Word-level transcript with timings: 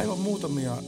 Aivan 0.00 0.20
muutamia 0.20 0.72
äh, 0.72 0.78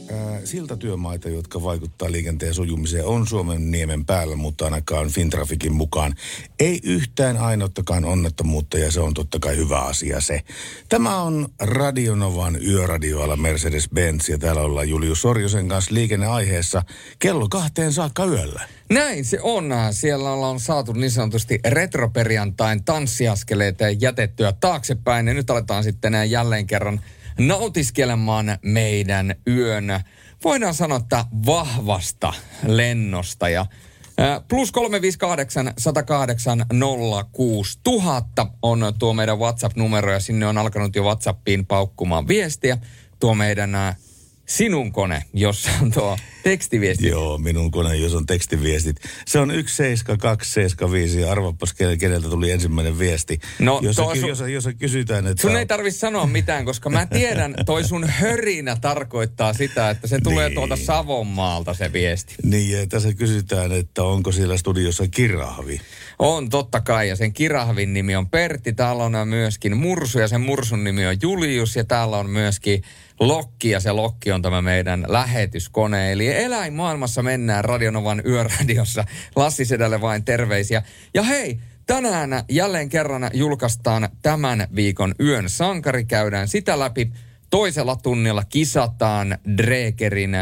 siltatyömaita, 0.43 1.29
jotka 1.29 1.63
vaikuttaa 1.63 2.11
liikenteen 2.11 2.53
sujumiseen, 2.53 3.05
on 3.05 3.27
Suomen 3.27 3.71
niemen 3.71 4.05
päällä, 4.05 4.35
mutta 4.35 4.65
ainakaan 4.65 5.09
Fintrafikin 5.09 5.73
mukaan. 5.73 6.15
Ei 6.59 6.79
yhtään 6.83 7.37
ainuttakaan 7.37 8.05
onnettomuutta 8.05 8.77
ja 8.77 8.91
se 8.91 8.99
on 8.99 9.13
totta 9.13 9.39
kai 9.39 9.57
hyvä 9.57 9.79
asia 9.79 10.21
se. 10.21 10.41
Tämä 10.89 11.21
on 11.21 11.47
Radionovan 11.61 12.59
yöradioalla 12.65 13.35
Mercedes-Benz 13.35 14.31
ja 14.31 14.37
täällä 14.37 14.61
ollaan 14.61 14.89
Julius 14.89 15.21
Sorjosen 15.21 15.67
kanssa 15.67 15.93
liikenneaiheessa 15.93 16.83
kello 17.19 17.47
kahteen 17.49 17.93
saakka 17.93 18.25
yöllä. 18.25 18.67
Näin 18.89 19.25
se 19.25 19.39
on. 19.41 19.73
Siellä 19.91 20.31
ollaan 20.31 20.59
saatu 20.59 20.93
niin 20.93 21.11
sanotusti 21.11 21.59
retroperiantain 21.65 22.83
tanssiaskeleita 22.83 23.89
jätettyä 23.89 24.53
taaksepäin. 24.59 25.27
Ja 25.27 25.33
nyt 25.33 25.49
aletaan 25.49 25.83
sitten 25.83 26.13
jälleen 26.29 26.67
kerran 26.67 27.01
nautiskelemaan 27.39 28.57
meidän 28.61 29.35
yön, 29.47 29.85
voidaan 30.43 30.73
sanoa, 30.73 30.97
että 30.97 31.25
vahvasta 31.45 32.33
lennosta. 32.67 33.49
Ja 33.49 33.65
Plus 34.47 34.71
358 34.71 35.73
108 35.77 36.65
06 37.31 37.79
000 37.87 38.25
on 38.61 38.93
tuo 38.99 39.13
meidän 39.13 39.39
WhatsApp-numero 39.39 40.11
ja 40.11 40.19
sinne 40.19 40.47
on 40.47 40.57
alkanut 40.57 40.95
jo 40.95 41.03
WhatsAppiin 41.03 41.65
paukkumaan 41.65 42.27
viestiä. 42.27 42.77
Tuo 43.19 43.35
meidän 43.35 43.71
sinun 44.45 44.91
kone, 44.91 45.23
jossa 45.33 45.69
on 45.81 45.91
tuo 45.91 46.17
tekstiviesti. 46.43 47.07
Joo, 47.07 47.37
minun 47.37 47.71
kone, 47.71 47.95
jos 47.95 48.15
on 48.15 48.25
tekstiviestit. 48.25 48.95
Se 49.25 49.39
on 49.39 49.51
17275 49.51 51.21
ja 51.21 51.31
arvapas 51.31 51.73
keneltä 51.99 52.29
tuli 52.29 52.51
ensimmäinen 52.51 52.99
viesti. 52.99 53.39
No, 53.59 53.79
jos, 53.83 53.95
sun, 53.95 54.27
jos, 54.27 54.39
jos 54.39 54.69
kysytään, 54.79 55.27
että... 55.27 55.41
Sun 55.41 55.55
ei 55.55 55.65
tarvitse 55.65 55.99
sanoa 55.99 56.25
mitään, 56.25 56.65
koska 56.65 56.89
mä 56.89 57.05
tiedän, 57.05 57.55
toi 57.65 57.83
sun 57.83 58.07
hörinä 58.07 58.77
tarkoittaa 58.81 59.53
sitä, 59.53 59.89
että 59.89 60.07
se 60.07 60.19
tulee 60.23 60.49
niin. 60.49 60.55
tuolta 60.55 60.75
Savonmaalta 60.75 61.73
se 61.73 61.93
viesti. 61.93 62.35
Niin, 62.43 62.71
ja 62.71 62.87
tässä 62.87 63.13
kysytään, 63.13 63.71
että 63.71 64.03
onko 64.03 64.31
siellä 64.31 64.57
studiossa 64.57 65.07
kirahvi. 65.07 65.81
On, 66.19 66.49
totta 66.49 66.81
kai. 66.81 67.09
Ja 67.09 67.15
sen 67.15 67.33
kirahvin 67.33 67.93
nimi 67.93 68.15
on 68.15 68.29
Pertti. 68.29 68.73
Täällä 68.73 69.03
on 69.03 69.27
myöskin 69.27 69.77
Mursu 69.77 70.19
ja 70.19 70.27
sen 70.27 70.41
Mursun 70.41 70.83
nimi 70.83 71.07
on 71.07 71.17
Julius. 71.21 71.75
Ja 71.75 71.83
täällä 71.83 72.17
on 72.17 72.29
myöskin 72.29 72.83
Lokki 73.27 73.69
ja 73.69 73.79
se 73.79 73.91
Lokki 73.91 74.31
on 74.31 74.41
tämä 74.41 74.61
meidän 74.61 75.05
lähetyskone. 75.07 76.11
Eli 76.11 76.27
eläinmaailmassa 76.43 77.23
mennään 77.23 77.65
Radionovan 77.65 78.21
yöradiossa. 78.25 79.05
Lassi 79.35 79.65
Sedälle 79.65 80.01
vain 80.01 80.25
terveisiä. 80.25 80.83
Ja 81.13 81.23
hei, 81.23 81.59
tänään 81.85 82.43
jälleen 82.49 82.89
kerran 82.89 83.29
julkaistaan 83.33 84.09
tämän 84.21 84.67
viikon 84.75 85.15
yön 85.19 85.49
sankari. 85.49 86.05
Käydään 86.05 86.47
sitä 86.47 86.79
läpi. 86.79 87.11
Toisella 87.49 87.95
tunnilla 87.95 88.43
kisataan 88.43 89.37
Dregerin 89.57 90.35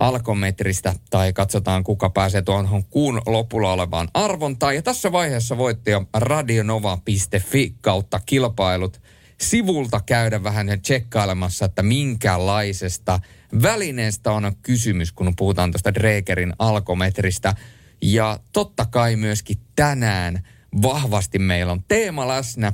alkometristä 0.00 0.94
tai 1.10 1.32
katsotaan 1.32 1.84
kuka 1.84 2.10
pääsee 2.10 2.42
tuohon 2.42 2.84
kuun 2.84 3.22
lopulla 3.26 3.72
olevaan 3.72 4.08
arvontaan. 4.14 4.74
Ja 4.74 4.82
tässä 4.82 5.12
vaiheessa 5.12 5.58
voitte 5.58 5.90
jo 5.90 6.04
radionova.fi 6.14 7.74
kautta 7.80 8.20
kilpailut 8.26 9.00
sivulta 9.42 10.00
käydä 10.06 10.42
vähän 10.42 10.80
tsekkailemassa, 10.82 11.64
että 11.64 11.82
minkälaisesta 11.82 13.20
välineestä 13.62 14.32
on 14.32 14.52
kysymys, 14.62 15.12
kun 15.12 15.36
puhutaan 15.36 15.72
tuosta 15.72 15.94
Dregerin 15.94 16.52
alkometristä. 16.58 17.54
Ja 18.02 18.40
totta 18.52 18.86
kai 18.86 19.16
myöskin 19.16 19.56
tänään 19.76 20.48
vahvasti 20.82 21.38
meillä 21.38 21.72
on 21.72 21.84
teema 21.88 22.28
läsnä. 22.28 22.72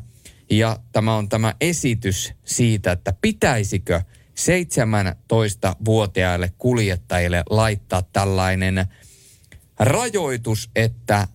Ja 0.50 0.78
tämä 0.92 1.16
on 1.16 1.28
tämä 1.28 1.54
esitys 1.60 2.32
siitä, 2.44 2.92
että 2.92 3.14
pitäisikö 3.20 4.02
17-vuotiaille 4.40 6.52
kuljettajille 6.58 7.42
laittaa 7.50 8.02
tällainen 8.02 8.86
rajoitus, 9.78 10.70
että 10.76 11.28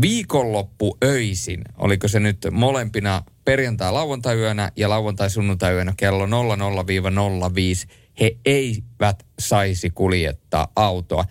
viikonloppu 0.00 0.96
öisin, 1.04 1.64
oliko 1.76 2.08
se 2.08 2.20
nyt 2.20 2.46
molempina 2.50 3.22
perjantai-lauantai-yönä 3.46 4.72
ja 4.76 4.88
lauantai-sunnuntai-yönä 4.88 5.94
kello 5.96 6.26
00-05, 6.26 6.30
he 8.20 8.36
eivät 8.44 9.26
saisi 9.38 9.90
kuljettaa 9.90 10.68
autoa. 10.76 11.24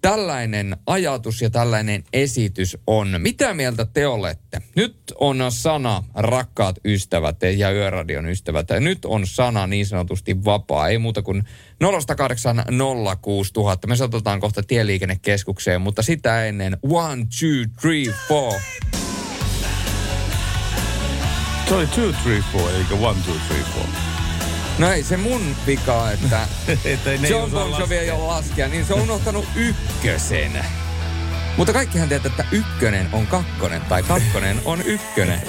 Tällainen 0.00 0.76
ajatus 0.86 1.42
ja 1.42 1.50
tällainen 1.50 2.04
esitys 2.12 2.78
on. 2.86 3.08
Mitä 3.18 3.54
mieltä 3.54 3.84
te 3.84 4.06
olette? 4.06 4.62
Nyt 4.76 4.96
on 5.14 5.38
sana, 5.48 6.04
rakkaat 6.14 6.76
ystävät 6.84 7.36
ja 7.56 7.70
Yöradion 7.70 8.26
ystävät. 8.26 8.68
Nyt 8.80 9.04
on 9.04 9.26
sana 9.26 9.66
niin 9.66 9.86
sanotusti 9.86 10.44
vapaa. 10.44 10.88
Ei 10.88 10.98
muuta 10.98 11.22
kuin 11.22 11.42
0806000. 11.84 11.86
Me 13.86 13.96
sotetaan 13.96 14.40
kohta 14.40 14.62
tieliikennekeskukseen, 14.62 15.80
mutta 15.80 16.02
sitä 16.02 16.46
ennen 16.46 16.78
one, 16.82 17.26
two, 17.40 17.64
three, 17.80 18.14
four. 18.28 18.54
Se 21.68 21.74
oli 21.74 21.86
2, 21.86 22.00
3, 22.00 22.12
4, 22.24 22.78
eikä 22.78 22.94
1, 22.94 23.00
2, 23.02 23.62
3, 23.74 23.86
4. 23.86 24.18
No 24.78 24.92
ei 24.92 25.02
se 25.02 25.16
mun 25.16 25.56
vika, 25.66 26.10
että, 26.10 26.40
että 26.84 27.10
John 27.12 27.50
Bon 27.50 27.80
Jovi 27.80 27.96
ei 27.96 28.10
ole 28.10 28.26
laskea, 28.26 28.68
niin 28.68 28.86
se 28.86 28.94
on 28.94 29.00
unohtanut 29.00 29.44
ykkösen. 29.56 30.64
Mutta 31.56 31.72
kaikkihan 31.72 32.08
tietää, 32.08 32.30
että 32.30 32.44
ykkönen 32.52 33.08
on 33.12 33.26
kakkonen 33.26 33.80
tai 33.80 34.02
kakkonen 34.02 34.60
on 34.64 34.82
ykkönen. 34.82 35.42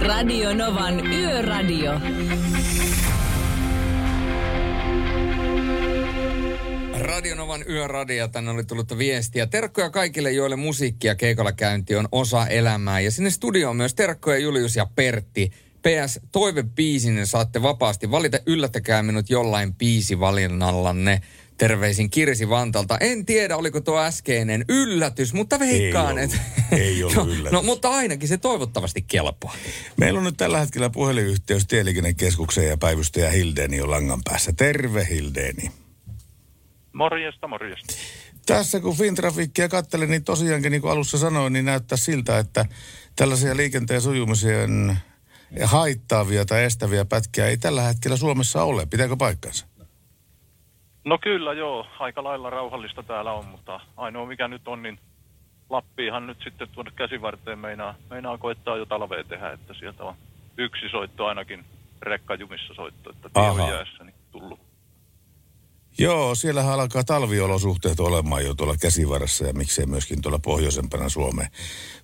Radio 0.00 0.54
Novan 0.54 1.06
Yöradio. 1.06 1.92
Radionovan 7.10 7.64
yöradio, 7.68 8.28
tänne 8.28 8.50
oli 8.50 8.64
tullut 8.64 8.98
viestiä. 8.98 9.46
Terkkoja 9.46 9.90
kaikille, 9.90 10.32
joille 10.32 10.56
musiikki 10.56 11.06
ja 11.06 11.14
keikalla 11.14 11.52
käynti 11.52 11.96
on 11.96 12.08
osa 12.12 12.46
elämää. 12.46 13.00
Ja 13.00 13.10
sinne 13.10 13.30
studioon 13.30 13.76
myös 13.76 13.94
terkkoja 13.94 14.38
Julius 14.38 14.76
ja 14.76 14.86
Pertti. 14.94 15.52
PS, 15.82 16.20
toivebiisin 16.32 17.26
saatte 17.26 17.62
vapaasti 17.62 18.10
valita. 18.10 18.38
Yllättäkää 18.46 19.02
minut 19.02 19.30
jollain 19.30 19.74
biisivalinallanne. 19.74 21.20
Terveisin 21.56 22.10
Kirsi 22.10 22.48
Vantalta. 22.48 22.98
En 22.98 23.26
tiedä, 23.26 23.56
oliko 23.56 23.80
tuo 23.80 23.98
äskeinen 23.98 24.64
yllätys, 24.68 25.34
mutta 25.34 25.58
veikkaan, 25.58 26.18
että... 26.18 26.36
Ei 26.72 27.04
ollut 27.04 27.16
no, 27.26 27.26
yllätys. 27.26 27.52
no, 27.52 27.62
mutta 27.62 27.90
ainakin 27.90 28.28
se 28.28 28.38
toivottavasti 28.38 29.02
kelpaa. 29.02 29.56
Meillä 29.96 30.18
on 30.18 30.24
nyt 30.24 30.36
tällä 30.36 30.60
hetkellä 30.60 30.90
puhelinyhteys 30.90 31.66
Tieliikennekeskukseen 31.66 32.68
ja 32.68 32.76
päivystäjä 32.76 33.30
Hildeni 33.30 33.80
on 33.80 33.90
langan 33.90 34.20
päässä. 34.24 34.52
Terve 34.52 35.06
Hildeni. 35.10 35.79
Morjesta, 36.92 37.48
morjesta. 37.48 37.94
Tässä 38.46 38.80
kun 38.80 38.96
Fintrafikkia 38.96 39.68
katselin, 39.68 40.10
niin 40.10 40.24
tosiaankin 40.24 40.72
niin 40.72 40.82
kuin 40.82 40.92
alussa 40.92 41.18
sanoin, 41.18 41.52
niin 41.52 41.64
näyttää 41.64 41.98
siltä, 41.98 42.38
että 42.38 42.64
tällaisia 43.16 43.56
liikenteen 43.56 44.00
sujumisen 44.00 44.96
haittaavia 45.64 46.44
tai 46.44 46.64
estäviä 46.64 47.04
pätkiä 47.04 47.46
ei 47.46 47.56
tällä 47.56 47.82
hetkellä 47.82 48.16
Suomessa 48.16 48.62
ole. 48.62 48.86
Pitääkö 48.86 49.16
paikkansa? 49.16 49.66
No 51.04 51.18
kyllä 51.18 51.52
joo, 51.52 51.86
aika 51.98 52.24
lailla 52.24 52.50
rauhallista 52.50 53.02
täällä 53.02 53.32
on, 53.32 53.44
mutta 53.44 53.80
ainoa 53.96 54.26
mikä 54.26 54.48
nyt 54.48 54.68
on, 54.68 54.82
niin 54.82 54.98
Lappiinhan 55.70 56.26
nyt 56.26 56.38
sitten 56.44 56.68
tuonne 56.68 56.92
käsivarteen 56.96 57.58
meinaa, 57.58 57.94
meinaa 58.10 58.38
koittaa 58.38 58.76
jo 58.76 58.86
talvea 58.86 59.24
tehdä, 59.24 59.52
että 59.52 59.74
sieltä 59.74 60.04
on 60.04 60.14
yksi 60.58 60.88
soitto 60.90 61.26
ainakin 61.26 61.64
rekkajumissa 62.02 62.74
soitto, 62.74 63.10
että 63.10 63.28
tie 63.34 63.42
on 63.42 63.70
jäässä 63.70 64.04
niin 64.04 64.14
tullut. 64.32 64.69
Joo, 66.00 66.34
siellä 66.34 66.72
alkaa 66.72 67.04
talviolosuhteet 67.04 68.00
olemaan 68.00 68.44
jo 68.44 68.54
tuolla 68.54 68.76
käsivarassa 68.76 69.46
ja 69.46 69.52
miksei 69.52 69.86
myöskin 69.86 70.22
tuolla 70.22 70.38
pohjoisempana 70.38 71.08
Suomeen. 71.08 71.50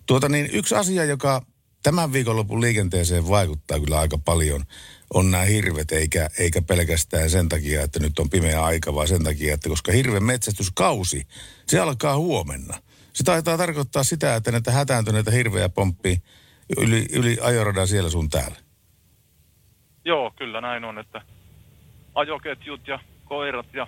Tuota 0.07 0.29
niin, 0.29 0.49
yksi 0.53 0.75
asia, 0.75 1.05
joka 1.05 1.43
tämän 1.83 2.13
viikonlopun 2.13 2.61
liikenteeseen 2.61 3.29
vaikuttaa 3.29 3.81
kyllä 3.81 3.99
aika 3.99 4.19
paljon, 4.19 4.65
on 5.15 5.31
nämä 5.31 5.45
hirvet, 5.45 5.93
eikä, 5.93 6.31
eikä 6.39 6.63
pelkästään 6.63 7.31
sen 7.31 7.49
takia, 7.49 7.83
että 7.83 8.01
nyt 8.01 8.19
on 8.19 8.31
pimeä 8.31 8.65
aika, 8.65 8.95
vaan 8.95 9.09
sen 9.09 9.25
takia, 9.25 9.55
että 9.55 9.69
koska 9.69 9.93
hirven 9.93 10.25
metsästyskausi, 10.25 11.27
se 11.67 11.81
alkaa 11.81 12.17
huomenna. 12.17 12.77
Se 13.13 13.25
taitaa 13.25 13.59
tarkoittaa 13.59 14.05
sitä, 14.05 14.35
että 14.35 14.53
näitä 14.53 14.71
hätääntyneitä 14.71 15.31
hirveä 15.31 15.69
pomppii 15.69 16.17
yli, 16.79 17.07
yli 17.13 17.39
ajoradan 17.41 17.89
siellä 17.89 18.11
sun 18.11 18.31
täällä. 18.31 18.57
Joo, 20.05 20.33
kyllä 20.39 20.61
näin 20.61 20.85
on, 20.85 20.99
että 20.99 21.23
ajoketjut 22.15 22.89
ja 22.89 22.99
koirat 23.27 23.75
ja 23.75 23.87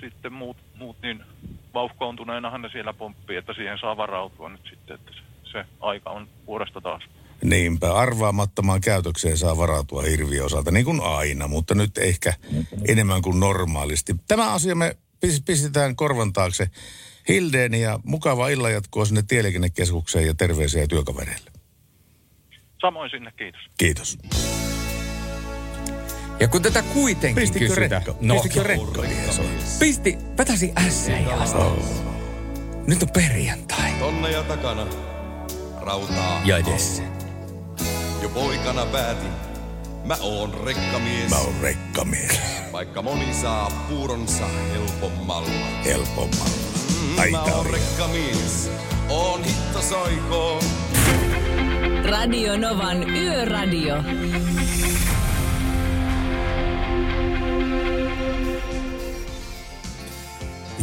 sitten 0.00 0.32
muut, 0.32 0.56
muut 0.74 0.96
niin 1.02 1.22
vauhkoontuneenahan 1.74 2.62
ne 2.62 2.68
siellä 2.72 2.92
pomppii, 2.92 3.36
että 3.36 3.52
siihen 3.52 3.78
saa 3.78 3.96
varautua 3.96 4.48
nyt 4.48 4.66
sitten, 4.70 4.94
että 4.94 5.12
se, 5.12 5.20
se 5.52 5.64
aika 5.80 6.10
on 6.10 6.28
vuodesta 6.46 6.80
taas. 6.80 7.02
Niinpä, 7.44 7.94
arvaamattomaan 7.94 8.80
käytökseen 8.80 9.38
saa 9.38 9.56
varautua 9.56 10.02
hirviön 10.02 10.46
osalta, 10.46 10.70
niin 10.70 10.84
kuin 10.84 11.00
aina, 11.02 11.48
mutta 11.48 11.74
nyt 11.74 11.98
ehkä 11.98 12.34
enemmän 12.88 13.22
kuin 13.22 13.40
normaalisti. 13.40 14.14
Tämä 14.28 14.52
asia 14.52 14.74
me 14.74 14.96
pis- 15.26 15.42
pistetään 15.46 15.96
korvan 15.96 16.32
taakse. 16.32 16.70
Hildeen 17.28 17.74
ja 17.74 18.00
mukava 18.04 18.48
illanjatkoa 18.48 19.04
sinne 19.04 19.22
tieliikennekeskukseen 19.28 20.26
ja 20.26 20.34
terveisiä 20.34 20.86
työkavereille. 20.86 21.50
Samoin 22.80 23.10
sinne, 23.10 23.32
kiitos. 23.36 23.60
Kiitos. 23.78 24.18
Ja 26.42 26.48
kun 26.48 26.62
tätä 26.62 26.82
kuitenkin 26.82 27.42
Pistikö 27.42 27.66
kysytään... 27.66 27.90
rekka? 27.90 28.14
Pistikö 28.42 29.32
soimaan? 29.32 29.58
Pisti, 29.78 30.18
vetäsi 30.38 30.72
ässejä. 30.86 31.36
Nyt 32.86 33.02
on 33.02 33.08
perjantai. 33.08 33.92
Tonneja 33.98 34.42
takana, 34.42 34.86
rautaa. 35.80 36.40
Ja 36.44 36.56
edessä. 36.58 37.02
Jo 38.22 38.28
poikana 38.28 38.86
päätin, 38.86 39.30
mä 40.04 40.16
oon 40.20 40.54
rekkamies. 40.64 41.30
Mä 41.30 41.38
oon 41.38 41.54
rekkamies. 41.62 42.40
Vaikka 42.72 43.02
moni 43.02 43.34
saa 43.34 43.86
puuronsa 43.88 44.44
helpommalla. 44.72 45.50
Helpommalla. 45.84 46.54
Ai 47.18 47.30
Mä 47.30 47.42
oon 47.42 47.52
on 47.52 47.66
rekkamies, 47.66 48.70
oon 49.08 49.44
hitto. 49.44 50.60
Radio 52.04 52.56
Novan 52.56 53.16
Yöradio. 53.16 53.96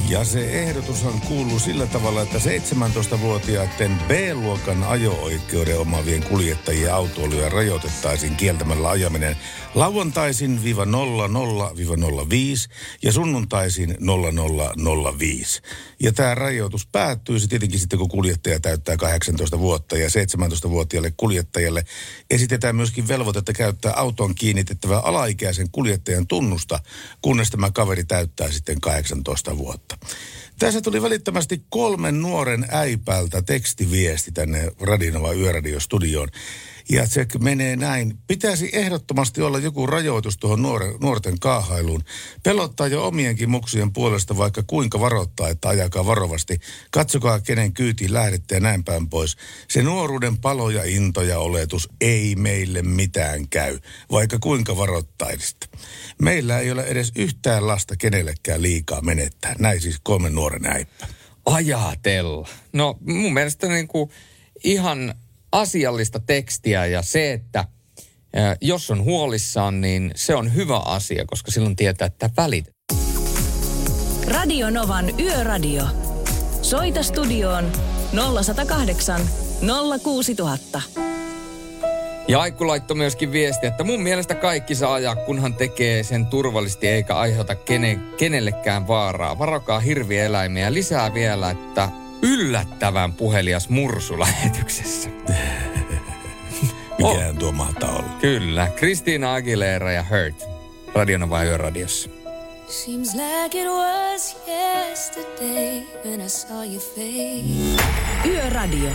Ja 0.09 0.23
se 0.23 0.63
ehdotushan 0.63 1.21
kuuluu 1.21 1.59
sillä 1.59 1.85
tavalla, 1.85 2.21
että 2.21 2.37
17-vuotiaiden 2.37 3.97
B-luokan 4.07 4.83
ajo-oikeuden 4.83 5.79
omavien 5.79 6.23
kuljettajien 6.23 6.93
autoiluja 6.93 7.49
rajoitettaisiin 7.49 8.35
kieltämällä 8.35 8.89
ajaminen 8.89 9.37
lauantaisin 9.75 10.63
viiva 10.63 10.85
00-05 10.85 10.87
ja 13.03 13.11
sunnuntaisin 13.11 13.97
0005. 13.99 15.61
Ja 15.99 16.13
tämä 16.13 16.35
rajoitus 16.35 16.87
päättyisi 16.87 17.47
tietenkin 17.47 17.79
sitten, 17.79 17.99
kun 17.99 18.09
kuljettaja 18.09 18.59
täyttää 18.59 18.97
18 18.97 19.59
vuotta 19.59 19.97
ja 19.97 20.07
17-vuotiaalle 20.07 21.13
kuljettajalle 21.17 21.83
esitetään 22.29 22.75
myöskin 22.75 23.07
velvoitetta 23.07 23.53
käyttää 23.53 23.93
autoon 23.93 24.35
kiinnitettävää 24.35 24.99
alaikäisen 24.99 25.71
kuljettajan 25.71 26.27
tunnusta, 26.27 26.79
kunnes 27.21 27.49
tämä 27.49 27.71
kaveri 27.71 28.03
täyttää 28.03 28.51
sitten 28.51 28.81
18 28.81 29.57
vuotta. 29.57 29.97
Tässä 30.59 30.81
tuli 30.81 31.01
välittömästi 31.01 31.63
kolmen 31.69 32.21
nuoren 32.21 32.65
äipältä 32.69 33.41
tekstiviesti 33.41 34.31
tänne 34.31 34.71
Radinova 34.81 35.33
Yöradiostudioon. 35.33 36.29
Ja 36.91 37.07
se 37.07 37.25
menee 37.39 37.75
näin. 37.75 38.17
Pitäisi 38.27 38.69
ehdottomasti 38.73 39.41
olla 39.41 39.59
joku 39.59 39.87
rajoitus 39.87 40.37
tuohon 40.37 40.61
nuore, 40.61 40.93
nuorten 41.01 41.39
kaahailuun. 41.39 42.03
Pelottaa 42.43 42.87
jo 42.87 43.07
omienkin 43.07 43.49
muksien 43.49 43.93
puolesta 43.93 44.37
vaikka 44.37 44.63
kuinka 44.67 44.99
varoittaa, 44.99 45.49
että 45.49 45.69
ajakaa 45.69 46.05
varovasti. 46.05 46.59
Katsokaa 46.91 47.39
kenen 47.39 47.73
kyytiin 47.73 48.13
lähdette 48.13 48.55
ja 48.55 48.61
näin 48.61 48.83
päin 48.83 49.09
pois. 49.09 49.37
Se 49.67 49.83
nuoruuden 49.83 50.37
palo 50.37 50.69
ja 50.69 50.83
into 50.83 51.21
ja 51.21 51.39
oletus 51.39 51.89
ei 52.01 52.35
meille 52.35 52.81
mitään 52.81 53.49
käy, 53.49 53.79
vaikka 54.11 54.37
kuinka 54.39 54.77
varoittaisitte. 54.77 55.67
Meillä 56.21 56.59
ei 56.59 56.71
ole 56.71 56.83
edes 56.83 57.11
yhtään 57.15 57.67
lasta 57.67 57.95
kenellekään 57.95 58.61
liikaa 58.61 59.01
menettää. 59.01 59.55
Näin 59.59 59.81
siis 59.81 59.99
kolmen 60.03 60.35
nuoren 60.35 60.65
äippä. 60.65 61.07
Ajatella. 61.45 62.47
No 62.73 62.97
mun 63.01 63.33
mielestä 63.33 63.67
niin 63.67 63.87
kuin 63.87 64.09
ihan 64.63 65.15
asiallista 65.51 66.19
tekstiä 66.19 66.85
ja 66.85 67.01
se, 67.01 67.33
että 67.33 67.65
jos 68.61 68.91
on 68.91 69.03
huolissaan, 69.03 69.81
niin 69.81 70.11
se 70.15 70.35
on 70.35 70.55
hyvä 70.55 70.77
asia, 70.77 71.25
koska 71.25 71.51
silloin 71.51 71.75
tietää, 71.75 72.05
että 72.05 72.29
välitetään. 72.37 72.79
Radio 74.27 74.69
Novan 74.69 75.19
Yöradio. 75.19 75.83
Soita 76.61 77.03
studioon 77.03 77.71
0108 78.43 79.21
06000. 80.03 80.81
Ja 82.27 82.41
Aikku 82.41 82.67
laittoi 82.67 82.97
myöskin 82.97 83.31
viesti, 83.31 83.67
että 83.67 83.83
mun 83.83 84.01
mielestä 84.01 84.35
kaikki 84.35 84.75
saa 84.75 84.93
ajaa, 84.93 85.15
kunhan 85.15 85.53
tekee 85.53 86.03
sen 86.03 86.25
turvallisesti 86.25 86.87
eikä 86.87 87.15
aiheuta 87.15 87.55
kene, 87.55 87.99
kenellekään 88.17 88.87
vaaraa. 88.87 89.39
Varokaa 89.39 89.79
hirvieläimiä. 89.79 90.73
Lisää 90.73 91.13
vielä, 91.13 91.49
että 91.49 91.89
yllättävän 92.21 93.13
puhelias 93.13 93.69
mursu 93.69 94.19
lähetyksessä. 94.19 95.09
Mikähän 96.97 97.37
tuo 97.37 97.51
mahtaa 97.51 97.91
olla? 97.91 98.09
Kyllä. 98.21 98.67
Kristiina 98.75 99.33
Aguilera 99.33 99.91
ja 99.91 100.03
Hurt. 100.03 100.49
Radionova 100.95 101.43
Yöradiossa. 101.43 102.09
Seems 102.67 103.15
like 103.15 103.61
it 103.61 103.67
was 103.67 104.37
yesterday 104.47 105.83
when 106.05 106.21
I 106.21 106.29
saw 106.29 106.63
your 106.63 106.81
face. 106.81 107.83
Yöradio. 108.25 108.89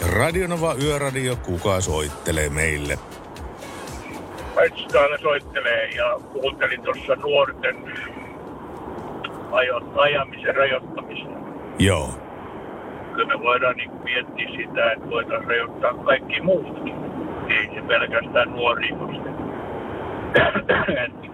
Radionova 0.00 0.74
Yöradio, 0.74 1.36
kuka 1.36 1.80
soittelee 1.80 2.48
meille? 2.48 2.98
Paitsi 4.54 4.84
täällä 4.92 5.18
soittelee 5.22 5.88
ja 5.88 6.18
kuuntelin 6.32 6.82
tuossa 6.82 7.16
nuorten 7.16 7.76
ajo, 9.54 9.80
ajamisen 9.96 10.56
rajoittamista. 10.56 11.30
Joo. 11.78 12.08
Kyllä 13.14 13.36
me 13.36 13.42
voidaan 13.42 13.76
niin 13.76 13.90
miettiä 14.04 14.48
sitä, 14.56 14.92
että 14.92 15.10
voitaisiin 15.10 15.48
rajoittaa 15.48 15.94
kaikki 15.94 16.40
muutkin. 16.40 16.94
Ei 17.48 17.70
se 17.74 17.82
pelkästään. 17.88 18.54
Et 21.04 21.30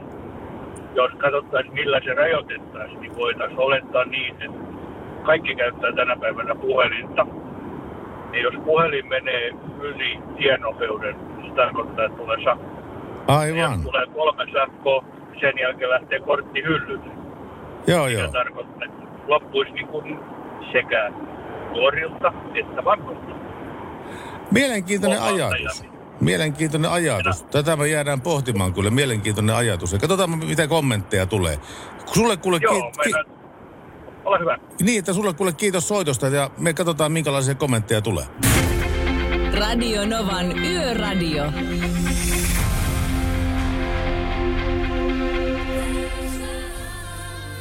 Jos 0.94 1.10
katsottaisiin 1.18 1.74
millä 1.74 2.00
se 2.04 2.14
rajoitettaisiin, 2.14 3.00
niin 3.00 3.16
voitaisiin 3.16 3.60
olettaa 3.60 4.04
niin, 4.04 4.34
että 4.42 4.58
kaikki 5.22 5.54
käyttää 5.54 5.92
tänä 5.92 6.16
päivänä 6.16 6.54
puhelinta. 6.54 7.26
Ja 8.32 8.40
jos 8.40 8.54
puhelin 8.64 9.08
menee 9.08 9.50
yli 9.80 10.18
tienopeuden, 10.36 11.16
niin 11.36 11.50
se 11.50 11.56
tarkoittaa, 11.56 12.04
että 12.04 12.18
tulee 12.18 12.36
sakko. 12.44 12.70
Ja 13.28 13.38
Aivan. 13.38 13.82
tulee 13.82 14.06
kolme 14.06 14.44
sakkoa, 14.52 15.04
sen 15.40 15.52
jälkeen 15.60 15.90
lähtee 15.90 16.20
kortti 16.20 16.62
hyllylle. 16.62 17.19
Joo, 17.86 18.06
Se 18.06 18.12
joo. 18.12 18.28
tarkoittaa, 18.28 18.84
että 18.84 19.02
loppuisi 19.28 19.72
niin 19.72 19.86
kuin 19.88 20.18
sekä 20.72 21.10
nuorilta 21.70 22.32
että 22.54 22.84
vanhoilta. 22.84 23.34
Mielenkiintoinen 24.50 25.22
ajatus. 25.22 25.82
ja- 25.82 25.90
Mielenkiintoinen 26.20 26.90
ajatus. 26.90 27.42
Tätä 27.42 27.76
me 27.76 27.88
jäädään 27.88 28.20
pohtimaan 28.20 28.74
kyllä. 28.74 28.90
Mielenkiintoinen 28.90 29.56
ajatus. 29.56 29.92
Ja 29.92 29.98
katsotaan, 29.98 30.38
mitä 30.38 30.66
kommentteja 30.68 31.26
tulee. 31.26 31.58
Sulle 32.06 32.36
kuule, 32.36 32.58
Joo, 32.62 32.72
ki- 32.74 32.80
ki- 33.02 33.10
meidän... 33.12 33.24
Ole 34.24 34.38
hyvä. 34.40 34.58
niin, 34.82 34.98
että 34.98 35.12
sulle 35.12 35.34
kuule 35.34 35.52
kiitos 35.52 35.88
soitosta 35.88 36.26
ja 36.28 36.50
me 36.58 36.72
katsotaan, 36.74 37.12
minkälaisia 37.12 37.54
kommentteja 37.54 38.00
tulee. 38.00 38.24
Radio 39.58 40.06
Novan 40.06 40.58
Yöradio. 40.64 41.44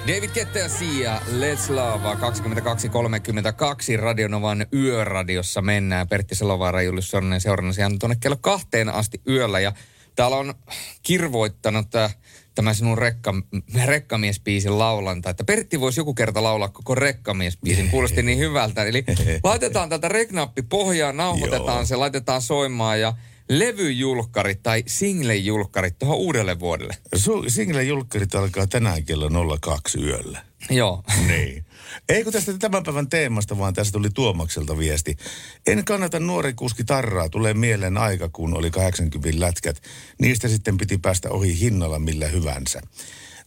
David 0.08 0.30
Ketta 0.30 0.60
ja 0.60 0.70
Sia, 0.70 1.22
Let's 1.28 1.70
Love 1.70 2.14
22.32 2.14 4.00
Radionovan 4.00 4.66
yöradiossa 4.74 5.62
mennään. 5.62 6.08
Pertti 6.08 6.36
Salovaara 6.36 6.82
Julius 6.82 7.12
Sorinen 7.12 7.42
seurannasi 7.42 7.84
on 7.84 8.00
tuonne 8.00 8.18
kello 8.20 8.38
kahteen 8.42 8.90
asti 8.90 9.22
yöllä. 9.28 9.60
Ja 9.60 9.72
täällä 10.16 10.38
on 10.38 10.54
kirvoittanut 11.04 11.96
äh, 11.96 12.18
tämä 12.56 12.74
sinun 12.74 12.98
rekka, 12.98 13.34
rekkamiespiisin 13.86 14.80
laulanta, 14.80 15.30
että 15.30 15.44
Pertti 15.44 15.80
voisi 15.80 16.00
joku 16.00 16.14
kerta 16.14 16.44
laulaa 16.44 16.70
koko 16.70 16.96
rekkamiespiisin. 16.96 17.90
Kuulosti 17.90 18.24
niin 18.24 18.40
hyvältä. 18.40 18.84
Eli 18.84 19.04
laitetaan 19.44 19.90
tätä 19.90 20.08
reknappi 20.10 20.62
pohjaan, 20.62 21.18
nauhoitetaan 21.18 21.78
Joo. 21.78 21.86
se, 21.86 21.96
laitetaan 21.96 22.42
soimaan 22.42 23.02
ja 23.02 23.14
levyjulkkarit 23.50 24.64
tai 24.64 24.84
singlejulkkarit 24.88 26.00
tuohon 26.00 26.18
uudelle 26.18 26.60
vuodelle. 26.60 26.98
Su- 27.16 27.50
Single-julkkarit 27.50 28.36
alkaa 28.36 28.68
tänään 28.68 29.06
kello 29.06 29.58
02 29.62 30.00
yöllä. 30.00 30.44
Joo. 30.70 31.04
Niin. 31.28 31.66
Eikö 32.10 32.32
tästä 32.32 32.58
tämän 32.58 32.84
päivän 32.84 33.10
teemasta, 33.10 33.58
vaan 33.58 33.74
tässä 33.74 33.92
tuli 33.92 34.10
Tuomakselta 34.10 34.78
viesti. 34.78 35.18
En 35.68 35.86
kannata 35.86 36.20
nuori 36.20 36.54
kuski 36.54 36.84
tarraa. 36.84 37.30
Tulee 37.30 37.54
mieleen 37.54 37.98
aika, 37.98 38.30
kun 38.30 38.58
oli 38.58 38.72
80 38.72 39.40
lätkät. 39.40 39.82
Niistä 40.22 40.48
sitten 40.48 40.78
piti 40.78 40.98
päästä 40.98 41.30
ohi 41.30 41.60
hinnalla 41.60 42.00
millä 42.00 42.28
hyvänsä. 42.28 42.82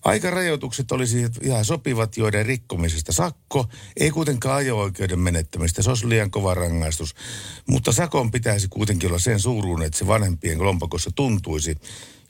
Aikarajoitukset 0.05 0.93
olisi 0.93 1.27
ihan 1.43 1.65
sopivat, 1.65 2.17
joiden 2.17 2.47
rikkomisesta 2.47 3.13
sakko, 3.13 3.67
ei 3.97 4.11
kuitenkaan 4.11 4.57
ajo-oikeuden 4.57 5.19
menettämistä, 5.19 5.83
se 5.83 5.91
olisi 5.91 6.09
liian 6.09 6.31
kova 6.31 6.55
rangaistus. 6.55 7.15
Mutta 7.69 7.93
sakon 7.93 8.31
pitäisi 8.31 8.69
kuitenkin 8.69 9.09
olla 9.09 9.19
sen 9.19 9.41
suuruinen, 9.41 9.87
että 9.87 9.99
se 9.99 10.07
vanhempien 10.07 10.65
lompakossa 10.65 11.11
tuntuisi, 11.15 11.77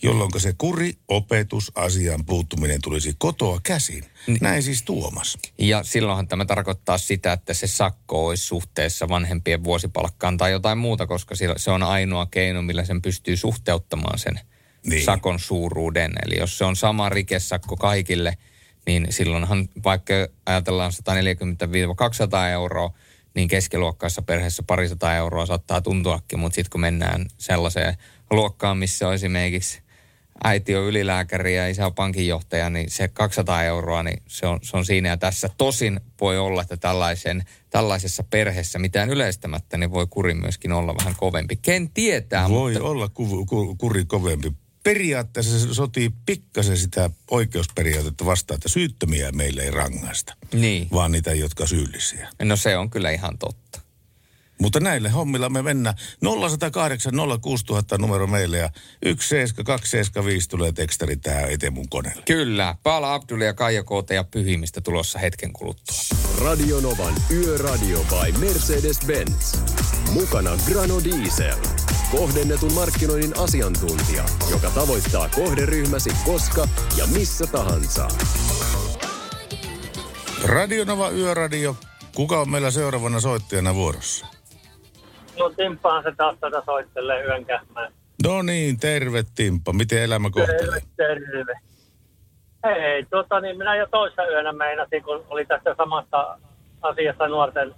jolloin 0.02 0.41
se 0.41 0.55
kuri, 0.59 0.93
opetus, 1.09 1.73
asian 1.75 2.25
puuttuminen 2.25 2.81
tulisi 2.83 3.14
kotoa 3.19 3.61
käsin. 3.62 4.05
Näin 4.41 4.62
siis 4.62 4.83
Tuomas. 4.83 5.38
Ja 5.59 5.83
silloinhan 5.83 6.29
tämä 6.29 6.45
tarkoittaa 6.45 6.99
sitä, 6.99 7.33
että 7.33 7.55
se 7.55 7.67
sakko 7.67 8.26
olisi 8.26 8.47
suhteessa 8.47 9.09
vanhempien 9.09 9.64
vuosipalkkaan 9.64 10.37
tai 10.37 10.52
jotain 10.52 10.79
muuta, 10.79 11.07
koska 11.07 11.35
se 11.57 11.71
on 11.71 11.83
ainoa 11.83 12.26
keino, 12.26 12.62
millä 12.62 12.85
sen 12.85 13.02
pystyy 13.02 13.37
suhteuttamaan 13.37 14.19
sen 14.19 14.41
Niin. 14.86 15.04
sakon 15.04 15.38
suuruuden. 15.38 16.12
Eli 16.26 16.38
jos 16.38 16.58
se 16.58 16.64
on 16.64 16.76
sama 16.76 17.08
rikesakko 17.08 17.76
kaikille, 17.76 18.36
niin 18.86 19.06
silloinhan 19.10 19.68
vaikka 19.84 20.14
ajatellaan 20.46 20.92
140-200 20.92 22.50
euroa, 22.52 22.92
niin 23.34 23.48
keskiluokkaisessa 23.48 24.22
perheessä 24.22 24.62
parisataa 24.62 25.16
euroa 25.16 25.46
saattaa 25.46 25.80
tuntuakin, 25.80 26.38
mutta 26.38 26.54
sitten 26.54 26.70
kun 26.70 26.80
mennään 26.80 27.26
sellaiseen 27.38 27.96
luokkaan, 28.30 28.78
missä 28.78 29.08
on 29.08 29.14
esimerkiksi 29.14 29.82
äiti 30.44 30.76
on 30.76 30.84
ylilääkäri 30.84 31.56
ja 31.56 31.68
isä 31.68 31.86
on 31.86 31.94
pankinjohtaja, 31.94 32.70
niin 32.70 32.90
se 32.90 33.08
200 33.08 33.64
euroa, 33.64 34.02
niin 34.02 34.22
se 34.26 34.46
on, 34.46 34.58
se 34.62 34.76
on 34.76 34.84
siinä 34.84 35.08
ja 35.08 35.16
tässä. 35.16 35.50
Tosin 35.58 36.00
voi 36.20 36.38
olla, 36.38 36.62
että 36.62 36.76
tällaisen, 36.76 37.44
tällaisessa 37.70 38.24
perheessä 38.30 38.78
mitään 38.78 39.10
yleistämättä, 39.10 39.76
niin 39.76 39.90
voi 39.90 40.06
kuri 40.10 40.34
myöskin 40.34 40.72
olla 40.72 40.94
vähän 40.96 41.14
kovempi. 41.16 41.56
Ken 41.56 41.90
tietää, 41.90 42.48
Voi 42.48 42.72
mutta 42.72 42.88
olla 42.88 43.08
ku, 43.08 43.46
ku, 43.46 43.74
kuri 43.74 44.04
kovempi. 44.04 44.52
Periaatteessa 44.82 45.58
se 45.58 45.74
sotii 45.74 46.10
pikkasen 46.26 46.76
sitä 46.76 47.10
oikeusperiaatetta 47.30 48.24
vastaan, 48.24 48.56
että 48.56 48.68
syyttömiä 48.68 49.32
meille 49.32 49.62
ei 49.62 49.70
rangaista, 49.70 50.34
niin. 50.52 50.88
vaan 50.92 51.12
niitä, 51.12 51.34
jotka 51.34 51.66
syyllisiä. 51.66 52.28
No 52.42 52.56
se 52.56 52.76
on 52.76 52.90
kyllä 52.90 53.10
ihan 53.10 53.38
totta. 53.38 53.62
Mutta 54.61 54.80
näille 54.80 55.09
hommilla 55.09 55.49
me 55.49 55.62
mennään. 55.62 55.94
0108 56.21 57.12
06000 57.42 57.99
numero 57.99 58.26
meille 58.26 58.59
ja 58.59 58.71
17275 59.02 60.49
tulee 60.49 60.73
tekstari 60.73 61.16
tähän 61.16 61.50
eteen 61.50 61.73
mun 61.73 61.88
koneelle. 61.88 62.23
Kyllä. 62.23 62.75
Paala 62.82 63.14
Abdul 63.14 63.40
ja 63.40 63.54
Kaija 63.54 63.82
KT 63.82 64.11
ja 64.11 64.25
pyhimistä 64.25 64.80
tulossa 64.80 65.18
hetken 65.18 65.52
kuluttua. 65.52 65.97
Radio 66.44 66.80
Novan 66.80 67.14
Yöradio 67.30 67.99
by 67.99 68.47
Mercedes-Benz. 68.47 69.59
Mukana 70.12 70.50
Grano 70.66 71.04
Diesel. 71.04 71.59
Kohdennetun 72.11 72.73
markkinoinnin 72.73 73.38
asiantuntija, 73.38 74.25
joka 74.50 74.71
tavoittaa 74.71 75.28
kohderyhmäsi 75.28 76.11
koska 76.25 76.68
ja 76.97 77.06
missä 77.06 77.47
tahansa. 77.47 78.09
Radionova 80.44 81.11
Yöradio. 81.11 81.76
Kuka 82.14 82.40
on 82.40 82.50
meillä 82.50 82.71
seuraavana 82.71 83.21
soittajana 83.21 83.75
vuorossa? 83.75 84.26
No 85.38 85.50
Timppahan 85.50 86.02
se 86.02 86.12
taas 86.16 86.36
tätä 86.40 86.62
soittelee 86.66 87.24
yön 87.24 87.44
kähmään. 87.44 87.92
No 88.24 88.42
niin, 88.42 88.80
terve 88.80 89.22
Timppa. 89.34 89.72
Miten 89.72 90.02
elämä 90.02 90.30
kohtelee? 90.30 90.80
Terve, 90.96 91.26
terve. 91.26 91.52
Hei, 92.64 93.04
tota 93.10 93.40
niin, 93.40 93.58
minä 93.58 93.76
jo 93.76 93.86
toissa 93.90 94.26
yönä 94.26 94.52
meinasin, 94.52 95.02
kun 95.02 95.24
oli 95.28 95.46
tästä 95.46 95.74
samasta 95.76 96.38
asiasta 96.82 97.28
nuorten 97.28 97.74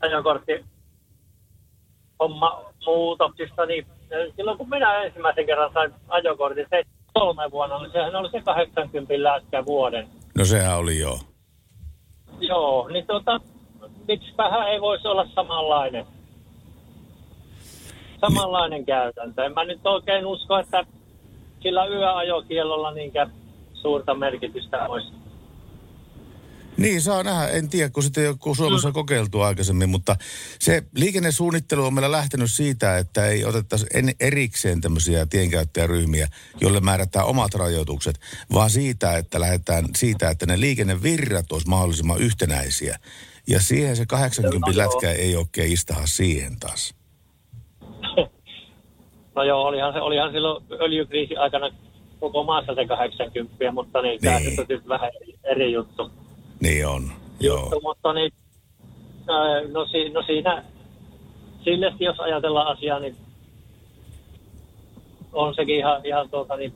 ajokortti 0.00 0.64
homma 2.20 2.72
muutoksista, 2.86 3.66
niin 3.66 3.86
silloin 4.36 4.58
kun 4.58 4.68
minä 4.68 5.02
ensimmäisen 5.02 5.46
kerran 5.46 5.72
sain 5.72 5.92
ajokortin, 6.08 6.66
se 6.70 6.82
kolme 7.12 7.50
vuonna, 7.50 7.78
niin 7.78 7.92
sehän 7.92 8.16
oli 8.16 8.30
se 8.30 8.40
80 8.40 9.22
lätkä 9.22 9.64
vuoden. 9.64 10.08
No 10.38 10.44
sehän 10.44 10.78
oli 10.78 10.98
joo. 10.98 11.18
Joo, 12.40 12.88
niin 12.88 13.06
tota, 13.06 13.40
miksipähän 14.08 14.68
ei 14.68 14.80
voisi 14.80 15.08
olla 15.08 15.28
samanlainen. 15.34 16.06
Samanlainen 18.24 18.86
käytäntö. 18.86 19.44
En 19.44 19.52
mä 19.52 19.64
nyt 19.64 19.86
oikein 19.86 20.26
usko, 20.26 20.58
että 20.58 20.84
sillä 21.62 21.86
yöajokielolla 21.86 22.90
niinkä 22.90 23.26
suurta 23.74 24.14
merkitystä 24.14 24.88
olisi. 24.88 25.12
Niin, 26.76 27.02
saa 27.02 27.22
nähdä. 27.22 27.48
En 27.48 27.68
tiedä, 27.68 27.90
kun 27.90 28.02
sitä 28.02 28.20
ei 28.20 28.28
ole 28.28 28.56
Suomessa 28.56 28.92
kokeiltu 28.92 29.40
aikaisemmin, 29.40 29.88
mutta 29.88 30.16
se 30.58 30.82
liikennesuunnittelu 30.94 31.84
on 31.84 31.94
meillä 31.94 32.12
lähtenyt 32.12 32.50
siitä, 32.50 32.98
että 32.98 33.26
ei 33.26 33.44
otettaisi 33.44 33.86
en 33.94 34.12
erikseen 34.20 34.80
tämmöisiä 34.80 35.26
tienkäyttäjäryhmiä, 35.26 36.28
joille 36.60 36.80
määrätään 36.80 37.26
omat 37.26 37.54
rajoitukset, 37.54 38.20
vaan 38.52 38.70
siitä, 38.70 39.16
että 39.16 39.40
lähdetään 39.40 39.84
siitä, 39.96 40.30
että 40.30 40.46
ne 40.46 40.60
liikennevirrat 40.60 41.52
olisi 41.52 41.68
mahdollisimman 41.68 42.20
yhtenäisiä. 42.20 42.98
Ja 43.46 43.60
siihen 43.60 43.96
se 43.96 44.06
80 44.06 44.78
lätkä 44.78 45.10
ei 45.10 45.36
oikein 45.36 45.72
istaha 45.72 46.06
siihen 46.06 46.58
taas. 46.60 46.94
No 49.36 49.42
joo, 49.42 49.62
olihan, 49.62 49.92
se, 49.92 50.00
olihan 50.00 50.32
silloin 50.32 50.64
öljykriisin 50.80 51.38
aikana 51.40 51.70
koko 52.20 52.44
maassa 52.44 52.74
se 52.74 52.86
80, 52.86 53.72
mutta 53.72 54.02
niin, 54.02 54.20
tämä 54.20 54.38
Niin. 54.38 54.50
nyt 54.50 54.58
on 54.58 54.66
tietysti 54.66 54.88
vähän 54.88 55.10
eri, 55.20 55.34
eri 55.44 55.72
juttu. 55.72 56.10
Niin 56.60 56.86
on, 56.86 57.02
joo. 57.40 57.58
juttu, 57.58 57.80
mutta 57.82 58.12
niin, 58.12 58.32
no, 59.72 59.86
si, 59.86 60.08
no 60.08 60.22
siinä, 60.22 60.64
sille 61.64 61.92
jos 61.98 62.20
ajatellaan 62.20 62.66
asiaa, 62.76 62.98
niin 62.98 63.16
on 65.32 65.54
sekin 65.54 65.76
ihan, 65.76 66.06
ihan 66.06 66.30
tuota, 66.30 66.56
niin, 66.56 66.72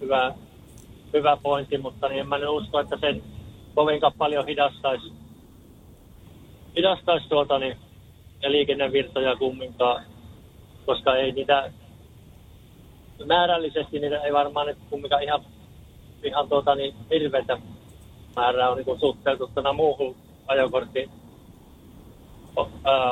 hyvä, 0.00 0.34
hyvä 1.12 1.36
pointti, 1.42 1.78
mutta 1.78 2.08
niin 2.08 2.20
en 2.20 2.28
mä 2.28 2.38
nyt 2.38 2.48
usko, 2.48 2.80
että 2.80 2.96
sen 3.00 3.22
kovinkaan 3.74 4.12
paljon 4.18 4.46
hidastaisi, 4.46 5.12
hidastaisi 6.76 7.28
tuota, 7.28 7.58
niin, 7.58 7.76
ja 8.42 8.50
liikennevirtoja 8.52 9.36
kumminkaan, 9.36 10.04
koska 10.86 11.16
ei 11.16 11.32
niitä 11.32 11.72
määrällisesti 13.26 13.98
niitä 13.98 14.20
ei 14.20 14.32
varmaan 14.32 14.66
nyt 14.66 14.78
kumminkaan 14.90 15.22
ihan, 15.22 15.44
ihan 16.22 16.48
tuota, 16.48 16.74
niin, 16.74 16.94
hirveätä 17.10 17.58
määrää 18.36 18.70
on 18.70 18.76
niin 18.76 19.00
suhteutettuna 19.00 19.72
muuhun 19.72 20.16
ajokortin 20.46 21.10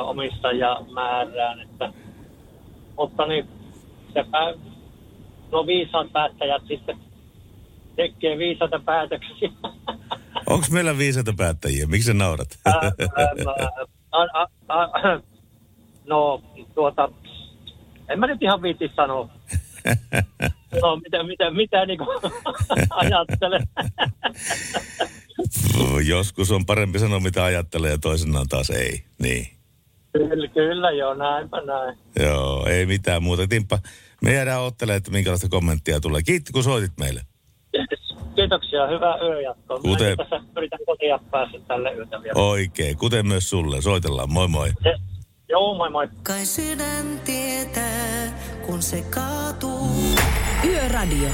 omistajamäärään. 0.03 1.61
Että, 1.61 1.93
mutta 2.97 3.25
niin, 3.25 3.47
sepä, 4.13 4.53
no 5.51 5.67
viisaat 5.67 6.11
päättäjät 6.11 6.61
sitten 6.67 6.97
tekee 7.95 8.37
viisaita 8.37 8.79
päätöksiä. 8.85 9.49
Onko 10.49 10.65
meillä 10.71 10.97
viisaita 10.97 11.33
päättäjiä? 11.37 11.87
Miksi 11.87 12.07
sä 12.07 12.13
naurat? 12.13 12.47
Ää, 12.65 12.73
ää, 14.13 14.87
ää, 15.03 15.19
no, 16.05 16.41
tuota, 16.75 17.09
en 18.09 18.19
mä 18.19 18.27
nyt 18.27 18.41
ihan 18.43 18.61
viitti 18.61 18.91
sanoa. 18.95 19.29
No, 20.81 20.95
mitä, 20.95 21.23
mitä, 21.23 21.51
mitä 21.51 21.85
niin 21.85 21.99
ajattelen. 22.91 23.63
Joskus 26.07 26.51
on 26.51 26.65
parempi 26.65 26.99
sanoa, 26.99 27.19
mitä 27.19 27.43
ajattelee 27.43 27.91
ja 27.91 27.97
toisenaan 27.97 28.47
taas 28.49 28.69
ei. 28.69 29.03
Niin. 29.21 29.47
Kyllä, 30.13 30.47
kyllä 30.47 30.91
joo, 30.91 31.13
näinpä 31.13 31.61
näin. 31.61 31.97
Joo, 32.19 32.65
ei 32.65 32.85
mitään 32.85 33.23
muuta. 33.23 33.47
Timppa, 33.47 33.79
me 34.23 34.33
jäädään 34.33 34.61
ottelemaan, 34.61 34.97
että 34.97 35.11
minkälaista 35.11 35.49
kommenttia 35.49 35.99
tulee. 35.99 36.21
Kiitti, 36.23 36.51
kun 36.51 36.63
soitit 36.63 36.91
meille. 36.99 37.21
Kiitoksia, 38.35 38.87
hyvää 38.87 39.17
yöjatkoa. 39.17 39.79
Kuten- 39.79 40.05
Minä 40.07 40.15
tässä 40.15 40.41
yritän 40.57 40.79
kotia 40.85 41.19
päästä 41.31 41.59
tälle 41.67 41.91
yötä 41.93 42.23
vielä. 42.23 42.33
Oikein, 42.41 42.97
kuten 42.97 43.27
myös 43.27 43.49
sulle. 43.49 43.81
Soitellaan, 43.81 44.31
moi 44.33 44.47
moi. 44.47 44.69
Se, 44.83 44.93
joo, 45.49 45.73
moi 45.75 45.89
moi. 45.89 46.07
Kai 46.23 46.45
sydän 46.45 47.19
tietää, 47.25 48.39
kun 48.65 48.81
se 48.81 49.03
kaatuu. 49.13 49.87
Yöradio. 50.65 51.29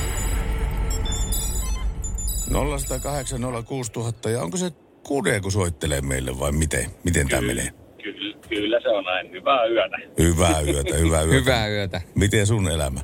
0108 2.51 3.41
06000 3.67 4.29
ja 4.29 4.41
onko 4.41 4.57
se 4.57 4.71
kude, 5.07 5.39
kun 5.39 5.51
soittelee 5.51 6.01
meille 6.01 6.39
vai 6.39 6.51
miten? 6.51 6.85
Miten 7.03 7.27
tämä 7.27 7.41
menee? 7.41 7.69
Kyllä, 8.03 8.37
kyllä 8.49 8.79
se 8.79 8.89
on 8.89 9.03
näin. 9.03 9.31
Hyvää 9.31 9.65
yötä. 9.65 9.97
Hyvää 10.19 10.61
yötä, 10.61 10.95
hyvää 10.95 11.23
yötä. 11.23 11.35
Hyvää 11.39 11.67
yötä. 11.67 12.01
Miten 12.15 12.47
sun 12.47 12.71
elämä? 12.71 12.99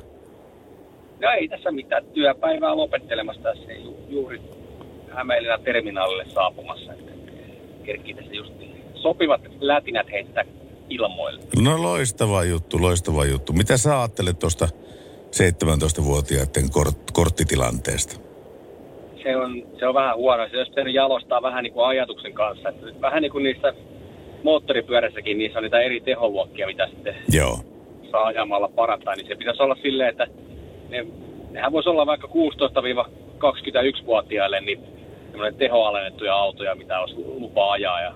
No 1.20 1.30
ei 1.30 1.48
tässä 1.48 1.70
mitään 1.70 2.04
työpäivää 2.04 2.76
lopettelemassa 2.76 3.42
tässä 3.42 3.72
ju, 3.72 4.06
juuri 4.08 4.40
Hämeenlinnan 5.10 5.62
terminaalille 5.62 6.24
saapumassa. 6.34 6.92
Että 6.92 7.12
kerkkii 7.84 8.14
tässä 8.14 8.32
just 8.32 8.52
sopivat 8.94 9.40
lätinät 9.60 10.10
heittää 10.10 10.44
ilmoille. 10.94 11.40
No 11.62 11.82
loistava 11.82 12.44
juttu, 12.44 12.82
loistava 12.82 13.24
juttu. 13.24 13.52
Mitä 13.52 13.76
sä 13.76 14.00
ajattelet 14.00 14.38
tuosta 14.38 14.68
17-vuotiaiden 15.32 16.64
kort- 16.70 17.12
korttitilanteesta? 17.12 18.20
Se 19.22 19.36
on, 19.36 19.62
se 19.78 19.86
on 19.86 19.94
vähän 19.94 20.16
huono. 20.16 20.48
Se 20.48 20.56
olisi 20.56 20.70
pitänyt 20.70 20.94
jalostaa 20.94 21.42
vähän 21.42 21.64
niin 21.64 21.72
kuin 21.72 21.86
ajatuksen 21.86 22.32
kanssa. 22.32 22.68
Että 22.68 22.86
vähän 23.00 23.22
niin 23.22 23.32
kuin 23.32 23.44
niissä 23.44 23.74
moottoripyörässäkin, 24.42 25.38
niissä 25.38 25.58
on 25.58 25.62
niitä 25.62 25.80
eri 25.80 26.00
teholuokkia, 26.00 26.66
mitä 26.66 26.86
sitten 26.86 27.14
Joo. 27.32 27.58
saa 28.10 28.24
ajamalla 28.24 28.68
parantaa. 28.68 29.14
Niin 29.14 29.26
se 29.26 29.34
pitäisi 29.34 29.62
olla 29.62 29.76
silleen, 29.82 30.10
että 30.10 30.26
ne, 30.88 31.06
nehän 31.50 31.72
voisi 31.72 31.88
olla 31.88 32.06
vaikka 32.06 32.28
21-vuotiaille 33.38 34.60
niin 34.60 34.80
semmoinen 35.30 35.58
tehoalennettuja 35.58 36.34
autoja, 36.34 36.74
mitä 36.74 37.00
olisi 37.00 37.14
lupa 37.16 37.72
ajaa. 37.72 38.00
Ja 38.00 38.12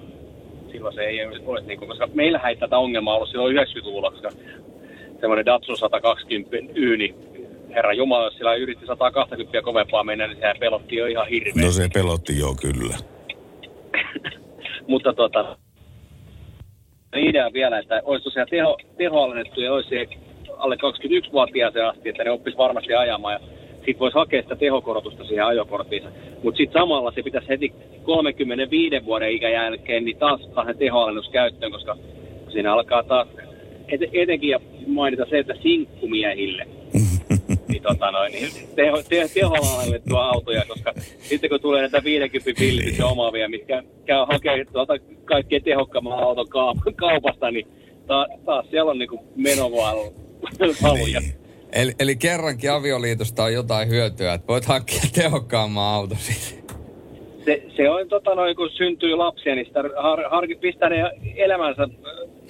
silloin 0.77 0.95
se 0.95 1.03
ei 1.03 1.27
olisi, 1.27 1.67
niin 1.67 1.79
kuin, 1.79 1.89
koska 1.89 2.09
meillähän 2.15 2.51
ei 2.51 2.57
tätä 2.57 2.79
ongelmaa 2.79 3.15
ollut 3.15 3.29
silloin 3.29 3.57
90-luvulla, 3.57 4.11
koska 4.11 4.29
semmoinen 5.21 5.47
Datsun 5.47 5.77
120 5.77 6.57
Y, 6.75 6.97
niin 6.97 7.15
herra 7.75 7.93
Jumala, 7.93 8.25
jos 8.25 8.37
sillä 8.37 8.55
yritti 8.55 8.87
120 8.87 9.63
kovempaa 9.63 10.05
mennä, 10.05 10.27
niin 10.27 10.39
sehän 10.39 10.57
pelotti 10.61 10.97
jo 10.97 11.07
ihan 11.07 11.29
hirveästi. 11.29 11.61
No 11.61 11.71
se 11.71 11.89
pelotti 11.95 12.39
jo 12.39 12.55
kyllä. 12.61 12.97
Mutta 14.89 15.13
tota, 15.13 15.57
idea 17.17 17.53
vielä, 17.53 17.79
että 17.79 18.03
olisi 18.05 18.25
tosiaan 18.25 18.49
teho, 18.51 18.77
tehoalennettu 18.99 19.61
ja 19.61 19.73
olisi 19.73 20.09
alle 20.57 20.77
21-vuotiaaseen 20.77 21.87
asti, 21.87 22.09
että 22.09 22.25
ne 22.25 22.31
oppisi 22.31 22.57
varmasti 22.57 22.95
ajamaan 22.95 23.35
ja 23.35 23.56
sitten 23.87 24.01
voisi 24.01 24.15
hakea 24.15 24.43
sitä 24.43 24.57
tehokorotusta 24.57 25.25
siihen 25.25 25.47
ajokorttiinsa. 25.47 26.09
Mutta 26.43 26.57
sitten 26.59 26.81
samalla 26.81 27.13
se 27.13 27.23
pitäisi 27.23 27.49
heti 27.49 27.73
35 28.03 29.05
vuoden 29.05 29.33
ikän 29.33 29.53
jälkeen 29.53 30.05
niin 30.05 30.17
taas 30.17 30.41
ottaa 30.41 30.75
tehoalennus 30.79 31.29
käyttöön, 31.29 31.73
koska 31.73 31.97
siinä 32.49 32.73
alkaa 32.73 33.03
taas 33.03 33.29
et, 33.89 34.01
etenkin 34.13 34.51
ja 34.51 34.61
mainita 34.87 35.27
se, 35.31 35.39
että 35.39 35.55
sinkkumiehille 35.63 36.67
niin, 37.69 37.83
tota 37.83 38.11
noin, 38.11 38.33
niin 38.33 38.49
teho, 38.75 39.03
te, 39.09 39.31
teholla 39.35 39.81
annettua 39.81 40.27
autoja, 40.27 40.63
koska 40.69 40.93
sitten 41.19 41.51
kun 41.51 41.61
tulee 41.61 41.81
näitä 41.81 42.05
50 42.05 42.61
pillityksen 42.61 43.07
omaavia, 43.07 43.49
mitkä 43.49 43.83
käy 44.07 44.27
hakemaan 44.29 44.67
tuota 44.73 44.95
kaikkein 45.25 45.65
tehokkaamman 45.65 46.19
auton 46.19 46.47
kaupasta, 46.97 47.51
niin 47.51 47.67
ta, 48.07 48.27
taas 48.45 48.67
siellä 48.71 48.91
on 48.91 48.99
niinku 48.99 49.25
menovaluja. 49.37 51.21
Niin. 51.21 51.46
Eli, 51.77 51.93
eli 51.99 52.17
kerrankin 52.17 52.73
avioliitosta 52.73 53.45
on 53.45 53.53
jotain 53.53 53.89
hyötyä, 53.89 54.35
että 54.35 54.47
voit 54.49 54.65
hankkia 54.65 55.01
tehokkaamman 55.23 55.95
auton 55.95 56.19
siitä. 56.19 56.75
Se, 57.45 57.63
se 57.77 57.91
on 57.91 58.09
tota 58.09 58.35
noin, 58.35 58.57
kun 58.57 58.71
syntyy 58.71 59.15
lapsia, 59.15 59.55
niin 59.55 59.67
sitä 59.67 59.81
har, 60.03 60.23
har, 60.31 60.45
pistää 60.61 60.89
ne 60.89 61.11
elämänsä 61.37 61.89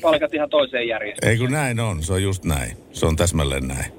palkat 0.03 0.35
ihan 0.35 0.51
toiseen 0.51 0.89
järjestelmään. 0.89 1.33
Ei 1.33 1.39
kun 1.39 1.53
näin 1.53 1.81
on, 1.81 2.03
se 2.03 2.13
on 2.13 2.23
just 2.23 2.45
näin. 2.45 2.77
Se 2.93 3.07
on 3.07 3.17
täsmälleen 3.17 3.69
näin. 3.69 3.93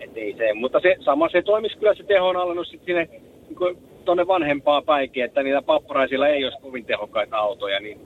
Et 0.00 0.16
ei 0.16 0.34
se, 0.38 0.54
mutta 0.54 0.80
se, 0.80 0.96
sama 1.00 1.28
se 1.28 1.42
toimisi 1.42 1.78
kyllä 1.78 1.94
se 1.94 2.02
tehon 2.02 2.36
alennus 2.36 2.68
sitten 2.68 2.86
sinne 2.86 3.08
niin 3.48 3.78
tuonne 4.04 4.26
vanhempaa 4.26 4.82
päikin, 4.82 5.24
että 5.24 5.42
niillä 5.42 5.62
papparaisilla 5.62 6.28
ei 6.28 6.44
olisi 6.44 6.60
kovin 6.60 6.84
tehokkaita 6.84 7.36
autoja, 7.36 7.80
niin 7.80 8.00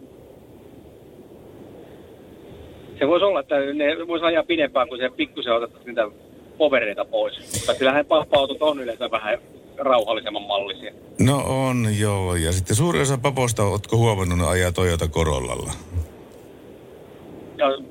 se 2.99 3.09
voisi 3.09 3.25
olla, 3.25 3.40
että 3.40 3.54
ne 3.59 4.06
voisi 4.09 4.25
ajaa 4.25 4.42
pidempään, 4.42 4.88
kun 4.88 4.99
se 4.99 5.11
pikkusen 5.16 5.52
otettaisiin 5.52 5.87
niitä 5.87 6.34
povereita 6.59 7.05
pois. 7.05 7.35
Mutta 7.55 7.75
kyllähän 7.75 8.07
pappa-autot 8.07 8.63
on 8.63 8.81
yleensä 8.81 9.11
vähän 9.11 9.39
rauhallisemman 9.79 10.43
mallisia. 10.43 10.93
No 11.21 11.45
on, 11.47 11.89
joo. 11.99 12.37
Ja 12.37 12.53
sitten 12.53 12.77
suuri 12.77 13.01
osa 13.01 13.19
paposta, 13.19 13.65
ootko 13.65 13.97
huomannut, 13.97 14.39
ne 14.39 14.47
ajaa 14.47 14.73
Toyota 14.73 15.09
Corollalla? 15.09 15.73
No, 17.59 17.83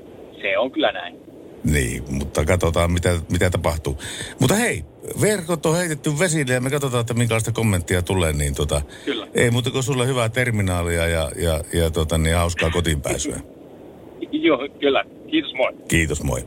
se 0.42 0.58
on 0.58 0.72
kyllä 0.72 0.92
näin. 0.92 1.24
Niin, 1.64 2.04
mutta 2.10 2.46
katsotaan 2.46 2.92
mitä, 2.92 3.20
mitä 3.32 3.50
tapahtuu. 3.50 3.98
Mutta 4.40 4.56
hei, 4.56 4.84
verkot 5.22 5.66
on 5.66 5.76
heitetty 5.76 6.20
vesille 6.20 6.54
ja 6.54 6.62
me 6.62 6.70
katsotaan, 6.70 7.02
että 7.02 7.14
minkälaista 7.14 7.52
kommenttia 7.52 8.02
tulee. 8.02 8.34
Niin 8.34 8.56
tota, 8.56 8.82
Kyllä. 9.06 9.28
Ei 9.34 9.52
muuta 9.52 9.72
kuin 9.72 9.84
sulle 9.84 10.08
hyvää 10.08 10.30
terminaalia 10.30 11.08
ja, 11.08 11.32
ja, 11.36 11.60
ja 11.74 11.92
tota, 11.92 12.18
niin 12.18 12.36
hauskaa 12.36 12.70
kotiinpääsyä. 12.70 13.40
Joo, 14.32 14.60
kyllä. 14.80 15.04
Kiitos, 15.28 15.54
moi. 15.54 15.74
Kiitos, 15.88 16.24
moi. 16.24 16.42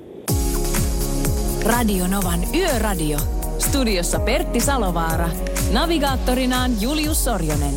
Radio 1.67 2.07
Novan 2.07 2.41
Yöradio. 2.55 3.19
Studiossa 3.59 4.21
Pertti 4.21 4.61
Salovaara. 4.61 5.29
Navigaattorinaan 5.73 6.71
Julius 6.81 7.25
Sorjonen. 7.25 7.75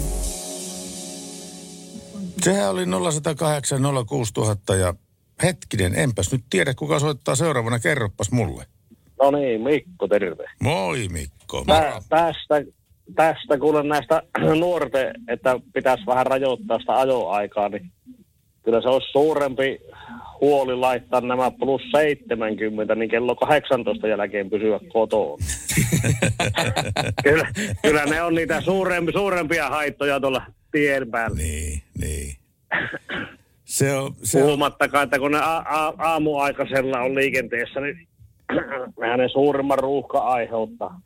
Sehän 2.42 2.70
oli 2.70 2.86
0108 2.86 3.82
06000 4.08 4.76
ja 4.76 4.94
hetkinen, 5.44 5.96
enpäs 5.96 6.32
nyt 6.32 6.42
tiedä 6.50 6.74
kuka 6.74 7.00
soittaa 7.00 7.36
seuraavana, 7.36 7.80
kerroppas 7.80 8.32
mulle. 8.32 8.66
No 9.22 9.32
niin, 9.32 9.62
Mikko, 9.62 10.08
terve. 10.08 10.46
Moi 10.60 11.08
Mikko. 11.08 11.64
Tä, 11.68 12.02
tästä, 12.10 12.72
tästä 13.16 13.58
kuulen 13.60 13.88
näistä 13.88 14.24
nuorten, 14.60 15.14
että 15.28 15.60
pitäisi 15.74 16.06
vähän 16.06 16.26
rajoittaa 16.26 16.80
sitä 16.80 16.96
ajoaikaa, 16.96 17.70
niin 17.70 17.92
kyllä 18.64 18.82
se 18.82 18.88
olisi 18.88 19.12
suurempi 19.12 19.80
huoli 20.42 20.76
laittaa 20.76 21.22
nämä 21.22 21.52
plus 21.52 21.82
70, 21.92 22.96
niin 22.96 23.10
kello 23.10 23.36
18 23.36 24.08
jälkeen 24.08 24.50
pysyä 24.50 24.80
kotoon. 24.94 25.40
kyllä, 27.24 27.48
kyllä 27.82 28.06
ne 28.06 28.22
on 28.22 28.36
niitä 28.36 28.62
suurempi, 28.62 29.12
suurempia 29.12 29.70
haittoja 29.70 30.20
tuolla 30.20 30.42
tien 30.72 31.12
päällä. 31.12 31.38
Niin, 31.38 31.82
niin. 32.02 32.36
Se 33.66 33.94
on, 33.96 34.16
se 34.24 34.40
Puhumattakaan, 34.40 35.04
että 35.04 35.20
kun 35.20 35.32
ne 35.32 35.38
a- 35.38 35.64
a- 35.66 35.94
aamuaikaisella 35.98 37.00
on 37.00 37.16
liikenteessä, 37.16 37.80
niin 37.80 38.08
hänen 39.12 39.30
suurimman 39.30 39.80
ruuhka 39.80 40.20
aiheuttaa. 40.20 41.02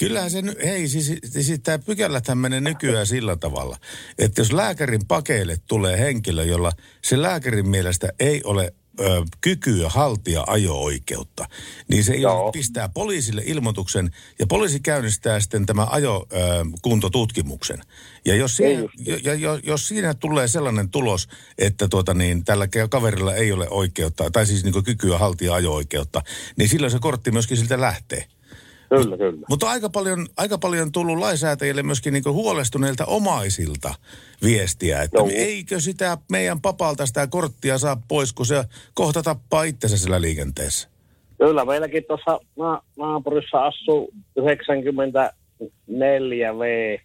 Kyllähän 0.00 0.30
se, 0.30 0.42
hei 0.64 0.88
siis, 0.88 1.12
siis 1.24 1.60
tämä 1.62 1.78
pykäläthän 1.78 2.38
menee 2.38 2.60
nykyään 2.60 3.06
sillä 3.06 3.36
tavalla, 3.36 3.76
että 4.18 4.40
jos 4.40 4.52
lääkärin 4.52 5.06
pakeille 5.06 5.56
tulee 5.66 5.98
henkilö, 5.98 6.44
jolla 6.44 6.72
se 7.02 7.22
lääkärin 7.22 7.68
mielestä 7.68 8.08
ei 8.20 8.40
ole 8.44 8.72
ö, 9.00 9.22
kykyä 9.40 9.88
haltia 9.88 10.44
ajo-oikeutta, 10.46 11.48
niin 11.88 12.04
se 12.04 12.14
Joo. 12.14 12.52
pistää 12.52 12.88
poliisille 12.88 13.42
ilmoituksen 13.44 14.10
ja 14.38 14.46
poliisi 14.46 14.80
käynnistää 14.80 15.40
sitten 15.40 15.66
tämä 15.66 15.86
ajokuntotutkimuksen. 15.90 17.82
Ja 18.24 18.36
jos 18.36 18.56
siinä, 18.56 18.88
ja, 19.22 19.34
ja, 19.34 19.60
jos 19.62 19.88
siinä 19.88 20.14
tulee 20.14 20.48
sellainen 20.48 20.90
tulos, 20.90 21.28
että 21.58 21.88
tuota 21.88 22.14
niin, 22.14 22.44
tällä 22.44 22.68
kaverilla 22.90 23.34
ei 23.34 23.52
ole 23.52 23.68
oikeutta, 23.70 24.30
tai 24.30 24.46
siis 24.46 24.64
niin 24.64 24.84
kykyä 24.84 25.18
haltia 25.18 25.54
ajo-oikeutta, 25.54 26.22
niin 26.56 26.68
silloin 26.68 26.90
se 26.90 26.98
kortti 27.00 27.30
myöskin 27.30 27.56
siltä 27.56 27.80
lähtee. 27.80 28.26
Kyllä, 28.90 29.16
kyllä. 29.16 29.46
Mutta 29.48 29.70
aika 29.70 29.90
paljon, 29.90 30.26
aika 30.36 30.58
paljon 30.58 30.92
tullut 30.92 31.18
lainsäätäjille 31.18 31.82
myöskin 31.82 32.12
niin 32.12 32.24
huolestuneilta 32.26 33.04
omaisilta 33.04 33.94
viestiä, 34.42 35.02
että 35.02 35.18
Joo. 35.18 35.28
eikö 35.32 35.80
sitä 35.80 36.18
meidän 36.30 36.60
papalta 36.60 37.06
sitä 37.06 37.26
korttia 37.26 37.78
saa 37.78 38.02
pois, 38.08 38.32
kun 38.32 38.46
se 38.46 38.64
kohta 38.94 39.22
tappaa 39.22 39.62
itsensä 39.62 39.98
sillä 39.98 40.20
liikenteessä. 40.20 40.88
Kyllä, 41.38 41.64
meilläkin 41.64 42.04
tuossa 42.08 42.40
na- 42.56 42.82
naapurissa 42.96 43.66
asuu 43.66 44.10
94 44.36 46.58
V, 46.58 46.96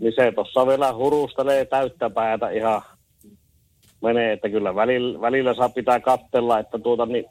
niin 0.00 0.12
se 0.16 0.32
tuossa 0.32 0.66
vielä 0.66 0.94
hurustelee 0.94 1.64
täyttä 1.64 2.10
päätä 2.10 2.50
ihan 2.50 2.82
menee, 4.02 4.32
että 4.32 4.48
kyllä 4.48 4.74
välillä, 4.74 5.20
välillä 5.20 5.54
saa 5.54 5.68
pitää 5.68 6.00
kattella, 6.00 6.58
että 6.58 6.78
tuota 6.78 7.06
niin 7.06 7.24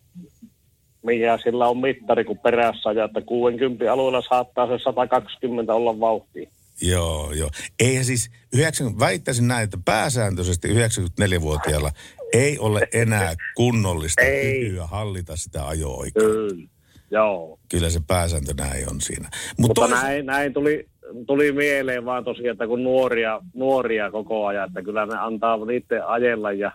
mikä 1.05 1.37
sillä 1.43 1.67
on 1.67 1.77
mittari 1.77 2.23
kuin 2.23 2.39
perässä 2.39 2.91
ja 2.91 3.05
että 3.05 3.21
60 3.21 3.93
alueella 3.93 4.21
saattaa 4.29 4.67
se 4.67 4.83
120 4.83 5.73
olla 5.73 5.99
vauhtia. 5.99 6.49
Joo, 6.81 7.31
joo. 7.31 7.49
Ei 7.79 8.03
siis, 8.03 8.31
90, 8.53 9.05
väittäisin 9.05 9.47
näin, 9.47 9.63
että 9.63 9.77
pääsääntöisesti 9.85 10.67
94-vuotiaalla 10.67 11.91
ei 12.33 12.59
ole 12.59 12.87
enää 12.93 13.35
kunnollista 13.55 14.21
ei. 14.21 14.65
kykyä 14.65 14.85
hallita 14.85 15.35
sitä 15.35 15.67
ajo-aikaa. 15.67 16.23
Kyllä, 16.23 16.67
joo. 17.11 17.59
Kyllä 17.69 17.89
se 17.89 17.99
pääsääntö 18.07 18.53
näin 18.57 18.89
on 18.89 19.01
siinä. 19.01 19.29
Mut 19.57 19.67
Mutta 19.67 19.81
tois... 19.81 19.91
näin, 19.91 20.25
näin 20.25 20.53
tuli, 20.53 20.87
tuli 21.27 21.51
mieleen 21.51 22.05
vaan 22.05 22.23
tosiaan, 22.23 22.51
että 22.51 22.67
kun 22.67 22.83
nuoria, 22.83 23.41
nuoria 23.53 24.11
koko 24.11 24.45
ajan, 24.45 24.67
että 24.67 24.81
kyllä 24.81 25.05
ne 25.05 25.17
antaa 25.17 25.65
niiden 25.65 26.07
ajella 26.07 26.51
ja 26.51 26.71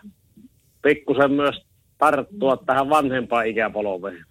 pikkusen 0.81 1.31
myös 1.31 1.61
tarttua 2.01 2.57
tähän 2.57 2.89
vanhempaan 2.89 3.47
ikäpolveen. 3.47 4.25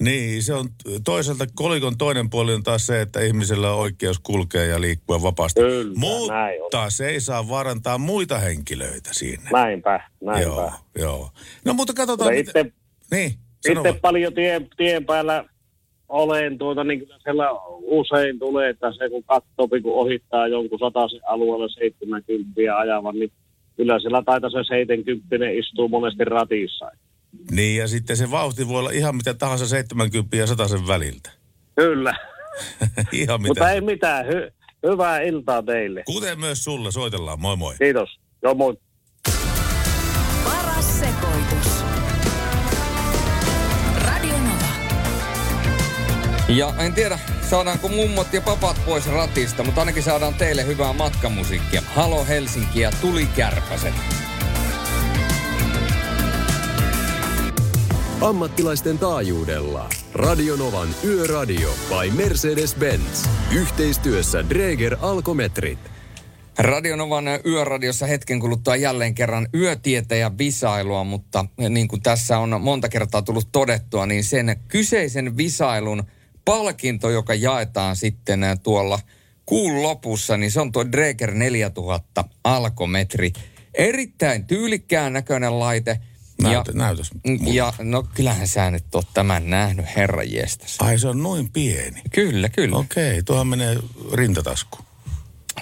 Niin, 0.00 0.42
se 0.42 0.54
on 0.54 0.68
toisaalta 1.04 1.44
kolikon 1.54 1.98
toinen 1.98 2.30
puoli 2.30 2.54
on 2.54 2.62
taas 2.62 2.86
se, 2.86 3.00
että 3.00 3.20
ihmisellä 3.20 3.72
on 3.72 3.78
oikeus 3.78 4.18
kulkea 4.18 4.64
ja 4.64 4.80
liikkua 4.80 5.22
vapaasti. 5.22 5.60
Kyllä, 5.60 5.94
mutta 5.96 6.90
se 6.90 7.08
ei 7.08 7.20
saa 7.20 7.48
vaarantaa 7.48 7.98
muita 7.98 8.38
henkilöitä 8.38 9.10
siinä. 9.12 9.50
Näinpä, 9.52 10.00
näinpä. 10.20 10.42
Joo, 10.42 10.72
joo. 10.98 11.30
No 11.64 11.74
mutta 11.74 11.92
katsotaan. 11.92 12.34
Itse, 12.34 12.62
mitä... 12.62 12.76
niin, 13.10 13.30
itse 13.70 13.92
paljon 14.02 14.34
tien, 14.34 14.68
tien 14.76 15.06
päällä 15.06 15.44
olen 16.08 16.58
tuota, 16.58 16.84
niin 16.84 16.98
kyllä 16.98 17.18
siellä 17.22 17.44
usein 17.82 18.38
tulee, 18.38 18.70
että 18.70 18.92
se 18.92 19.08
kun 19.08 19.24
katsoo, 19.24 19.68
kun 19.68 19.94
ohittaa 19.94 20.48
jonkun 20.48 20.78
sataisen 20.78 21.20
alueella 21.28 21.68
70 21.68 22.76
ajavan, 22.78 23.14
niin 23.14 23.32
kyllä 23.76 24.00
siellä 24.00 24.22
taitaa 24.22 24.50
se 24.50 24.64
70 24.68 25.36
istuu 25.58 25.88
monesti 25.88 26.24
ratissa. 26.24 26.90
Niin, 27.50 27.76
ja 27.80 27.88
sitten 27.88 28.16
se 28.16 28.30
vauhti 28.30 28.68
voi 28.68 28.78
olla 28.78 28.90
ihan 28.90 29.16
mitä 29.16 29.34
tahansa 29.34 29.66
70 29.66 30.36
ja 30.36 30.46
100 30.46 30.64
väliltä. 30.88 31.30
Kyllä. 31.76 32.14
ihan 33.12 33.42
mitä. 33.42 33.48
Mutta 33.48 33.70
ei 33.70 33.80
mitään. 33.80 34.26
Hy- 34.26 34.52
hyvää 34.90 35.20
iltaa 35.20 35.62
teille. 35.62 36.02
Kuten 36.06 36.40
myös 36.40 36.64
sulle. 36.64 36.92
Soitellaan. 36.92 37.40
Moi 37.40 37.56
moi. 37.56 37.74
Kiitos. 37.78 38.20
Joo, 38.42 38.54
moi. 38.54 38.76
Ja 46.56 46.74
en 46.78 46.92
tiedä, 46.92 47.18
saadaanko 47.50 47.88
mummot 47.88 48.32
ja 48.32 48.40
papat 48.40 48.76
pois 48.86 49.06
ratista, 49.06 49.64
mutta 49.64 49.80
ainakin 49.80 50.02
saadaan 50.02 50.34
teille 50.34 50.66
hyvää 50.66 50.92
matkamusiikkia. 50.92 51.82
Halo 51.94 52.24
Helsinki 52.24 52.80
ja 52.80 52.92
Tuli 53.00 53.26
Kärpäset. 53.26 53.94
Ammattilaisten 58.20 58.98
taajuudella. 58.98 59.88
Radionovan 60.14 60.88
Yöradio 61.04 61.70
by 61.88 62.22
Mercedes-Benz. 62.22 63.28
Yhteistyössä 63.54 64.48
Dreger 64.48 64.96
Alkometrit. 65.00 65.78
Radionovan 66.58 67.24
yöradiossa 67.46 68.06
hetken 68.06 68.40
kuluttua 68.40 68.76
jälleen 68.76 69.14
kerran 69.14 69.48
yötietäjä 69.54 70.38
visailua, 70.38 71.04
mutta 71.04 71.44
niin 71.68 71.88
kuin 71.88 72.02
tässä 72.02 72.38
on 72.38 72.60
monta 72.60 72.88
kertaa 72.88 73.22
tullut 73.22 73.48
todettua, 73.52 74.06
niin 74.06 74.24
sen 74.24 74.56
kyseisen 74.68 75.36
visailun 75.36 76.02
palkinto, 76.50 77.10
joka 77.10 77.34
jaetaan 77.34 77.96
sitten 77.96 78.40
tuolla 78.62 78.98
kuun 79.46 79.82
lopussa, 79.82 80.36
niin 80.36 80.50
se 80.50 80.60
on 80.60 80.72
tuo 80.72 80.92
Dreger 80.92 81.34
4000 81.34 82.24
alkometri. 82.44 83.32
Erittäin 83.74 84.46
tyylikkään 84.46 85.12
näköinen 85.12 85.58
laite– 85.58 86.00
Näytä, 86.42 86.70
ja, 86.70 86.78
näytäs. 86.78 87.10
Ja 87.52 87.72
no 87.78 88.02
kyllähän 88.02 88.48
sä 88.48 88.70
nyt 88.70 88.94
oot 88.94 89.06
tämän 89.14 89.50
nähnyt, 89.50 89.86
herra 89.96 90.22
jestas. 90.22 90.76
Ai 90.78 90.98
se 90.98 91.08
on 91.08 91.22
noin 91.22 91.52
pieni? 91.52 92.02
Kyllä, 92.14 92.48
kyllä. 92.48 92.76
Okei, 92.76 93.10
okay, 93.10 93.22
tuohan 93.22 93.46
menee 93.46 93.76
rintatasku. 94.12 94.78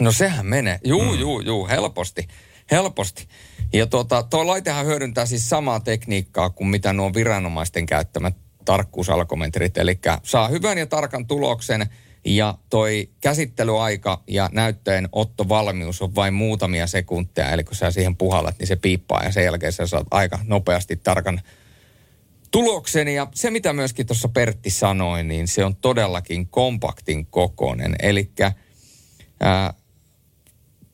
No 0.00 0.12
sehän 0.12 0.46
menee. 0.46 0.80
Juu, 0.84 1.02
mm. 1.02 1.18
juu, 1.18 1.40
juu, 1.40 1.68
helposti. 1.68 2.28
Helposti. 2.70 3.28
Ja 3.72 3.86
tuota, 3.86 4.22
tuo 4.22 4.46
laitehan 4.46 4.86
hyödyntää 4.86 5.26
siis 5.26 5.48
samaa 5.48 5.80
tekniikkaa 5.80 6.50
kuin 6.50 6.68
mitä 6.68 6.92
nuo 6.92 7.14
viranomaisten 7.14 7.86
käyttämät 7.86 8.36
tarkkuusalkometrit. 8.68 9.78
Eli 9.78 9.98
saa 10.22 10.48
hyvän 10.48 10.78
ja 10.78 10.86
tarkan 10.86 11.26
tuloksen– 11.26 11.86
ja 12.24 12.58
toi 12.70 13.08
käsittelyaika 13.20 14.22
ja 14.26 14.50
näyttöjen 14.52 15.08
ottovalmius 15.12 16.02
on 16.02 16.14
vain 16.14 16.34
muutamia 16.34 16.86
sekunteja. 16.86 17.50
Eli 17.50 17.64
kun 17.64 17.76
sä 17.76 17.90
siihen 17.90 18.16
puhallat, 18.16 18.58
niin 18.58 18.66
se 18.66 18.76
piippaa 18.76 19.24
ja 19.24 19.32
sen 19.32 19.44
jälkeen 19.44 19.72
sä 19.72 19.86
saat 19.86 20.06
aika 20.10 20.38
nopeasti 20.44 20.96
tarkan 20.96 21.40
tuloksen. 22.50 23.08
Ja 23.08 23.26
se, 23.34 23.50
mitä 23.50 23.72
myöskin 23.72 24.06
tuossa 24.06 24.28
Pertti 24.28 24.70
sanoi, 24.70 25.24
niin 25.24 25.48
se 25.48 25.64
on 25.64 25.76
todellakin 25.76 26.48
kompaktin 26.48 27.26
kokoinen. 27.26 27.96
Eli 28.02 28.30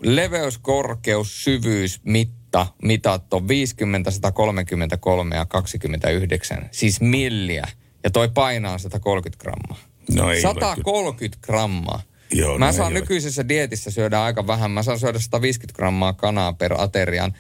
leveys, 0.02 0.58
korkeus, 0.58 1.44
syvyys, 1.44 2.00
mitta, 2.04 2.43
mitat 2.82 3.34
on 3.34 3.48
50, 3.48 4.10
133 4.10 5.36
ja 5.36 5.46
29. 5.46 6.68
Siis 6.70 7.00
milliä. 7.00 7.66
Ja 8.04 8.10
toi 8.10 8.28
painaa 8.28 8.78
130 8.78 9.42
grammaa. 9.42 9.78
No 10.14 10.30
ei 10.32 10.40
130 10.42 11.38
grammaa. 11.46 12.02
Joo, 12.32 12.58
Mä 12.58 12.66
no 12.66 12.72
saan 12.72 12.94
nykyisessä 12.94 13.42
ole. 13.42 13.48
dietissä 13.48 13.90
syödä 13.90 14.22
aika 14.22 14.46
vähän. 14.46 14.70
Mä 14.70 14.82
saan 14.82 14.98
syödä 14.98 15.18
150 15.18 15.76
grammaa 15.76 16.12
kanaa 16.12 16.52
per 16.52 16.74
aterian. 16.78 17.32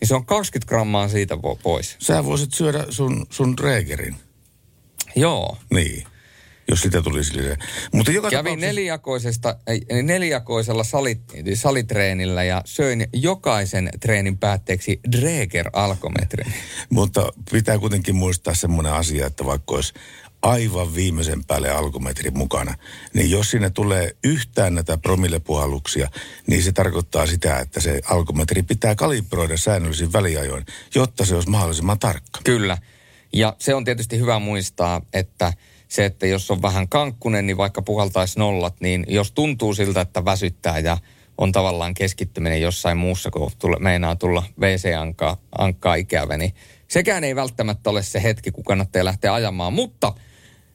Niin 0.00 0.08
se 0.08 0.14
on 0.14 0.26
20 0.26 0.68
grammaa 0.68 1.08
siitä 1.08 1.36
pois. 1.62 1.96
Sä 1.98 2.24
voisit 2.24 2.54
syödä 2.54 2.84
sun, 2.88 3.26
sun 3.30 3.56
Dregerin. 3.56 4.16
Joo. 5.16 5.56
Niin, 5.74 6.04
jos 6.68 6.80
sitä 6.80 7.02
tulisi 7.02 7.36
lisää. 7.36 7.56
Mutta 7.92 8.12
joka 8.12 8.30
Kävin 8.30 8.44
tapauksessa... 8.44 8.66
nelijakoisesta, 8.66 9.56
nelijakoisella 10.02 10.84
salit, 10.84 11.20
salitreenillä 11.54 12.44
ja 12.44 12.62
söin 12.64 13.06
jokaisen 13.12 13.90
treenin 14.00 14.38
päätteeksi 14.38 15.00
Dreger 15.20 15.70
alkometrin. 15.72 16.52
Mutta 16.90 17.32
pitää 17.52 17.78
kuitenkin 17.78 18.16
muistaa 18.16 18.54
semmoinen 18.54 18.92
asia, 18.92 19.26
että 19.26 19.44
vaikka 19.44 19.74
olisi 19.74 19.94
aivan 20.42 20.94
viimeisen 20.94 21.44
päälle 21.44 21.70
alkometrin 21.70 22.38
mukana, 22.38 22.74
niin 23.14 23.30
jos 23.30 23.50
sinne 23.50 23.70
tulee 23.70 24.16
yhtään 24.24 24.74
näitä 24.74 24.98
promillepuhalluksia, 24.98 26.10
niin 26.46 26.62
se 26.62 26.72
tarkoittaa 26.72 27.26
sitä, 27.26 27.58
että 27.58 27.80
se 27.80 28.00
alkometri 28.04 28.62
pitää 28.62 28.94
kalibroida 28.94 29.56
säännöllisin 29.56 30.12
väliajoin, 30.12 30.66
jotta 30.94 31.24
se 31.24 31.34
olisi 31.34 31.50
mahdollisimman 31.50 31.98
tarkka. 31.98 32.40
Kyllä. 32.44 32.78
Ja 33.32 33.56
se 33.58 33.74
on 33.74 33.84
tietysti 33.84 34.18
hyvä 34.18 34.38
muistaa, 34.38 35.02
että 35.12 35.52
se, 35.92 36.04
että 36.04 36.26
jos 36.26 36.50
on 36.50 36.62
vähän 36.62 36.88
kankkunen, 36.88 37.46
niin 37.46 37.56
vaikka 37.56 37.82
puhaltaisi 37.82 38.38
nollat, 38.38 38.80
niin 38.80 39.04
jos 39.08 39.32
tuntuu 39.32 39.74
siltä, 39.74 40.00
että 40.00 40.24
väsyttää 40.24 40.78
ja 40.78 40.98
on 41.38 41.52
tavallaan 41.52 41.94
keskittyminen 41.94 42.60
jossain 42.60 42.98
muussa, 42.98 43.30
kun 43.30 43.50
tule, 43.58 43.76
meinaa 43.80 44.16
tulla 44.16 44.42
WC-ankkaa 44.60 45.94
ikävä, 45.94 46.36
niin 46.36 46.54
sekään 46.88 47.24
ei 47.24 47.36
välttämättä 47.36 47.90
ole 47.90 48.02
se 48.02 48.22
hetki, 48.22 48.50
kun 48.50 48.64
kannattaa 48.64 49.04
lähteä 49.04 49.34
ajamaan. 49.34 49.72
Mutta 49.72 50.12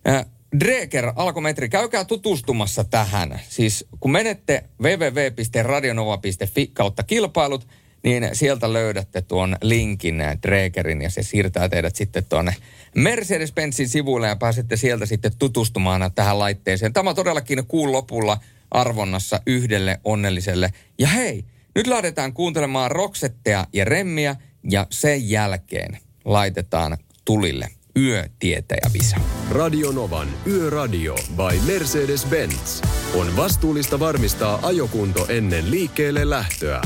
Äh, 0.08 0.25
Dreger 0.60 1.12
alkometri, 1.15 1.69
käykää 1.69 2.06
tutustumassa 2.06 2.84
tähän. 2.84 3.39
Siis 3.49 3.86
kun 3.99 4.12
menette 4.12 4.63
www.radionova.fi 4.82 6.67
kautta 6.67 7.03
kilpailut, 7.03 7.67
niin 8.03 8.29
sieltä 8.33 8.73
löydätte 8.73 9.21
tuon 9.21 9.57
linkin 9.62 10.23
Dregerin 10.41 11.01
ja 11.01 11.10
se 11.10 11.23
siirtää 11.23 11.69
teidät 11.69 11.95
sitten 11.95 12.25
tuonne 12.25 12.55
Mercedes-Benzin 12.97 13.88
sivuille 13.88 14.27
ja 14.27 14.36
pääsette 14.36 14.77
sieltä 14.77 15.05
sitten 15.05 15.31
tutustumaan 15.39 16.12
tähän 16.15 16.39
laitteeseen. 16.39 16.93
Tämä 16.93 17.13
todellakin 17.13 17.67
kuun 17.67 17.91
lopulla 17.91 18.38
arvonnassa 18.71 19.41
yhdelle 19.47 19.99
onnelliselle. 20.03 20.73
Ja 20.99 21.07
hei, 21.07 21.45
nyt 21.75 21.88
lähdetään 21.88 22.33
kuuntelemaan 22.33 22.91
Roksettea 22.91 23.65
ja 23.73 23.86
Remmiä 23.86 24.36
ja 24.69 24.88
sen 24.89 25.29
jälkeen 25.29 25.97
laitetaan 26.25 26.97
tulille 27.25 27.67
Yötietäjävisa. 27.97 29.17
Radionovan 29.51 30.27
Yöradio 30.47 31.15
by 31.15 31.60
Mercedes-Benz 31.73 32.88
on 33.13 33.38
vastuullista 33.38 33.99
varmistaa 33.99 34.60
ajokunto 34.63 35.25
ennen 35.29 35.71
liikkeelle 35.71 36.29
lähtöä. 36.29 36.81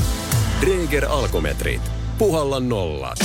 Dreger 0.62 1.06
Alkometrit. 1.08 1.82
Puhalla 2.18 2.60
nollat. 2.60 3.18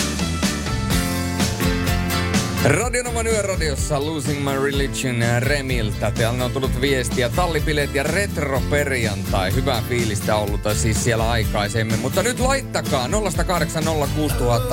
Radionovan 2.66 3.28
yöradiossa 3.28 4.06
Losing 4.06 4.44
My 4.44 4.66
Religion 4.66 5.16
Remiltä. 5.40 6.12
Täällä 6.12 6.46
on 6.46 6.52
tullut 6.52 6.82
viestiä. 6.82 7.30
Tallipileet 7.30 7.96
ja 7.96 8.04
retro-perjantai. 8.04 9.54
Hyvää 9.56 9.84
fiilistä 9.90 10.36
ollut 10.36 10.62
siis 10.74 11.04
siellä 11.04 11.32
aikaisemmin. 11.32 12.00
Mutta 12.00 12.24
nyt 12.24 12.40
laittakaa 12.40 13.08
0806000 13.08 13.12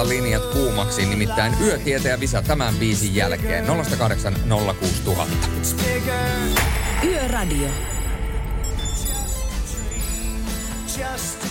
linjat 0.09 0.45
kuumaksi. 0.45 1.07
Nimittäin 1.07 1.55
yötietä 1.61 2.09
ja 2.09 2.21
visa 2.21 2.43
tämän 2.43 2.75
biisin 2.75 3.15
jälkeen. 3.15 3.65
0806000. 3.67 3.71
Yöradio. 7.05 7.69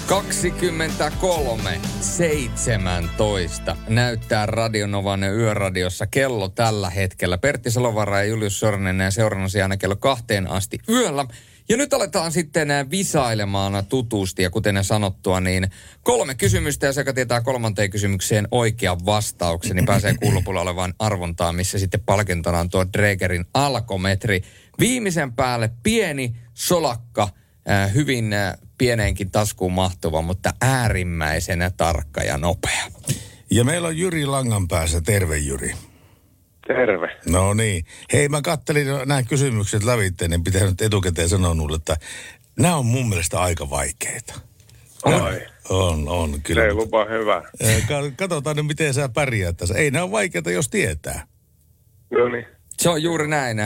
23, 0.08 1.82
17 2.02 3.78
näyttää 3.88 4.46
Radionovan 4.46 5.24
yöradiossa 5.24 6.08
kello 6.08 6.50
tällä 6.50 6.90
hetkellä. 6.90 7.38
Pertti 7.38 7.72
Salovara 7.72 8.18
ja 8.18 8.24
Julius 8.24 8.60
Sornen 8.60 9.12
seurannasi 9.12 9.62
aina 9.62 9.78
kello 9.78 9.96
kahteen 9.96 10.48
asti 10.48 10.80
yöllä. 10.90 11.26
Ja 11.70 11.78
nyt 11.78 11.94
aletaan 11.94 12.32
sitten 12.32 12.70
visailemaan 12.92 13.86
tutusti 13.86 14.44
ja 14.44 14.50
kuten 14.50 14.84
sanottua, 14.84 15.40
niin 15.40 15.72
kolme 16.04 16.36
kysymystä 16.36 16.86
ja 16.86 16.94
sekä 16.94 17.14
tietää 17.14 17.42
kolmanteen 17.42 17.90
kysymykseen 17.90 18.48
oikean 18.52 19.06
vastauksen, 19.06 19.76
niin 19.76 19.86
pääsee 19.86 20.16
kuulupulla 20.22 20.62
olevaan 20.62 20.94
arvontaan, 21.00 21.56
missä 21.56 21.80
sitten 21.80 22.02
palkintona 22.06 22.60
on 22.60 22.70
tuo 22.70 22.86
Dregerin 22.94 23.46
alkometri. 23.54 24.42
Viimeisen 24.80 25.34
päälle 25.34 25.70
pieni 25.84 26.36
solakka, 26.54 27.30
äh, 27.70 27.94
hyvin 27.94 28.34
äh, 28.34 28.54
pieneenkin 28.78 29.32
taskuun 29.32 29.74
mahtuva, 29.74 30.22
mutta 30.22 30.54
äärimmäisen 30.62 31.60
tarkka 31.78 32.22
ja 32.22 32.38
nopea. 32.38 32.84
Ja 33.52 33.64
meillä 33.64 33.88
on 33.88 33.98
Jyri 33.98 34.26
Langan 34.26 34.68
päässä. 34.68 35.02
Terve 35.02 35.38
Jyri. 35.38 35.74
Terve. 36.68 37.08
No 37.26 37.54
niin. 37.54 37.86
Hei, 38.14 38.30
mä 38.30 38.42
kattelin 38.42 38.88
nämä 39.06 39.24
kysymykset 39.24 39.84
lävitteen, 39.84 40.32
niin 40.32 40.44
pitää 40.44 40.64
nyt 40.64 40.82
etukäteen 40.82 41.30
sanoa 41.30 41.54
nulle, 41.54 41.76
että 41.76 41.98
nämä 42.60 42.76
on 42.76 42.86
mun 42.86 43.10
mielestä 43.10 43.40
aika 43.42 43.70
vaikeita. 43.70 44.34
On, 45.06 45.22
on, 45.70 46.10
on 46.10 46.42
kyllä. 46.42 46.62
Se 46.62 46.68
ei 46.68 46.74
lupa 46.74 47.06
hyvä. 47.06 47.44
Katsotaan 48.16 48.56
nyt, 48.56 48.66
miten 48.66 48.94
sä 48.94 49.10
pärjäät 49.10 49.58
tässä. 49.58 49.76
Ei 49.76 49.92
nämä 49.92 50.04
ole 50.04 50.12
vaikeita, 50.12 50.52
jos 50.52 50.70
tietää. 50.70 51.28
No 52.12 52.28
niin. 52.30 52.46
Se 52.84 52.90
on 52.90 53.04
juuri 53.04 53.28
näin. 53.28 53.58
0806000 53.58 53.62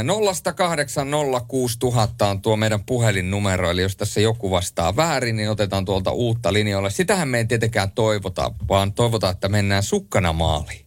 on 2.29 2.41
tuo 2.41 2.57
meidän 2.57 2.83
puhelinnumero, 2.83 3.71
eli 3.71 3.81
jos 3.81 3.95
tässä 3.95 4.21
joku 4.21 4.51
vastaa 4.51 4.95
väärin, 4.95 5.35
niin 5.35 5.49
otetaan 5.49 5.85
tuolta 5.85 6.11
uutta 6.11 6.53
linjoille. 6.53 6.89
Sitähän 6.89 7.27
me 7.27 7.37
ei 7.37 7.45
tietenkään 7.45 7.91
toivota, 7.91 8.51
vaan 8.69 8.93
toivotaan, 8.93 9.33
että 9.33 9.49
mennään 9.49 9.83
sukkana 9.83 10.33
maaliin. 10.33 10.85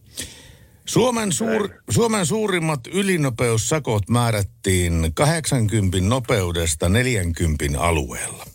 Suomen, 0.85 1.33
suur, 1.33 1.69
Suomen 1.91 2.27
suurimmat 2.27 2.81
ylinopeussakot 2.87 4.09
määrättiin 4.09 5.11
80 5.15 6.01
nopeudesta 6.01 6.89
40 6.89 7.65
alueella. 7.81 8.47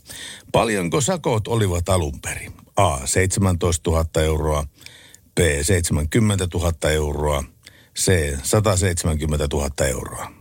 Paljonko 0.51 1.01
sakot 1.01 1.47
olivat 1.47 1.89
alun 1.89 2.21
perin? 2.21 2.53
A. 2.75 2.97
17 3.05 3.91
000 3.91 4.05
euroa, 4.23 4.67
B. 5.35 5.39
70 5.61 6.47
000 6.53 6.91
euroa, 6.91 7.43
C. 7.99 8.37
170 8.43 9.47
000 9.53 9.69
euroa. 9.87 10.31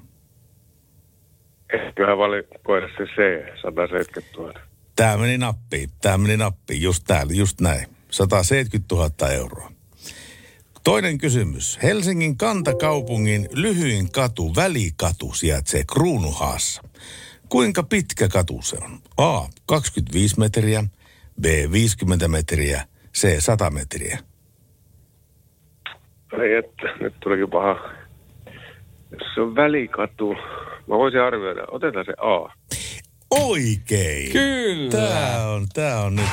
Eiköhän 1.73 2.19
valikoida 2.19 2.89
se 2.89 3.05
C, 3.05 3.47
170 3.63 4.37
000. 4.39 4.53
Tämä 4.97 5.17
meni 5.17 5.39
nappiin, 5.39 5.91
tämä 6.03 6.19
meni 6.19 6.37
nappiin, 6.37 6.83
just 6.83 7.05
täällä, 7.07 7.33
just 7.33 7.61
näin. 7.61 7.87
170 8.11 8.95
000 8.95 9.33
euroa. 9.33 9.73
Toinen 10.85 11.19
kysymys. 11.19 11.79
Helsingin 11.83 12.37
kantakaupungin 12.37 13.49
lyhyin 13.53 14.13
katu, 14.13 14.55
välikatu, 14.55 15.33
sijaitsee 15.33 15.85
Kruunuhaassa. 15.93 16.83
Kuinka 17.49 17.83
pitkä 17.83 18.29
katu 18.29 18.63
se 18.63 18.77
on? 18.83 18.99
A. 19.17 19.49
25 19.67 20.39
metriä, 20.39 20.85
B. 21.41 21.45
50 21.73 22.29
metriä, 22.29 22.87
C. 23.15 23.41
100 23.41 23.71
metriä. 23.71 24.19
Ei, 26.43 26.55
että 26.55 26.89
nyt 27.01 27.15
tulikin 27.21 27.51
paha. 27.51 27.91
Jos 29.11 29.35
se 29.35 29.41
on 29.41 29.55
välikatu, 29.55 30.35
mä 30.87 30.99
voisin 30.99 31.21
arvioida. 31.21 31.65
Otetaan 31.71 32.05
se 32.05 32.13
A. 32.21 32.53
Oikein. 33.31 34.33
Kyllä. 34.33 34.91
Tää 34.91 35.49
on, 35.49 35.67
tää 35.75 36.01
on 36.01 36.17
nyt. 36.17 36.27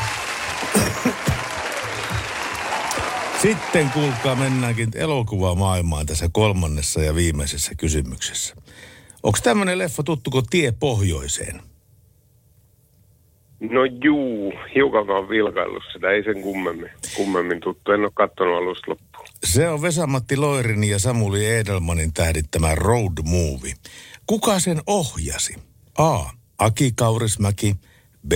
Sitten 3.42 3.90
kuulkaa 3.90 4.36
mennäänkin 4.36 4.90
elokuvamaailmaan 4.96 6.06
tässä 6.06 6.30
kolmannessa 6.32 7.02
ja 7.02 7.16
viimeisessä 7.16 7.72
kysymyksessä. 7.78 8.56
Onko 9.24 9.38
tämmöinen 9.44 9.78
leffa 9.78 10.04
tuttu 10.04 10.32
kuin 10.32 10.46
Tie 10.50 10.74
pohjoiseen? 10.80 11.62
No 13.60 13.86
juu, 13.86 14.54
hiukan 14.76 15.10
oon 15.10 15.30
vilkaillut 15.30 15.84
sitä, 15.94 16.10
ei 16.10 16.24
sen 16.24 16.42
kummemmin, 16.42 16.90
kummemmin 17.16 17.60
tuttu. 17.60 17.92
En 17.92 18.02
ole 18.02 18.12
kattonut 18.14 18.58
alusta 18.58 18.92
loppuun. 18.92 19.11
Se 19.44 19.70
on 19.70 19.82
Vesamatti 19.82 20.38
Loirin 20.38 20.84
ja 20.84 21.00
Samuli 21.00 21.48
Edelmanin 21.48 22.14
tähdittämä 22.14 22.76
road 22.76 23.14
movie. 23.24 23.74
Kuka 24.28 24.60
sen 24.60 24.82
ohjasi? 24.88 25.56
A. 25.98 26.26
Aki 26.58 26.92
Kaurismäki. 26.96 27.76
B. 28.28 28.32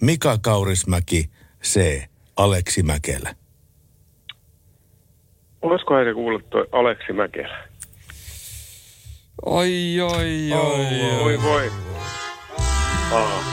Mika 0.00 0.38
Kaurismäki. 0.38 1.30
C. 1.62 2.02
Aleksi 2.36 2.82
Mäkelä. 2.82 3.34
Olisikohan 5.62 6.04
se 6.04 6.14
kuullut 6.14 6.50
toi 6.50 6.66
Aleksi 6.72 7.12
Mäkelä? 7.12 7.68
Oi, 9.44 10.00
oi, 10.00 10.52
oi, 10.52 10.86
oi. 11.02 11.24
Voi 11.24 11.42
voi. 11.42 11.72
Aa. 13.12 13.44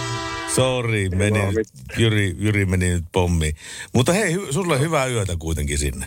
Sori, 0.56 1.10
meni 1.10 1.40
nyt, 1.40 1.68
Jyri, 1.98 2.36
Jyri 2.38 2.66
meni 2.66 2.90
nyt 2.90 3.04
pommiin. 3.12 3.56
Mutta 3.94 4.14
hei, 4.14 4.34
hy, 4.34 4.48
sulle 4.52 4.80
hyvää 4.80 5.06
yötä 5.06 5.36
kuitenkin 5.40 5.78
sinne. 5.78 6.06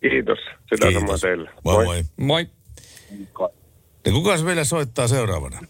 Kiitos. 0.00 0.38
Sitä 0.38 0.86
Kiitos. 0.86 1.00
samaa 1.02 1.18
teille. 1.18 1.50
Moi 1.64 1.84
moi. 1.84 2.04
Moi. 2.16 2.46
Ja 4.06 4.12
kuka 4.12 4.38
se 4.38 4.44
meille 4.44 4.64
soittaa 4.64 5.08
seuraavana? 5.08 5.60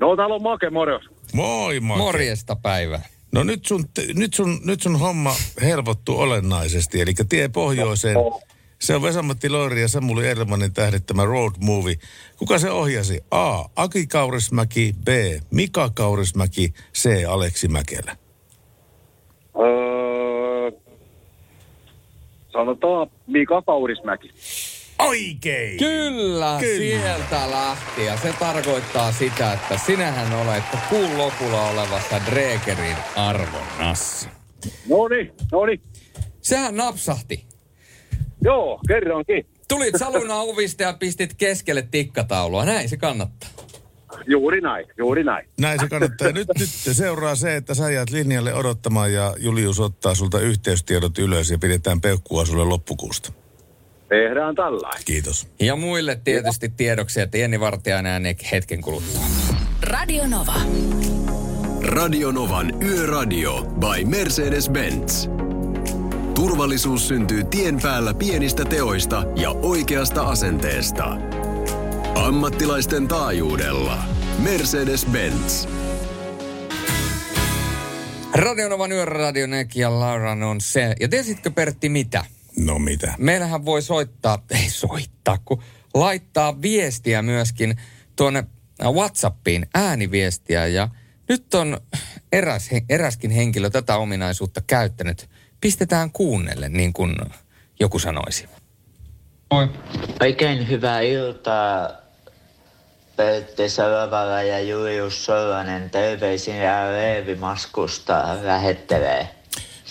No 0.00 0.16
täällä 0.16 0.34
on 0.34 0.42
Make, 0.42 0.70
morjos. 0.70 1.02
Moi 1.32 1.80
Make. 1.80 1.98
Morjesta 1.98 2.56
päivää. 2.56 3.02
No 3.32 3.44
nyt 3.44 3.66
sun, 3.66 3.84
nyt 4.14 4.34
sun, 4.34 4.60
nyt 4.64 4.82
sun 4.82 4.98
homma 4.98 5.34
helpottuu 5.62 6.20
olennaisesti, 6.20 7.00
eli 7.00 7.12
tie 7.28 7.48
pohjoiseen. 7.48 8.16
Se 8.78 8.94
on 8.94 9.02
Vesamatti 9.02 9.48
Loiri 9.48 9.80
ja 9.80 9.88
Samuli 9.88 10.26
Ermanin 10.26 10.72
tähdittämä 10.72 11.24
road 11.24 11.52
movie. 11.60 11.94
Kuka 12.38 12.58
se 12.58 12.70
ohjasi? 12.70 13.20
A. 13.30 13.64
Aki 13.76 14.06
Kaurismäki, 14.06 14.94
B. 15.04 15.08
Mika 15.50 15.90
Kaurismäki, 15.90 16.72
C. 16.94 17.24
Aleksi 17.28 17.68
Mäkelä. 17.68 18.16
Öö, 19.60 19.85
sanotaan 22.56 23.10
Mika 23.26 23.62
Kaurismäki. 23.62 24.30
Oikein! 24.98 25.78
Kyllä, 25.78 26.56
Kyllä. 26.60 26.76
sieltä 26.78 27.50
lähti. 27.50 28.04
Ja 28.04 28.16
se 28.16 28.34
tarkoittaa 28.38 29.12
sitä, 29.12 29.52
että 29.52 29.78
sinähän 29.86 30.32
olet 30.32 30.64
kuun 30.88 31.18
lopulla 31.18 31.68
olevassa 31.68 32.20
Dregerin 32.30 32.96
arvonnassa. 33.16 34.28
No 34.88 35.08
niin, 35.08 35.32
no 35.52 35.66
niin. 35.66 35.80
Sehän 36.40 36.76
napsahti. 36.76 37.44
Joo, 38.44 38.80
kerrankin. 38.88 39.46
Tulit 39.68 39.94
saluna 39.98 40.34
ovista 40.40 40.82
ja 40.82 40.92
pistit 40.92 41.34
keskelle 41.34 41.82
tikkataulua. 41.90 42.64
Näin 42.64 42.88
se 42.88 42.96
kannattaa. 42.96 43.48
Juuri 44.26 44.60
näin, 44.60 44.86
juuri 44.98 45.24
näin. 45.24 45.48
Näin 45.60 45.80
se 45.80 45.88
kannattaa. 45.88 46.32
Nyt, 46.32 46.48
nyt 46.58 46.68
seuraa 46.92 47.34
se, 47.34 47.56
että 47.56 47.74
sä 47.74 47.90
jäät 47.90 48.10
linjalle 48.10 48.54
odottamaan 48.54 49.12
ja 49.12 49.34
Julius 49.38 49.80
ottaa 49.80 50.14
sulta 50.14 50.40
yhteystiedot 50.40 51.18
ylös 51.18 51.50
ja 51.50 51.58
pidetään 51.58 52.00
peukkua 52.00 52.44
sulle 52.44 52.64
loppukuusta. 52.64 53.32
Tehdään 54.08 54.54
tällainen. 54.54 55.02
Kiitos. 55.04 55.48
Ja 55.60 55.76
muille 55.76 56.20
tietysti 56.24 56.68
tiedoksi, 56.68 57.20
että 57.20 57.38
Jenni 57.38 57.60
Vartiainen 57.60 58.12
ääneen 58.12 58.36
hetken 58.52 58.80
kuluttua. 58.80 59.24
Radio 59.82 60.26
Nova. 60.26 60.54
Radio 61.82 62.32
Novan 62.32 62.82
Yöradio 62.82 63.62
by 63.62 64.04
Mercedes-Benz. 64.04 65.30
Turvallisuus 66.34 67.08
syntyy 67.08 67.44
tien 67.44 67.80
päällä 67.82 68.14
pienistä 68.14 68.64
teoista 68.64 69.24
ja 69.36 69.50
oikeasta 69.50 70.22
asenteesta. 70.22 71.16
Ammattilaisten 72.16 73.08
taajuudella. 73.08 74.04
Mercedes-Benz. 74.38 75.68
Radionovan 78.34 78.92
yöradio 78.92 79.46
ja 79.74 80.00
Lauran 80.00 80.42
on 80.42 80.60
se. 80.60 80.94
Ja 81.00 81.08
tiesitkö 81.08 81.50
Pertti 81.50 81.88
mitä? 81.88 82.24
No 82.58 82.78
mitä? 82.78 83.14
Meillähän 83.18 83.64
voi 83.64 83.82
soittaa, 83.82 84.38
ei 84.62 84.70
soittaa, 84.70 85.38
kun 85.44 85.62
laittaa 85.94 86.62
viestiä 86.62 87.22
myöskin 87.22 87.76
tuonne 88.16 88.44
Whatsappiin, 88.82 89.66
ääniviestiä. 89.74 90.66
Ja 90.66 90.88
nyt 91.28 91.54
on 91.54 91.80
eräs, 92.32 92.70
eräskin 92.88 93.30
henkilö 93.30 93.70
tätä 93.70 93.96
ominaisuutta 93.96 94.60
käyttänyt. 94.66 95.30
Pistetään 95.60 96.12
kuunnelle, 96.12 96.68
niin 96.68 96.92
kuin 96.92 97.16
joku 97.80 97.98
sanoisi. 97.98 98.48
Moi. 99.50 99.68
Oikein 100.20 100.68
hyvää 100.68 101.00
iltaa, 101.00 102.05
Pertti 103.16 103.68
Salovala 103.68 104.42
ja 104.42 104.60
Julius 104.60 105.24
Solonen. 105.24 105.90
Terveisin 105.90 106.56
ja 106.56 106.92
Leevi 106.92 107.34
Maskusta 107.34 108.36
lähettelee. 108.42 109.28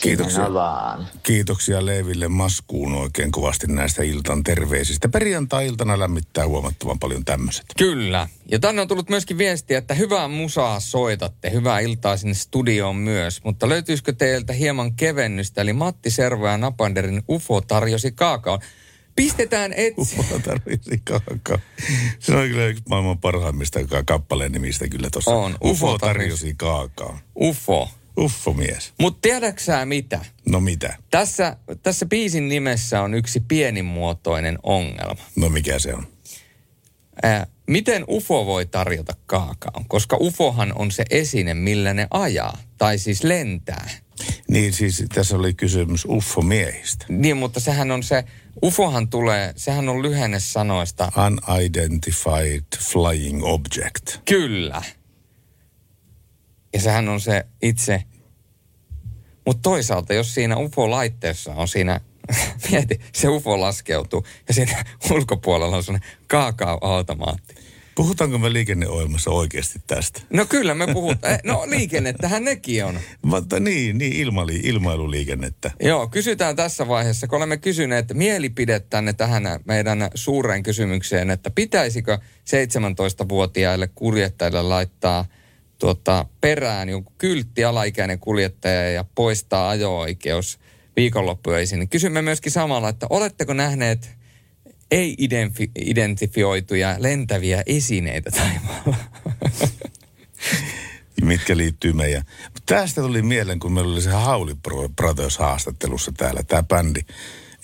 Kiitoksia. 0.02 0.54
vaan. 0.54 1.08
Kiitoksia 1.24 1.86
Leeville 1.86 2.28
Maskuun 2.28 2.94
oikein 2.94 3.32
kovasti 3.32 3.68
näistä 3.68 4.04
iltan 4.04 4.44
terveisistä. 4.44 5.10
Perjantai-iltana 5.10 6.00
lämmittää 6.00 6.48
huomattavan 6.48 7.00
paljon 7.00 7.26
tämmöiset. 7.26 7.66
Kyllä. 7.78 8.28
Ja 8.52 8.60
tänne 8.60 8.82
on 8.82 8.88
tullut 8.88 9.10
myöskin 9.10 9.38
viestiä, 9.38 9.78
että 9.78 9.94
hyvää 9.94 10.28
musaa 10.28 10.80
soitatte. 10.80 11.52
Hyvää 11.52 11.80
iltaa 11.80 12.18
sinne 12.18 12.34
studioon 12.34 12.96
myös. 12.96 13.44
Mutta 13.44 13.70
löytyisikö 13.70 14.14
teiltä 14.14 14.54
hieman 14.54 14.94
kevennystä? 14.96 15.62
Eli 15.62 15.74
Matti 15.74 16.12
Servo 16.12 16.48
ja 16.48 16.58
Napanderin 16.58 17.24
UFO 17.30 17.62
tarjosi 17.62 18.12
kaakaon. 18.12 18.60
Pistetään 19.16 19.74
etsi. 19.74 20.02
UFO 20.20 20.40
tarjosi 20.40 21.02
kaakaon. 21.04 21.62
Se 22.20 22.36
on 22.36 22.48
kyllä 22.48 22.66
yksi 22.66 22.84
maailman 22.90 23.18
parhaimmista 23.18 23.88
ka- 23.88 24.04
kappaleen 24.04 24.52
nimistä 24.52 24.88
kyllä 24.88 25.10
tuossa. 25.12 25.32
On. 25.32 25.58
UFO, 25.64 25.70
UFO 25.88 25.98
tarjosi 25.98 26.54
kaakaon. 26.58 27.18
UFO. 27.36 27.90
UFO-mies. 28.20 28.94
Mutta 29.00 29.20
tiedäksä 29.22 29.86
mitä? 29.86 30.20
No 30.50 30.60
mitä? 30.60 30.98
Tässä, 31.12 31.58
tässä 31.84 32.06
biisin 32.06 32.50
nimessä 32.50 33.02
on 33.02 33.14
yksi 33.14 33.40
pienimuotoinen 33.40 34.60
ongelma. 34.64 35.24
No 35.36 35.50
mikä 35.50 35.80
se 35.80 35.94
on? 35.94 36.08
Ää, 37.24 37.48
miten 37.68 38.04
UFO 38.10 38.46
voi 38.46 38.66
tarjota 38.66 39.14
kaakaon? 39.26 39.86
Koska 39.88 40.18
UFOhan 40.20 40.74
on 40.76 40.92
se 40.92 41.06
esine, 41.10 41.54
millä 41.54 41.94
ne 41.94 42.08
ajaa, 42.12 42.58
tai 42.78 42.98
siis 42.98 43.24
lentää. 43.24 43.90
Niin 44.50 44.74
siis 44.74 45.04
tässä 45.14 45.36
oli 45.36 45.54
kysymys 45.54 46.06
UFO-miehistä. 46.06 47.06
Niin, 47.10 47.38
mutta 47.38 47.60
sehän 47.60 47.92
on 47.92 48.04
se, 48.04 48.24
UFOhan 48.64 49.10
tulee, 49.10 49.54
sehän 49.56 49.90
on 49.90 50.02
lyhenne 50.02 50.40
sanoista. 50.40 51.12
Unidentified 51.56 52.64
Flying 52.80 53.44
Object. 53.44 54.18
Kyllä. 54.26 54.82
Ja 56.74 56.82
sehän 56.82 57.10
on 57.10 57.22
se 57.22 57.46
itse. 57.62 58.04
Mutta 59.46 59.62
toisaalta, 59.62 60.14
jos 60.14 60.34
siinä 60.34 60.56
UFO-laitteessa 60.56 61.54
on 61.56 61.68
siinä, 61.68 62.02
mieti, 62.72 63.02
se 63.14 63.28
UFO 63.28 63.60
laskeutuu 63.60 64.26
ja 64.48 64.54
siinä 64.54 64.84
ulkopuolella 65.12 65.78
on 65.78 65.84
sellainen 65.84 66.10
kaakao-automaatti. 66.28 67.56
Puhutaanko 67.96 68.38
me 68.38 68.54
liikenneohjelmassa 68.54 69.32
oikeasti 69.32 69.80
tästä? 69.88 70.22
No 70.30 70.46
kyllä 70.46 70.76
me 70.76 70.94
puhutaan. 70.94 71.40
No 71.44 71.64
liikennettähän 71.66 72.44
nekin 72.44 72.86
on. 72.86 73.00
Mutta 73.22 73.60
niin, 73.60 73.98
niin 73.98 74.14
ilmali, 74.14 74.60
ilmailuliikennettä. 74.64 75.72
Joo, 75.80 76.08
kysytään 76.08 76.56
tässä 76.56 76.88
vaiheessa, 76.88 77.28
kun 77.28 77.38
olemme 77.38 77.58
kysyneet 77.58 78.14
mielipidettänne 78.14 79.14
tähän 79.14 79.44
meidän 79.66 80.10
suureen 80.16 80.64
kysymykseen, 80.64 81.30
että 81.30 81.50
pitäisikö 81.50 82.18
17-vuotiaille 82.18 83.90
kuljettajille 83.96 84.62
laittaa 84.62 85.26
tuota, 85.80 86.26
perään 86.42 86.90
joku 86.90 87.14
kyltti 87.18 87.64
alaikäinen 87.64 88.20
kuljettaja 88.20 88.90
ja 88.90 89.06
poistaa 89.16 89.70
ajo-oikeus 89.70 90.60
viikonloppuisin. 90.96 91.80
Niin 91.80 91.90
kysymme 91.90 92.22
myöskin 92.22 92.52
samalla, 92.52 92.90
että 92.90 93.08
oletteko 93.10 93.54
nähneet 93.54 94.10
ei-identifioituja 94.92 96.96
lentäviä 97.00 97.64
esineitä 97.66 98.32
taivaalla? 98.32 98.96
mitkä 101.22 101.58
liittyy 101.58 101.94
meidän. 101.94 102.24
Tästä 102.66 103.02
tuli 103.02 103.22
mieleen, 103.22 103.60
kun 103.60 103.74
meillä 103.74 103.94
oli 103.94 104.02
se 104.02 104.10
Hauli 104.10 104.56
Brothers 104.96 105.38
haastattelussa 105.38 106.12
täällä, 106.18 106.44
tämä 106.44 106.64
bändi 106.64 107.02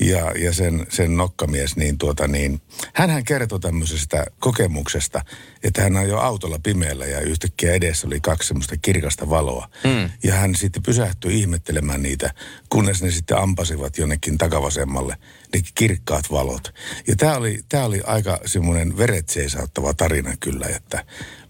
ja, 0.01 0.31
ja 0.39 0.53
sen, 0.53 0.87
sen 0.89 1.17
nokkamies, 1.17 1.75
niin, 1.75 1.97
tuota, 1.97 2.27
niin 2.27 2.61
hänhän 2.93 3.23
kertoi 3.23 3.59
tämmöisestä 3.59 4.25
kokemuksesta, 4.39 5.21
että 5.63 5.81
hän 5.81 5.97
ajoi 5.97 6.21
autolla 6.21 6.59
pimeällä 6.63 7.05
ja 7.05 7.19
yhtäkkiä 7.19 7.73
edessä 7.73 8.07
oli 8.07 8.19
kaksi 8.19 8.47
semmoista 8.47 8.77
kirkasta 8.77 9.29
valoa. 9.29 9.69
Mm. 9.83 10.09
Ja 10.23 10.33
hän 10.33 10.55
sitten 10.55 10.83
pysähtyi 10.83 11.39
ihmettelemään 11.39 12.03
niitä, 12.03 12.33
kunnes 12.69 13.03
ne 13.03 13.11
sitten 13.11 13.37
ampasivat 13.37 13.97
jonnekin 13.97 14.37
takavasemmalle 14.37 15.17
ne 15.53 15.61
kirkkaat 15.75 16.31
valot. 16.31 16.73
Ja 17.07 17.15
tämä 17.15 17.37
oli, 17.37 17.59
tää 17.69 17.85
oli 17.85 18.01
aika 18.05 18.39
semmoinen 18.45 18.97
veret 18.97 19.29
seisauttava 19.29 19.93
tarina 19.93 20.33
kyllä, 20.39 20.67
että 20.67 21.05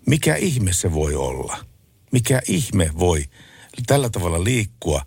mikä 0.07 0.35
ihme 0.35 0.73
se 0.73 0.93
voi 0.93 1.15
olla? 1.15 1.57
Mikä 2.11 2.41
ihme 2.47 2.89
voi 2.99 3.25
tällä 3.87 4.09
tavalla 4.09 4.43
liikkua 4.43 5.01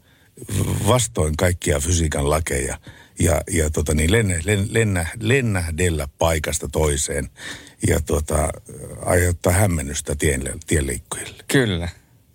vastoin 0.88 1.36
kaikkia 1.36 1.80
fysiikan 1.80 2.30
lakeja– 2.30 2.78
ja, 3.18 3.40
ja 3.50 3.70
tota 3.70 3.94
niin, 3.94 4.12
lennä, 4.12 4.34
lennä, 4.70 5.06
lennähdellä 5.20 6.08
paikasta 6.18 6.68
toiseen 6.72 7.28
ja 7.88 8.00
tota, 8.06 8.48
aiheuttaa 9.06 9.52
hämmennystä 9.52 10.14
tien, 10.18 10.42
tienliikkujille. 10.66 11.44
Kyllä. 11.48 11.88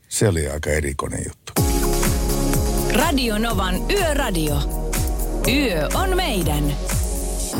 Se 0.07 0.27
oli 0.27 0.49
aika 0.49 0.69
erikoinen 0.69 1.19
juttu. 1.27 1.51
Radio 2.95 3.37
Novan 3.37 3.75
Yöradio. 3.91 4.55
Yö 5.47 5.89
on 5.93 6.15
meidän. 6.15 6.63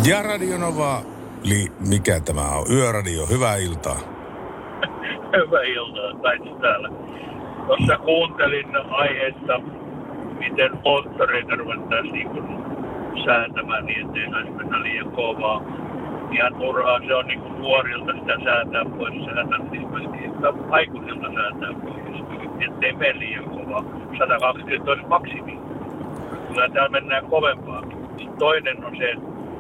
Ja 0.06 0.22
Radio 0.22 0.58
Nova, 0.58 1.04
li, 1.44 1.72
mikä 1.88 2.20
tämä 2.20 2.50
on? 2.50 2.72
Yöradio, 2.72 3.26
hyvää 3.26 3.56
iltaa. 3.56 4.00
Hyvää 5.38 5.64
iltaa, 5.64 6.22
Taitsi 6.22 6.50
täällä. 6.62 6.90
Tuossa 7.68 7.98
kuuntelin 7.98 8.76
aiheesta, 8.92 9.60
miten 10.40 10.72
moottoreita 10.84 11.56
ruvettaisiin 11.56 12.14
niin 12.14 12.30
säätämään 13.26 13.86
niin, 13.86 14.06
ettei 14.06 14.30
saisi 14.30 14.50
mennä 14.50 14.84
liian 14.84 15.12
kovaa. 15.12 15.62
Ihan 16.32 16.56
turhaa 16.56 17.00
se 17.08 17.16
on 17.16 17.28
niin 17.28 17.42
nuorilta 17.60 18.14
sitä 18.14 18.38
säätää 18.44 18.86
pois, 18.98 19.14
säätämistä 19.26 19.88
myöskin 19.88 20.32
aikuisilta 20.70 21.28
säätää 21.34 21.74
pois, 21.84 22.00
ettei 22.68 22.94
mene 22.94 23.20
liian 23.20 23.44
kovaa. 23.44 23.84
120 24.18 24.92
olisi 24.92 25.08
maksimi. 25.08 25.60
Kyllä 26.48 26.70
täällä 26.70 26.90
mennään 26.90 27.26
kovempaa. 27.26 27.84
Toinen 28.40 28.86
on 28.86 28.98
se 28.98 29.14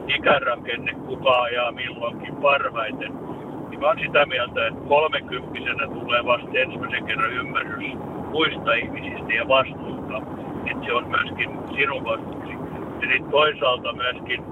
ikärakenne, 0.08 0.94
kuka 0.94 1.42
ajaa 1.42 1.72
milloinkin 1.72 2.36
parhaiten. 2.36 3.12
Niin 3.70 3.80
mä 3.80 3.88
oon 3.88 4.00
sitä 4.00 4.26
mieltä, 4.26 4.68
että 4.68 4.80
kolmekymppisenä 4.88 5.88
tulee 5.88 6.26
vasta 6.26 6.50
ensimmäisen 6.54 7.06
kerran 7.06 7.34
ymmärrys 7.34 7.94
muista 8.30 8.74
ihmisistä 8.74 9.34
ja 9.34 9.48
vastuuta. 9.48 10.22
Että 10.72 10.86
se 10.86 10.94
on 10.94 11.08
myöskin 11.08 11.50
sinun 11.76 12.04
vastuusi 12.04 12.59
Eli 13.02 13.24
toisaalta 13.32 13.94
myöskin 13.94 14.44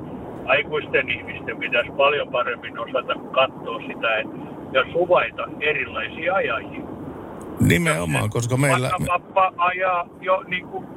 aikuisten 0.46 1.10
ihmisten 1.10 1.58
pitäisi 1.58 1.92
paljon 1.92 2.28
paremmin 2.28 2.80
osata 2.80 3.14
katsoa 3.32 3.82
sitä, 3.88 4.18
että 4.18 4.38
ja 4.74 4.84
suvaita 4.92 5.44
erilaisia 5.60 6.36
ajajia. 6.36 6.82
Nimenomaan, 7.60 8.30
koska 8.30 8.58
meillä... 8.58 8.90
Vaikka 9.00 9.20
pappa 9.20 9.54
ajaa 9.58 10.08
jo 10.22 10.44
niin 10.48 10.68
kuin 10.68 10.88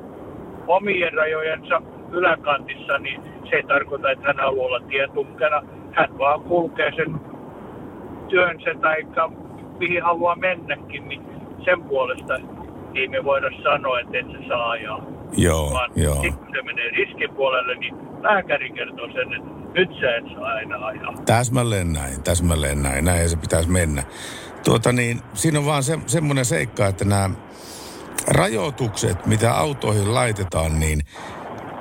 omien 0.66 1.12
rajojensa 1.12 1.82
yläkantissa, 2.10 2.98
niin 2.98 3.22
se 3.50 3.56
ei 3.56 3.62
tarkoita, 3.62 4.10
että 4.10 4.26
hän 4.26 4.36
haluaa 4.36 4.66
olla 4.66 4.80
tietukkena. 4.88 5.62
Hän 5.92 6.18
vaan 6.18 6.40
kulkee 6.40 6.92
sen 6.96 7.20
työnsä 8.28 8.74
tai 8.80 9.06
mihin 9.78 10.02
haluaa 10.02 10.36
mennäkin, 10.36 11.08
niin 11.08 11.22
sen 11.64 11.82
puolesta 11.82 12.34
ei 12.94 13.08
me 13.08 13.24
voida 13.24 13.50
sanoa, 13.62 14.00
että 14.00 14.18
et 14.18 14.26
se 14.26 14.48
saa 14.48 14.70
ajaa. 14.70 15.06
Joo, 15.36 15.70
Vaan 15.72 15.90
joo. 15.96 16.14
sitten 16.14 16.38
kun 16.38 16.54
se 16.56 16.62
menee 16.62 16.90
riskipuolelle, 16.90 17.74
niin 17.74 17.94
lääkäri 18.22 18.70
kertoo 18.70 19.06
sen, 19.06 19.34
että 19.34 19.50
nyt 19.74 19.90
sä 20.00 20.16
et 20.16 20.24
saa 20.34 20.46
aina 20.46 20.86
ajaa. 20.86 21.14
Täsmälleen 21.26 21.92
näin, 21.92 22.22
täsmälleen 22.22 22.82
näin. 22.82 23.04
Näin 23.04 23.30
se 23.30 23.36
pitäisi 23.36 23.70
mennä. 23.70 24.02
Tuota 24.64 24.92
niin, 24.92 25.20
siinä 25.34 25.58
on 25.58 25.66
vaan 25.66 25.82
se, 25.82 25.98
semmoinen 26.06 26.44
seikka, 26.44 26.86
että 26.86 27.04
nämä 27.04 27.30
rajoitukset, 28.28 29.26
mitä 29.26 29.54
autoihin 29.54 30.14
laitetaan, 30.14 30.80
niin 30.80 31.00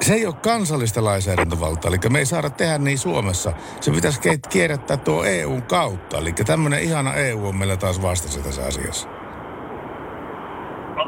se 0.02 0.14
ei 0.14 0.26
ole 0.26 0.34
kansallista 0.34 1.04
lainsäädäntövaltaa, 1.04 1.90
eli 1.90 1.98
me 2.10 2.20
ei 2.20 2.26
saada 2.26 2.50
tehdä 2.50 2.78
niin 2.78 2.98
Suomessa. 2.98 3.54
Se 3.82 3.92
pitäisi 3.92 4.20
kierrättää 4.50 4.98
tuo 4.98 5.24
EUn 5.24 5.62
kautta, 5.62 6.18
eli 6.18 6.34
tämmöinen 6.34 6.84
ihana 6.84 7.14
EU 7.14 7.48
on 7.48 7.56
meillä 7.56 7.78
taas 7.78 8.02
vastassa 8.02 8.40
tässä 8.40 8.66
asiassa. 8.66 9.18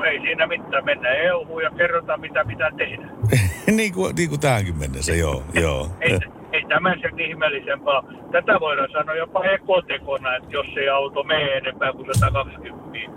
No 0.01 0.07
ei 0.07 0.19
siinä 0.21 0.47
mitään, 0.47 0.85
mennään 0.85 1.17
eu 1.17 1.59
ja 1.59 1.71
kerrotaan 1.77 2.21
mitä 2.21 2.45
pitää 2.45 2.71
tehdä. 2.77 3.07
niin, 3.77 3.93
kuin, 3.93 4.15
niin 4.15 4.29
kuin 4.29 4.41
tähänkin 4.41 4.77
mennessä, 4.77 5.13
joo. 5.15 5.43
joo. 5.53 5.89
ei, 5.99 6.19
ei 6.53 6.65
tämän 6.69 6.99
sen 7.01 7.19
ihmeellisempaa. 7.19 8.03
Tätä 8.31 8.59
voidaan 8.59 8.89
sanoa 8.91 9.15
jopa 9.15 9.43
ekotekona, 9.43 10.35
että 10.35 10.49
jos 10.51 10.65
ei 10.77 10.89
auto 10.89 11.23
mene 11.23 11.57
enempää 11.57 11.93
kuin 11.93 12.07
120, 12.13 12.91
niin, 12.91 13.11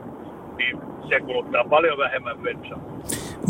niin 0.57 0.77
se 1.09 1.21
kuluttaa 1.21 1.65
paljon 1.65 1.99
vähemmän 1.99 2.39
bensaa. 2.39 2.79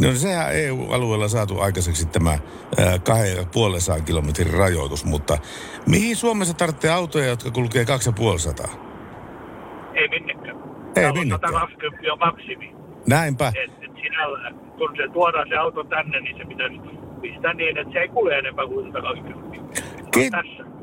No 0.03 0.13
sehän 0.13 0.55
EU-alueella 0.55 1.29
saatu 1.29 1.61
aikaiseksi 1.61 2.07
tämä 2.07 2.39
kahden 3.05 3.37
ja 3.37 3.45
puolensadan 3.53 4.05
kilometrin 4.05 4.55
rajoitus, 4.55 5.05
mutta 5.05 5.39
mihin 5.87 6.17
Suomessa 6.17 6.55
tarvitsee 6.55 6.91
autoja, 6.91 7.27
jotka 7.27 7.51
kulkee 7.51 7.85
250? 7.85 8.69
Ei 9.95 10.09
minnekään. 10.09 10.57
Ei 10.97 11.13
minnekään. 11.13 11.53
120 11.53 12.13
on 12.13 12.19
maksimi. 12.19 12.84
Näinpä. 13.09 13.53
Et, 13.65 13.71
et 13.85 13.91
sinällä, 14.03 14.51
kun 14.79 14.97
se 14.97 15.09
tuodaan 15.13 15.49
se 15.49 15.57
auto 15.57 15.85
tänne, 15.85 16.21
niin 16.21 16.37
se 16.39 16.45
pitäisi 16.45 16.77
pistää 17.21 17.55
niin, 17.55 17.79
että 17.79 17.93
se 17.93 17.99
ei 17.99 18.09
kulje 18.09 18.39
enempää 18.39 18.67
kuin 18.67 18.87
120. 18.93 19.83
Ki- 20.11 20.31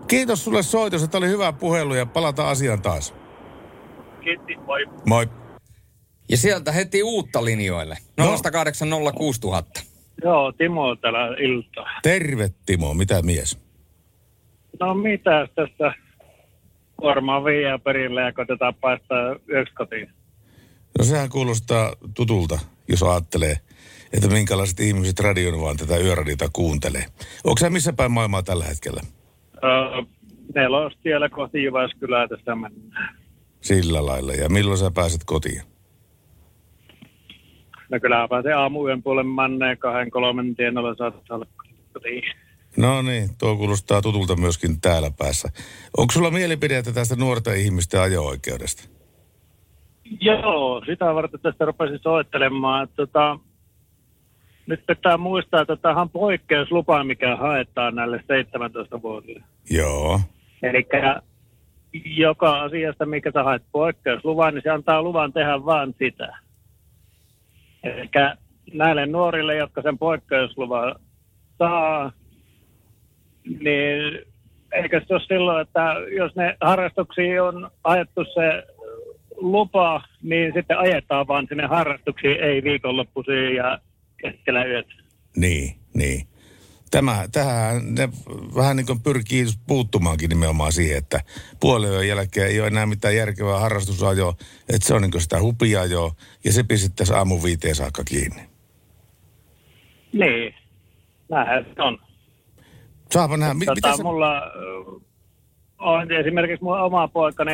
kiitos 0.08 0.44
sulle 0.44 0.64
soitos, 0.64 1.04
että 1.04 1.18
oli 1.18 1.28
hyvä 1.28 1.54
puhelu 1.54 1.94
ja 1.94 2.06
palataan 2.06 2.50
asiaan 2.50 2.82
taas. 2.82 3.16
Kiitti, 4.22 4.56
moi. 4.56 4.86
Moi. 5.06 5.28
Ja 6.30 6.38
sieltä 6.38 6.72
heti 6.72 7.04
uutta 7.04 7.46
linjoille. 7.46 7.98
0806000. 8.22 8.26
Joo, 10.24 10.52
Timo 10.52 10.96
täällä 10.96 11.36
iltaa. 11.40 11.90
Terve 12.04 12.50
Timo, 12.66 12.94
mitä 12.94 13.22
mies? 13.22 13.60
No 14.80 14.94
mitä 14.94 15.48
tästä 15.56 15.94
varmaan 17.04 17.46
viiää 17.46 17.80
perille 17.80 18.22
ja 18.22 18.34
koitetaan 18.34 18.76
päästä 18.76 19.16
yöksi 19.50 19.74
kotiin. 19.74 20.10
No 21.00 21.06
sehän 21.06 21.30
kuulostaa 21.30 21.94
tutulta, 22.14 22.60
jos 22.88 23.04
ajattelee, 23.04 23.58
että 24.14 24.28
minkälaiset 24.28 24.80
ihmiset 24.80 25.20
radion 25.20 25.62
vaan 25.62 25.78
tätä 25.78 25.98
yöradiota 25.98 26.50
kuuntelee. 26.54 27.06
Onko 27.44 27.58
se 27.60 27.70
missä 27.70 27.94
päin 27.94 28.12
maailmaa 28.12 28.44
tällä 28.44 28.66
hetkellä? 28.66 29.02
Öö, 29.64 30.04
nelostiellä 30.56 31.30
kohti 31.30 31.64
Jyväskylää 31.64 32.28
tästä 32.28 32.56
mennään. 32.56 33.18
Sillä 33.62 34.06
lailla. 34.06 34.34
Ja 34.34 34.50
milloin 34.50 34.78
sä 34.78 34.92
pääset 34.92 35.22
kotiin? 35.26 35.62
No 37.90 38.00
kyllä 38.00 38.28
pääsee 38.28 38.54
aamuyön 38.54 39.04
puolen 39.04 39.28
manneen 39.28 39.78
kahden 39.78 40.12
kolmen 40.12 40.56
tienolla 40.56 40.96
saattaa 40.96 41.36
olla 41.36 41.46
kotiin. 41.94 42.24
No 42.78 43.02
niin, 43.02 43.30
tuo 43.38 43.56
kuulostaa 43.56 44.02
tutulta 44.02 44.36
myöskin 44.36 44.82
täällä 44.82 45.12
päässä. 45.18 45.50
Onko 45.98 46.12
sulla 46.12 46.32
mielipidettä 46.32 46.92
tästä 46.92 47.16
nuorten 47.16 47.58
ihmisten 47.58 48.02
ajo-oikeudesta? 48.02 48.84
Joo, 50.20 50.84
sitä 50.86 51.16
varten 51.16 51.40
tästä 51.40 51.66
rupesin 51.66 52.00
soittelemaan. 52.00 52.88
Tota, 52.96 53.40
nyt 54.66 54.84
pitää 54.88 55.18
muistaa, 55.18 55.62
että 55.62 55.76
tämä 55.76 56.02
on 56.02 56.10
poikkeuslupa, 56.10 57.04
mikä 57.04 57.36
haetaan 57.36 57.96
näille 57.96 58.18
17-vuotiaille. 58.18 59.44
Joo. 59.70 60.20
Eli 60.64 60.88
joka 62.06 62.62
asiasta, 62.62 63.06
mikä 63.06 63.32
sä 63.32 63.44
haet 63.44 63.64
poikkeusluvan, 63.72 64.54
niin 64.54 64.64
se 64.64 64.70
antaa 64.70 65.04
luvan 65.04 65.34
tehdä 65.34 65.66
vain 65.66 65.96
sitä. 66.00 66.38
Eli 67.84 68.10
näille 68.74 69.06
nuorille, 69.06 69.56
jotka 69.56 69.82
sen 69.82 69.98
poikkeusluvan 69.98 70.96
saa, 71.58 72.12
niin 73.64 74.26
eikö 74.72 75.02
se 75.08 75.14
ole 75.14 75.22
silloin, 75.28 75.62
että 75.62 75.96
jos 76.18 76.36
ne 76.36 76.58
harrastuksiin 76.62 77.42
on 77.42 77.72
ajettu 77.84 78.26
se 78.34 78.64
lupa, 79.42 80.02
niin 80.22 80.54
sitten 80.54 80.78
ajetaan 80.78 81.28
vaan 81.28 81.46
sinne 81.50 81.68
harrastuksiin, 81.68 82.44
ei 82.44 82.64
viikonloppuisiin 82.64 83.56
ja 83.56 83.80
keskellä 84.18 84.66
yötä. 84.66 84.94
Niin, 85.38 85.76
niin. 85.94 86.28
Tämä, 86.92 87.26
tähän 87.32 87.96
ne 87.96 88.10
vähän 88.56 88.78
niin 88.78 88.86
kuin 88.86 89.02
pyrkii 89.02 89.46
puuttumaankin 89.68 90.30
nimenomaan 90.30 90.72
siihen, 90.72 90.98
että 90.98 91.20
puolen 91.60 92.08
jälkeen 92.08 92.48
ei 92.48 92.60
ole 92.60 92.68
enää 92.68 92.86
mitään 92.86 93.16
järkevää 93.16 93.60
harrastusajoa, 93.60 94.36
että 94.70 94.88
se 94.88 94.94
on 94.94 95.02
niin 95.02 95.22
sitä 95.22 95.42
hupiajoa 95.42 96.12
ja 96.44 96.52
se 96.52 96.64
pistettäisiin 96.64 97.18
aamu 97.18 97.44
viiteen 97.44 97.76
saakka 97.76 98.04
kiinni. 98.04 98.42
Niin, 100.14 100.56
näinhän 101.30 101.66
se 101.76 101.82
on. 101.82 101.98
Saapa 103.12 103.38
nähdä. 103.38 103.54
Tota, 103.54 103.76
mitä 103.76 103.98
se... 103.98 104.04
Mulla 104.04 104.42
on 105.78 106.12
esimerkiksi 106.12 106.64
mun 106.64 106.80
oma 106.80 107.08
poikani, 107.08 107.52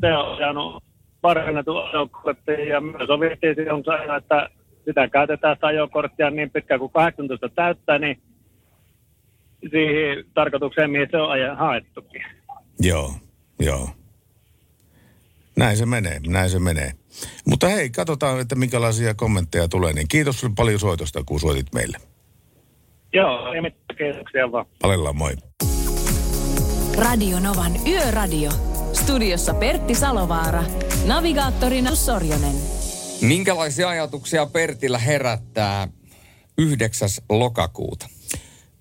se 0.00 0.16
on 0.16 0.36
ajanut 0.36 0.84
parannettu 1.20 1.76
ajokortti 1.76 2.68
ja 2.68 2.80
me 2.80 3.06
sovittiin 3.06 3.54
silloin 3.54 3.84
aina, 3.86 4.16
että 4.16 4.50
sitä 4.84 5.08
käytetään 5.08 5.56
sitä 5.56 5.66
ajokorttia 5.66 6.30
niin 6.30 6.50
pitkään 6.50 6.80
kuin 6.80 6.92
18 6.92 7.48
täyttää, 7.48 7.98
niin 7.98 8.22
siihen 9.70 10.24
tarkoitukseen, 10.34 10.90
mihin 10.90 11.08
se 11.10 11.16
on 11.16 11.30
ajan 11.30 11.56
haettukin. 11.56 12.22
Joo, 12.80 13.12
joo. 13.58 13.88
Näin 15.56 15.76
se 15.76 15.86
menee, 15.86 16.20
näin 16.26 16.50
se 16.50 16.58
menee. 16.58 16.92
Mutta 17.46 17.68
hei, 17.68 17.90
katsotaan, 17.90 18.40
että 18.40 18.54
minkälaisia 18.54 19.14
kommentteja 19.14 19.68
tulee. 19.68 19.92
Niin 19.92 20.08
kiitos 20.08 20.46
paljon 20.56 20.78
soitosta, 20.78 21.24
kun 21.26 21.40
soitit 21.40 21.74
meille. 21.74 21.98
Joo, 23.12 23.52
ei 23.52 23.60
mitään 23.60 23.96
kiitoksia 23.98 24.52
vaan. 24.52 24.66
Palellaan, 24.82 25.16
moi. 25.16 25.32
Radio 26.98 27.40
Novan 27.40 27.72
Yöradio. 27.86 28.69
Studiossa 29.02 29.54
Pertti 29.54 29.94
Salovaara. 29.94 30.64
Navigaattorina 31.06 31.94
Sorjonen. 31.94 32.54
Minkälaisia 33.20 33.88
ajatuksia 33.88 34.46
Pertillä 34.46 34.98
herättää 34.98 35.88
9. 36.58 37.08
lokakuuta? 37.28 38.08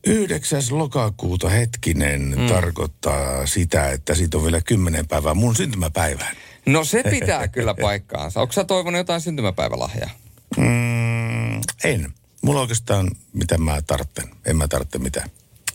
9. 0.07 0.61
lokakuuta 0.69 1.49
hetkinen 1.49 2.33
mm. 2.37 2.47
tarkoittaa 2.47 3.45
sitä, 3.45 3.89
että 3.89 4.15
siitä 4.15 4.37
on 4.37 4.43
vielä 4.43 4.61
kymmenen 4.61 5.07
päivää 5.07 5.33
mun 5.33 5.55
syntymäpäivään. 5.55 6.35
No 6.65 6.83
se 6.83 7.03
pitää 7.03 7.47
kyllä 7.47 7.75
paikkaansa. 7.81 8.41
Onko 8.41 8.53
sä 8.53 8.63
toivonut 8.63 8.97
jotain 8.97 9.21
syntymäpäivälahjaa? 9.21 10.09
Mm, 10.57 11.61
en. 11.83 12.13
Mulla 12.41 12.61
oikeastaan 12.61 13.11
mitä 13.33 13.57
mä 13.57 13.81
tartten. 13.81 14.29
En 14.45 14.57
mä 14.57 14.67
tarvitse 14.67 14.99
mitään. 14.99 15.29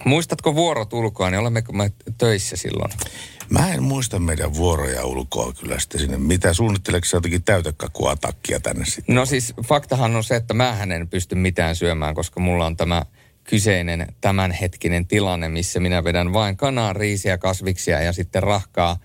Muistatko 0.04 0.54
vuorot 0.54 0.92
ulkoa, 0.92 1.30
niin 1.30 1.40
olemmeko 1.40 1.72
me 1.72 1.92
töissä 2.18 2.56
silloin? 2.56 2.90
Mä 3.50 3.74
en 3.74 3.82
muista 3.82 4.18
meidän 4.18 4.54
vuoroja 4.54 5.04
ulkoa 5.04 5.52
kyllä 5.52 5.78
sitten 5.78 6.00
sinne. 6.00 6.16
Mitä 6.16 6.54
suunnitteleeko 6.54 7.04
sä 7.04 7.16
jotenkin 7.16 7.44
täytäkakuatakkia 7.44 8.60
tänne 8.60 8.84
sitten? 8.84 9.14
No 9.14 9.26
siis 9.26 9.54
faktahan 9.66 10.16
on 10.16 10.24
se, 10.24 10.36
että 10.36 10.54
mä 10.54 10.82
en 10.82 11.08
pysty 11.08 11.34
mitään 11.34 11.76
syömään, 11.76 12.14
koska 12.14 12.40
mulla 12.40 12.66
on 12.66 12.76
tämä 12.76 13.02
kyseinen 13.44 14.06
tämänhetkinen 14.20 15.06
tilanne, 15.06 15.48
missä 15.48 15.80
minä 15.80 16.04
vedän 16.04 16.32
vain 16.32 16.56
kanaa, 16.56 16.92
riisiä, 16.92 17.38
kasviksia 17.38 18.00
ja 18.00 18.12
sitten 18.12 18.42
rahkaa 18.42 18.98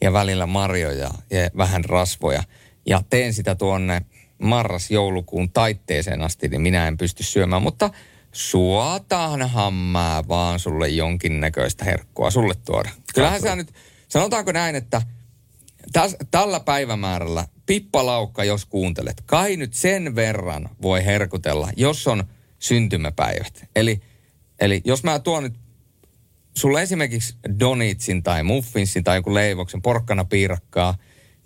ja 0.00 0.12
välillä 0.12 0.46
marjoja 0.46 1.10
ja 1.30 1.50
vähän 1.56 1.84
rasvoja. 1.84 2.42
Ja 2.86 3.02
teen 3.10 3.34
sitä 3.34 3.54
tuonne 3.54 4.02
marras-joulukuun 4.38 5.50
taitteeseen 5.50 6.22
asti, 6.22 6.48
niin 6.48 6.60
minä 6.60 6.88
en 6.88 6.96
pysty 6.96 7.22
syömään. 7.22 7.62
Mutta 7.62 7.90
suotaanhan 8.32 9.74
mä 9.74 10.24
vaan 10.28 10.58
sulle 10.58 10.88
jonkinnäköistä 10.88 11.84
herkkua 11.84 12.30
sulle 12.30 12.54
tuoda. 12.64 12.90
Kyllähän 13.14 13.40
sä 13.40 13.56
nyt, 13.56 13.74
sanotaanko 14.08 14.52
näin, 14.52 14.76
että 14.76 15.02
täs, 15.92 16.16
tällä 16.30 16.60
päivämäärällä 16.60 17.46
pippalaukka, 17.66 18.44
jos 18.44 18.66
kuuntelet, 18.66 19.22
kai 19.26 19.56
nyt 19.56 19.74
sen 19.74 20.14
verran 20.14 20.68
voi 20.82 21.04
herkutella, 21.04 21.70
jos 21.76 22.06
on 22.06 22.24
syntymäpäivät. 22.58 23.64
Eli, 23.76 24.00
eli 24.60 24.80
jos 24.84 25.04
mä 25.04 25.18
tuon 25.18 25.42
nyt 25.42 25.54
sulle 26.56 26.82
esimerkiksi 26.82 27.36
donitsin 27.60 28.22
tai 28.22 28.42
muffinsin 28.42 29.04
tai 29.04 29.18
joku 29.18 29.34
leivoksen, 29.34 29.82
porkkana 29.82 30.24
piirakkaa, 30.24 30.96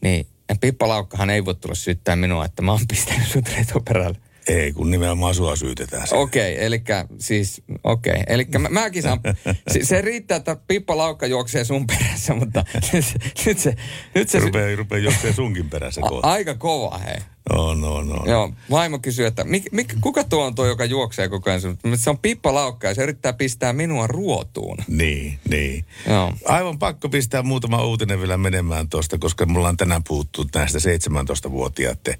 niin 0.02 0.26
pippalaukkahan 0.60 1.30
ei 1.30 1.44
voi 1.44 1.54
tulla 1.54 1.74
syyttää 1.74 2.16
minua, 2.16 2.44
että 2.44 2.62
mä 2.62 2.72
oon 2.72 2.80
pistänyt 2.88 3.28
sut 3.28 3.48
retoperälle. 3.58 4.18
Ei, 4.48 4.72
kun 4.72 4.90
nimenomaan 4.90 5.34
sua 5.34 5.56
syytetään. 5.56 6.06
Okei, 6.12 6.52
okay, 6.54 6.66
eli 6.66 6.82
siis, 7.18 7.62
okei. 7.84 8.12
Okay. 8.12 8.24
Eli 8.26 8.46
mä, 8.58 8.68
mäkin 8.68 9.02
saan, 9.02 9.20
se, 9.72 9.84
se, 9.84 10.00
riittää, 10.00 10.36
että 10.36 10.56
Pippa 10.68 10.96
Laukka 10.96 11.26
juoksee 11.26 11.64
sun 11.64 11.86
perässä, 11.86 12.34
mutta 12.34 12.64
nyt 12.92 13.04
se... 13.04 13.14
Nyt 13.46 13.58
se, 13.58 13.76
nyt 14.14 14.28
se 14.28 14.38
rupee, 14.38 14.76
rupee 14.76 14.98
juoksee 14.98 15.32
sunkin 15.32 15.70
perässä 15.70 16.00
kohta. 16.00 16.28
Aika 16.28 16.54
kova, 16.54 16.98
hei. 16.98 17.18
No, 17.52 17.74
no, 17.74 18.02
no. 18.02 18.24
Joo, 18.26 18.52
vaimo 18.70 18.98
kysyy, 18.98 19.26
että 19.26 19.44
mik, 19.44 19.72
mik, 19.72 19.94
kuka 20.00 20.24
tuo 20.24 20.44
on 20.44 20.54
tuo, 20.54 20.66
joka 20.66 20.84
juoksee 20.84 21.28
koko 21.28 21.50
ajan? 21.50 21.60
Se 21.94 22.10
on 22.10 22.18
Pippa 22.18 22.54
Laukka 22.54 22.86
ja 22.86 22.94
se 22.94 23.02
yrittää 23.02 23.32
pistää 23.32 23.72
minua 23.72 24.06
ruotuun. 24.06 24.78
Niin, 24.88 25.38
niin. 25.48 25.84
Joo. 26.08 26.32
Aivan 26.44 26.78
pakko 26.78 27.08
pistää 27.08 27.42
muutama 27.42 27.84
uutinen 27.84 28.18
vielä 28.18 28.36
menemään 28.36 28.88
tuosta, 28.88 29.18
koska 29.18 29.46
mulla 29.46 29.68
on 29.68 29.76
tänään 29.76 30.04
puhuttu 30.08 30.46
näistä 30.54 30.78
17-vuotiaiden 30.78 32.14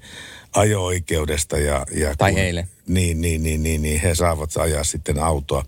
ajo-oikeudesta. 0.55 1.57
Ja, 1.57 1.85
ja 1.91 2.15
tai 2.15 2.31
kun, 2.31 2.39
heille. 2.39 2.67
Niin, 2.87 3.21
niin, 3.21 3.43
niin, 3.43 3.63
niin, 3.63 3.81
niin, 3.81 4.01
he 4.01 4.15
saavat 4.15 4.57
ajaa 4.57 4.83
sitten 4.83 5.19
autoa. 5.19 5.65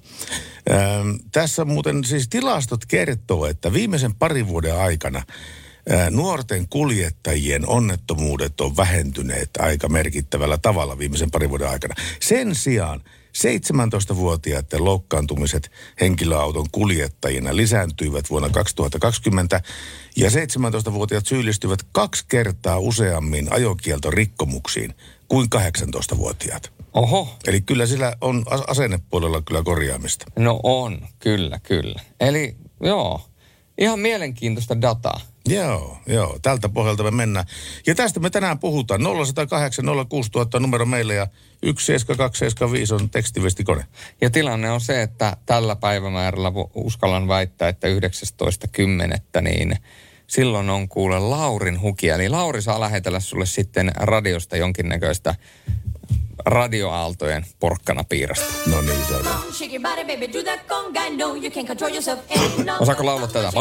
Ähm, 0.72 1.10
tässä 1.32 1.66
muuten 1.66 2.04
siis 2.04 2.30
tilastot 2.30 2.86
kertoo, 2.86 3.46
että 3.46 3.74
viimeisen 3.74 4.16
parin 4.16 4.48
vuoden 4.48 4.78
aikana 4.78 5.24
nuorten 6.10 6.68
kuljettajien 6.70 7.68
onnettomuudet 7.68 8.62
on 8.62 8.78
vähentyneet 8.78 9.50
aika 9.60 9.90
merkittävällä 9.90 10.58
tavalla 10.58 10.98
viimeisen 10.98 11.32
parin 11.32 11.50
vuoden 11.50 11.70
aikana. 11.70 11.96
Sen 12.20 12.56
sijaan 12.56 13.02
17-vuotiaiden 13.38 14.86
loukkaantumiset 14.86 15.72
henkilöauton 16.02 16.66
kuljettajina 16.72 17.56
lisääntyivät 17.56 18.30
vuonna 18.30 18.50
2020 18.50 19.62
ja 20.16 20.30
17-vuotiaat 20.30 21.26
syyllistyvät 21.26 21.80
kaksi 21.92 22.26
kertaa 22.28 22.80
useammin 22.80 23.54
ajokieltorikkomuksiin 23.54 24.94
kuin 25.28 25.48
18-vuotiaat. 25.56 26.72
Oho. 26.94 27.38
Eli 27.48 27.62
kyllä 27.62 27.86
sillä 27.86 28.16
on 28.22 28.44
asennepuolella 28.68 29.42
kyllä 29.42 29.64
korjaamista. 29.64 30.26
No 30.36 30.60
on, 30.64 31.08
kyllä, 31.20 31.60
kyllä. 31.64 32.02
Eli 32.20 32.56
joo, 32.84 33.22
ihan 33.78 34.00
mielenkiintoista 34.00 34.82
dataa. 34.82 35.22
Joo, 35.48 35.98
joo. 36.08 36.40
Tältä 36.42 36.70
pohjalta 36.70 37.04
me 37.04 37.12
mennään. 37.12 37.46
Ja 37.88 37.96
tästä 37.96 38.20
me 38.20 38.30
tänään 38.30 38.60
puhutaan. 38.60 39.02
0108 39.26 39.86
06000 40.10 40.60
numero 40.60 40.86
meille 40.86 41.14
ja 41.14 41.28
17275 41.64 42.94
on 42.94 43.10
tekstivestikone. 43.10 43.86
Ja 44.22 44.30
tilanne 44.30 44.72
on 44.72 44.82
se, 44.82 45.02
että 45.02 45.38
tällä 45.46 45.76
päivämäärällä 45.76 46.52
uskallan 46.76 47.28
väittää, 47.28 47.70
että 47.70 47.88
19.10. 47.88 49.42
niin 49.42 49.78
silloin 50.30 50.70
on 50.70 50.90
kuule 50.90 51.20
Laurin 51.20 51.82
hukia. 51.82 52.16
Eli 52.16 52.30
Lauri 52.30 52.62
saa 52.62 52.80
lähetellä 52.80 53.20
sulle 53.20 53.46
sitten 53.46 53.92
radiosta 53.96 54.58
jonkinnäköistä 54.58 55.36
radioaaltojen 56.46 57.46
porkkana 57.60 58.04
piirasta. 58.04 58.54
No 58.66 58.82
niin, 58.82 59.06
saadaan. 59.10 59.44
Osaako 62.80 63.06
laulaa 63.06 63.28
tätä? 63.28 63.52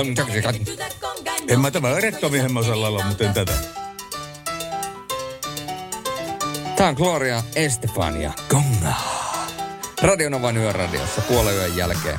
En 1.49 1.61
mä 1.61 1.71
tämä 1.71 2.01
rekkomiehen 2.01 2.53
mä 2.53 2.61
osaan 2.61 2.83
laulaa, 2.83 3.07
mutta 3.07 3.25
en 3.25 3.35
tätä. 3.35 3.53
Tää 6.77 6.89
on 6.89 6.95
Gloria 6.95 7.43
Estefania 7.55 8.33
Gonga. 8.49 8.95
Radionovan 10.03 10.57
yöradiossa 10.57 11.21
puolen 11.21 11.55
yön 11.55 11.77
jälkeen. 11.77 12.19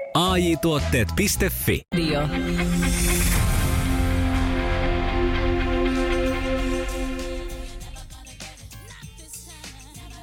AI 0.13 0.57
Tuotteet.fi. 0.57 1.81
Dio. 1.97 2.27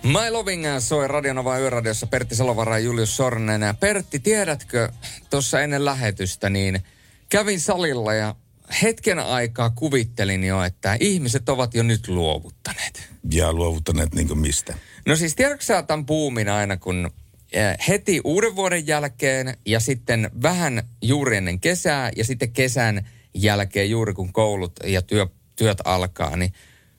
My 0.02 0.30
Loving 0.30 0.64
soi 0.78 1.08
Radionova 1.08 1.58
Yöradiossa 1.58 2.06
Pertti 2.06 2.34
Salovara 2.34 2.78
ja 2.78 2.84
Julius 2.84 3.16
Sornen. 3.16 3.60
Pertti, 3.80 4.18
tiedätkö, 4.18 4.88
tuossa 5.30 5.60
ennen 5.60 5.84
lähetystä, 5.84 6.50
niin 6.50 6.80
kävin 7.28 7.60
salilla 7.60 8.14
ja 8.14 8.34
hetken 8.82 9.18
aikaa 9.18 9.70
kuvittelin 9.70 10.44
jo, 10.44 10.62
että 10.62 10.96
ihmiset 11.00 11.48
ovat 11.48 11.74
jo 11.74 11.82
nyt 11.82 12.08
luovuttaneet. 12.08 13.08
Ja 13.32 13.52
luovuttaneet 13.52 14.14
niin 14.14 14.38
mistä? 14.38 14.74
No 15.06 15.16
siis 15.16 15.34
tiedätkö 15.34 15.64
sä 15.64 15.82
tämän 15.82 16.06
puumin 16.06 16.48
aina, 16.48 16.76
kun 16.76 17.10
heti 17.88 18.20
uuden 18.24 18.56
vuoden 18.56 18.86
jälkeen 18.86 19.56
ja 19.66 19.80
sitten 19.80 20.30
vähän 20.42 20.82
juuri 21.02 21.36
ennen 21.36 21.60
kesää 21.60 22.10
ja 22.16 22.24
sitten 22.24 22.52
kesän 22.52 23.08
jälkeen 23.34 23.90
juuri 23.90 24.14
kun 24.14 24.32
koulut 24.32 24.72
ja 24.84 25.02
työ, 25.02 25.26
työt 25.56 25.78
alkaa, 25.84 26.36
niin 26.36 26.52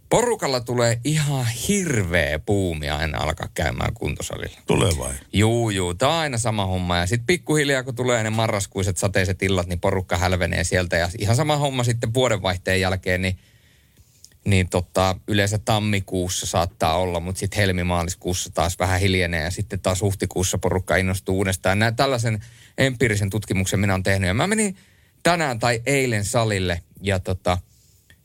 porukalla 0.10 0.60
tulee 0.60 1.00
ihan 1.04 1.46
hirveä 1.68 2.40
puumi 2.40 2.90
aina 2.90 3.18
alkaa 3.18 3.50
käymään 3.54 3.94
kuntosalilla. 3.94 4.60
Tulee 4.68 4.92
vai? 5.00 5.14
Juu, 5.34 5.70
juu. 5.70 5.94
Tämä 5.94 6.12
on 6.12 6.18
aina 6.18 6.38
sama 6.38 6.66
homma. 6.66 6.98
Ja 6.98 7.06
sitten 7.06 7.26
pikkuhiljaa, 7.26 7.84
kun 7.84 7.96
tulee 7.96 8.24
ne 8.24 8.30
marraskuiset 8.30 8.98
sateiset 8.98 9.44
illat, 9.44 9.68
niin 9.68 9.80
porukka 9.80 10.18
hälvenee 10.18 10.64
sieltä. 10.64 10.98
Ja 10.98 11.10
ihan 11.18 11.36
sama 11.36 11.58
homma 11.58 11.84
sitten 11.84 12.14
vuodenvaihteen 12.14 12.82
jälkeen, 12.82 13.22
niin, 13.22 13.38
niin 14.46 14.70
tota, 14.70 15.16
yleensä 15.28 15.58
tammikuussa 15.58 16.46
saattaa 16.46 16.98
olla, 16.98 17.20
mutta 17.20 17.40
sitten 17.40 17.58
helmimaaliskuussa 17.58 18.50
taas 18.54 18.80
vähän 18.80 19.00
hiljenee. 19.00 19.44
Ja 19.44 19.52
sitten 19.52 19.80
taas 19.80 20.02
huhtikuussa 20.02 20.58
porukka 20.58 20.96
innostuu 20.96 21.38
uudestaan. 21.38 21.80
Näin 21.80 21.96
tällaisen 21.96 22.46
empiirisen 22.78 23.30
tutkimuksen 23.30 23.80
minä 23.80 23.94
olen 23.94 24.04
tehnyt. 24.04 24.28
Ja 24.28 24.34
mä 24.34 24.48
menin 24.48 24.78
tänään 25.24 25.60
tai 25.60 25.82
eilen 25.86 26.26
salille 26.26 26.82
ja 27.02 27.20
tota, 27.20 27.58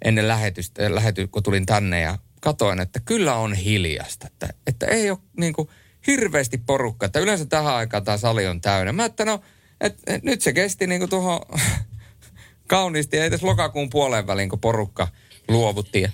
ennen 0.05 0.29
lähetystä, 0.29 0.95
lähety, 0.95 1.27
kun 1.27 1.43
tulin 1.43 1.67
tänne 1.67 2.01
ja 2.01 2.19
katoin, 2.41 2.81
että 2.81 3.01
kyllä 3.01 3.35
on 3.35 3.55
hiljasta. 3.55 4.27
Että, 4.27 4.49
että 4.67 4.87
ei 4.87 5.11
ole 5.11 5.19
niin 5.37 5.53
kuin, 5.53 5.69
hirveästi 6.07 6.59
porukka. 6.59 7.07
Että 7.07 7.21
yleensä 7.21 7.47
tähän 7.47 7.75
aikaan 7.75 8.05
tämä 8.05 8.17
sali 8.17 8.47
on 8.47 8.61
täynnä. 8.61 8.93
Mä 8.93 9.05
että 9.05 9.25
no, 9.25 9.41
et, 9.81 9.99
et, 10.07 10.23
nyt 10.23 10.43
se 10.43 10.53
kesti 10.53 10.87
niin 10.87 11.01
kuin 11.01 11.11
tuohon 11.11 11.41
kauniisti. 12.69 13.19
Ei 13.19 13.27
edes 13.27 13.43
lokakuun 13.43 13.91
puoleen 13.91 14.27
väliin, 14.27 14.49
kun 14.49 14.61
porukka 14.61 15.09
luovutti. 15.49 16.07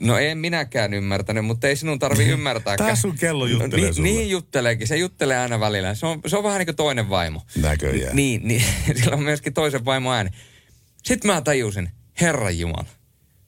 No 0.00 0.18
en 0.18 0.38
minäkään 0.38 0.94
ymmärtänyt, 0.94 1.44
mutta 1.44 1.68
ei 1.68 1.76
sinun 1.76 1.98
tarvi 1.98 2.24
ymmärtää. 2.24 2.76
Tää 2.76 2.96
sun 2.96 3.16
kello 3.18 3.46
juttelee 3.46 3.86
no, 3.86 3.92
sulle. 3.92 4.08
Niin 4.08 4.30
jutteleekin, 4.30 4.86
se 4.86 4.96
juttelee 4.96 5.38
aina 5.38 5.60
välillä. 5.60 5.94
Se 5.94 6.06
on, 6.06 6.20
se 6.26 6.36
on 6.36 6.44
vähän 6.44 6.58
niin 6.58 6.66
kuin 6.66 6.76
toinen 6.76 7.10
vaimo. 7.10 7.42
Näköjään. 7.56 8.16
Niin, 8.16 8.40
niin 8.48 8.64
sillä 8.96 9.16
on 9.16 9.22
myöskin 9.22 9.54
toisen 9.54 9.84
vaimo 9.84 10.12
ääni. 10.12 10.30
Sitten 11.04 11.30
mä 11.30 11.40
tajusin, 11.40 11.90
Herran 12.20 12.58
Jumala. 12.58 12.88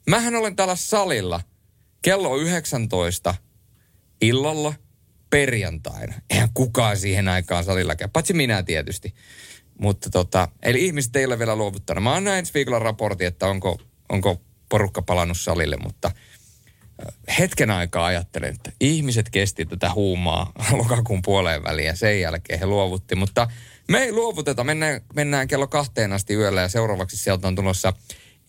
Mähän 0.07 0.35
olen 0.35 0.57
täällä 0.57 0.77
salilla 0.77 1.41
kello 2.03 2.37
19 2.37 3.35
illalla 4.21 4.75
perjantaina. 5.31 6.15
Eihän 6.31 6.49
kukaan 6.55 6.97
siihen 6.97 7.29
aikaan 7.29 7.65
salilla 7.65 7.97
käy, 7.97 8.09
paitsi 8.13 8.33
minä 8.33 8.63
tietysti. 8.63 9.15
Mutta 9.79 10.11
tota, 10.11 10.49
eli 10.63 10.85
ihmiset 10.85 11.17
ei 11.17 11.27
ole 11.27 11.39
vielä 11.39 11.57
luovuttanut. 11.57 12.05
Mä 12.05 12.15
annan 12.15 12.39
ensi 12.39 12.55
viikolla 12.55 12.79
raportin, 12.79 13.27
että 13.27 13.47
onko, 13.47 13.81
onko 14.09 14.41
porukka 14.71 15.03
palannut 15.03 15.39
salille, 15.41 15.77
mutta 15.77 16.11
hetken 17.39 17.71
aikaa 17.71 18.07
ajattelen, 18.07 18.55
että 18.55 18.73
ihmiset 18.81 19.31
kesti 19.31 19.67
tätä 19.67 19.93
huumaa 19.95 20.53
lokakuun 20.79 21.23
puoleen 21.23 21.63
väliin 21.63 21.87
ja 21.87 21.97
sen 21.97 22.21
jälkeen 22.21 22.61
he 22.61 22.67
luovutti. 22.67 23.17
Mutta 23.17 23.51
me 23.89 23.99
ei 23.99 24.13
luovuteta, 24.13 24.65
mennään, 24.65 25.01
mennään 25.15 25.49
kello 25.49 25.67
kahteen 25.67 26.13
asti 26.13 26.35
yöllä 26.35 26.61
ja 26.61 26.69
seuraavaksi 26.69 27.17
sieltä 27.17 27.49
on 27.49 27.55
tulossa 27.55 27.93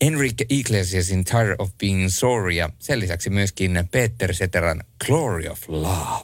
Enrique 0.00 0.46
Iglesiasin 0.48 1.24
Tired 1.24 1.56
of 1.58 1.70
Being 1.78 2.08
Sorry 2.08 2.50
ja 2.50 2.70
sen 2.78 3.00
lisäksi 3.00 3.30
myöskin 3.30 3.88
Peter 3.90 4.34
Seteran 4.34 4.84
Glory 5.06 5.48
of 5.48 5.68
Love. 5.68 6.22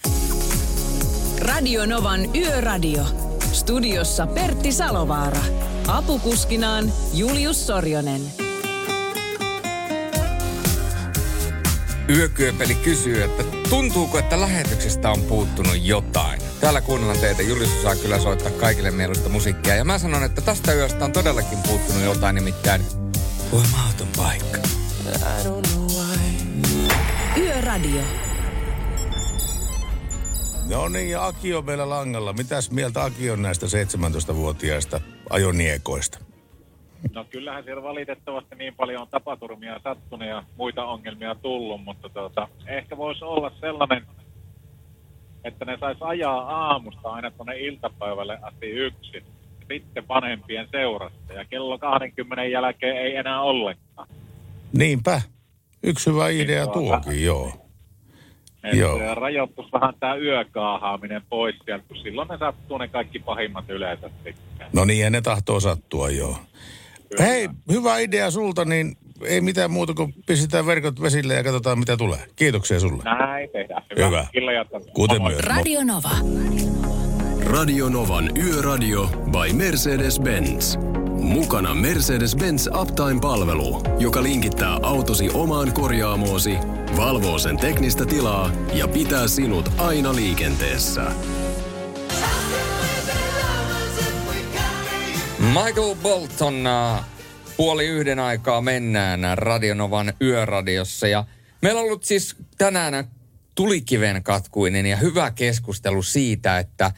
Radio 1.39 1.87
Novan 1.87 2.37
Yöradio. 2.37 3.05
Studiossa 3.53 4.27
Pertti 4.27 4.73
Salovaara. 4.73 5.43
Apukuskinaan 5.87 6.93
Julius 7.15 7.67
Sorjonen. 7.67 8.48
Yökyöpeli 12.17 12.75
kysyy, 12.75 13.23
että 13.23 13.45
tuntuuko, 13.71 14.19
että 14.19 14.41
lähetyksestä 14.41 15.11
on 15.11 15.23
puuttunut 15.23 15.77
jotain? 15.83 16.41
Täällä 16.61 16.81
kuunnellaan 16.81 17.19
teitä. 17.19 17.43
Julius 17.43 17.83
saa 17.83 17.97
kyllä 17.97 18.19
soittaa 18.19 18.51
kaikille 18.51 18.91
mieluista 18.91 19.29
musiikkia. 19.29 19.75
Ja 19.75 19.85
mä 19.85 19.99
sanon, 19.99 20.25
että 20.25 20.41
tästä 20.41 20.73
yöstä 20.73 21.05
on 21.05 21.13
todellakin 21.13 21.59
puuttunut 21.67 22.03
jotain, 22.03 22.35
nimittäin 22.35 22.83
huomauton 23.53 24.09
paikka. 24.17 24.59
Yöradio. 27.37 28.03
No 30.69 30.89
niin, 30.89 31.11
ja 31.11 31.27
Aki 31.27 31.55
on 31.55 31.65
meillä 31.65 31.89
langalla. 31.89 32.33
Mitäs 32.33 32.71
mieltä 32.71 33.05
Aki 33.05 33.31
on 33.31 33.43
näistä 33.43 33.67
17-vuotiaista 33.67 35.01
ajoniekoista? 35.31 36.28
No 37.15 37.25
kyllähän 37.25 37.65
siellä 37.65 37.83
valitettavasti 37.83 38.55
niin 38.55 38.75
paljon 38.75 39.03
on 39.03 39.09
tapaturmia 39.09 39.81
sattunut 39.85 40.29
ja 40.29 40.45
muita 40.57 40.85
ongelmia 40.85 41.35
tullut, 41.35 41.85
mutta 41.85 42.09
tuota, 42.09 42.49
ehkä 42.67 42.97
voisi 42.97 43.25
olla 43.25 43.53
sellainen, 43.61 44.07
että 45.45 45.65
ne 45.65 45.77
sais 45.81 45.99
ajaa 46.01 46.41
aamusta 46.41 47.09
aina 47.09 47.31
tuonne 47.31 47.59
iltapäivälle 47.59 48.39
asti 48.43 48.67
yksin. 48.67 49.23
Sitten 49.69 50.09
vanhempien 50.09 50.69
seurassa 50.71 51.33
ja 51.33 51.45
kello 51.45 51.79
20 51.79 52.45
jälkeen 52.45 52.97
ei 52.97 53.17
enää 53.17 53.41
ollenkaan. 53.41 54.09
Niinpä. 54.73 55.21
Yksi 55.83 56.11
hyvä 56.11 56.29
idea 56.29 56.67
tuota, 56.67 57.01
tuokin, 57.01 57.25
joo. 57.25 57.53
Että 58.65 58.77
Joo. 58.77 59.15
rajoittuisi 59.15 59.73
vähän 59.73 59.95
tämä 60.01 60.15
yökaahaaminen 60.15 61.23
pois 61.29 61.57
sieltä, 61.65 61.85
kun 61.89 61.97
silloin 61.97 62.29
ne 62.29 62.39
sattuu 62.39 62.79
ne 62.79 62.89
kaikki 62.89 63.19
pahimmat 63.19 63.71
yleensä 63.71 64.11
sitten. 64.25 64.67
No 64.73 64.85
niin, 64.85 65.01
ja 65.01 65.11
ne 65.11 65.21
tahtoo 65.21 65.61
sattua, 65.61 66.11
joo. 66.11 66.37
Hei, 67.19 67.49
hyvä 67.73 67.99
idea 67.99 68.31
sulta, 68.31 68.65
niin 68.65 68.97
ei 69.25 69.41
mitään 69.41 69.71
muuta 69.71 69.95
kuin 69.95 70.15
pistetään 70.27 70.67
verkot 70.67 71.03
vesille 71.03 71.35
ja 71.35 71.45
katsotaan 71.45 71.79
mitä 71.79 71.97
tulee. 71.97 72.19
Kiitoksia 72.37 72.81
sulle. 72.81 73.03
Näin 73.03 73.51
tehdään. 73.51 73.83
Hyvä. 73.97 74.07
Hyvä. 74.07 74.27
Illan. 74.35 74.67
Kuten 74.95 75.23
myös. 75.23 75.41
Radio 75.41 75.85
Nova. 75.85 76.11
Radio 77.45 77.89
Novan 77.89 78.31
Yöradio 78.37 79.07
by 79.07 79.53
Mercedes-Benz. 79.53 80.79
Mukana 81.23 81.75
Mercedes-Benz 81.75 82.81
Uptime-palvelu, 82.81 83.83
joka 83.99 84.23
linkittää 84.23 84.79
autosi 84.83 85.31
omaan 85.35 85.73
korjaamoosi, 85.73 86.59
valvoo 86.97 87.39
sen 87.39 87.57
teknistä 87.57 88.07
tilaa 88.07 88.51
ja 88.75 88.89
pitää 88.89 89.29
sinut 89.29 89.69
aina 89.79 90.15
liikenteessä. 90.15 91.03
Michael 95.39 95.95
Bolton, 96.03 96.67
äh, 96.67 97.05
puoli 97.57 97.87
yhden 97.87 98.19
aikaa 98.19 98.61
mennään 98.61 99.21
Radionovan 99.39 100.13
yöradiossa. 100.23 101.09
Ja 101.09 101.25
meillä 101.63 101.81
on 101.81 101.87
ollut 101.87 102.05
siis 102.05 102.37
tänään 102.59 103.05
tulikiven 103.55 104.23
katkuinen 104.23 104.87
ja 104.87 104.97
hyvä 104.97 105.31
keskustelu 105.31 106.03
siitä, 106.03 106.59
että 106.59 106.93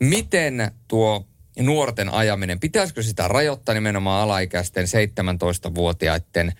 miten 0.00 0.70
tuo 0.88 1.26
nuorten 1.58 2.08
ajaminen, 2.08 2.60
pitäisikö 2.60 3.02
sitä 3.02 3.28
rajoittaa 3.28 3.74
nimenomaan 3.74 4.22
alaikäisten 4.22 4.84
17-vuotiaiden 4.84 6.52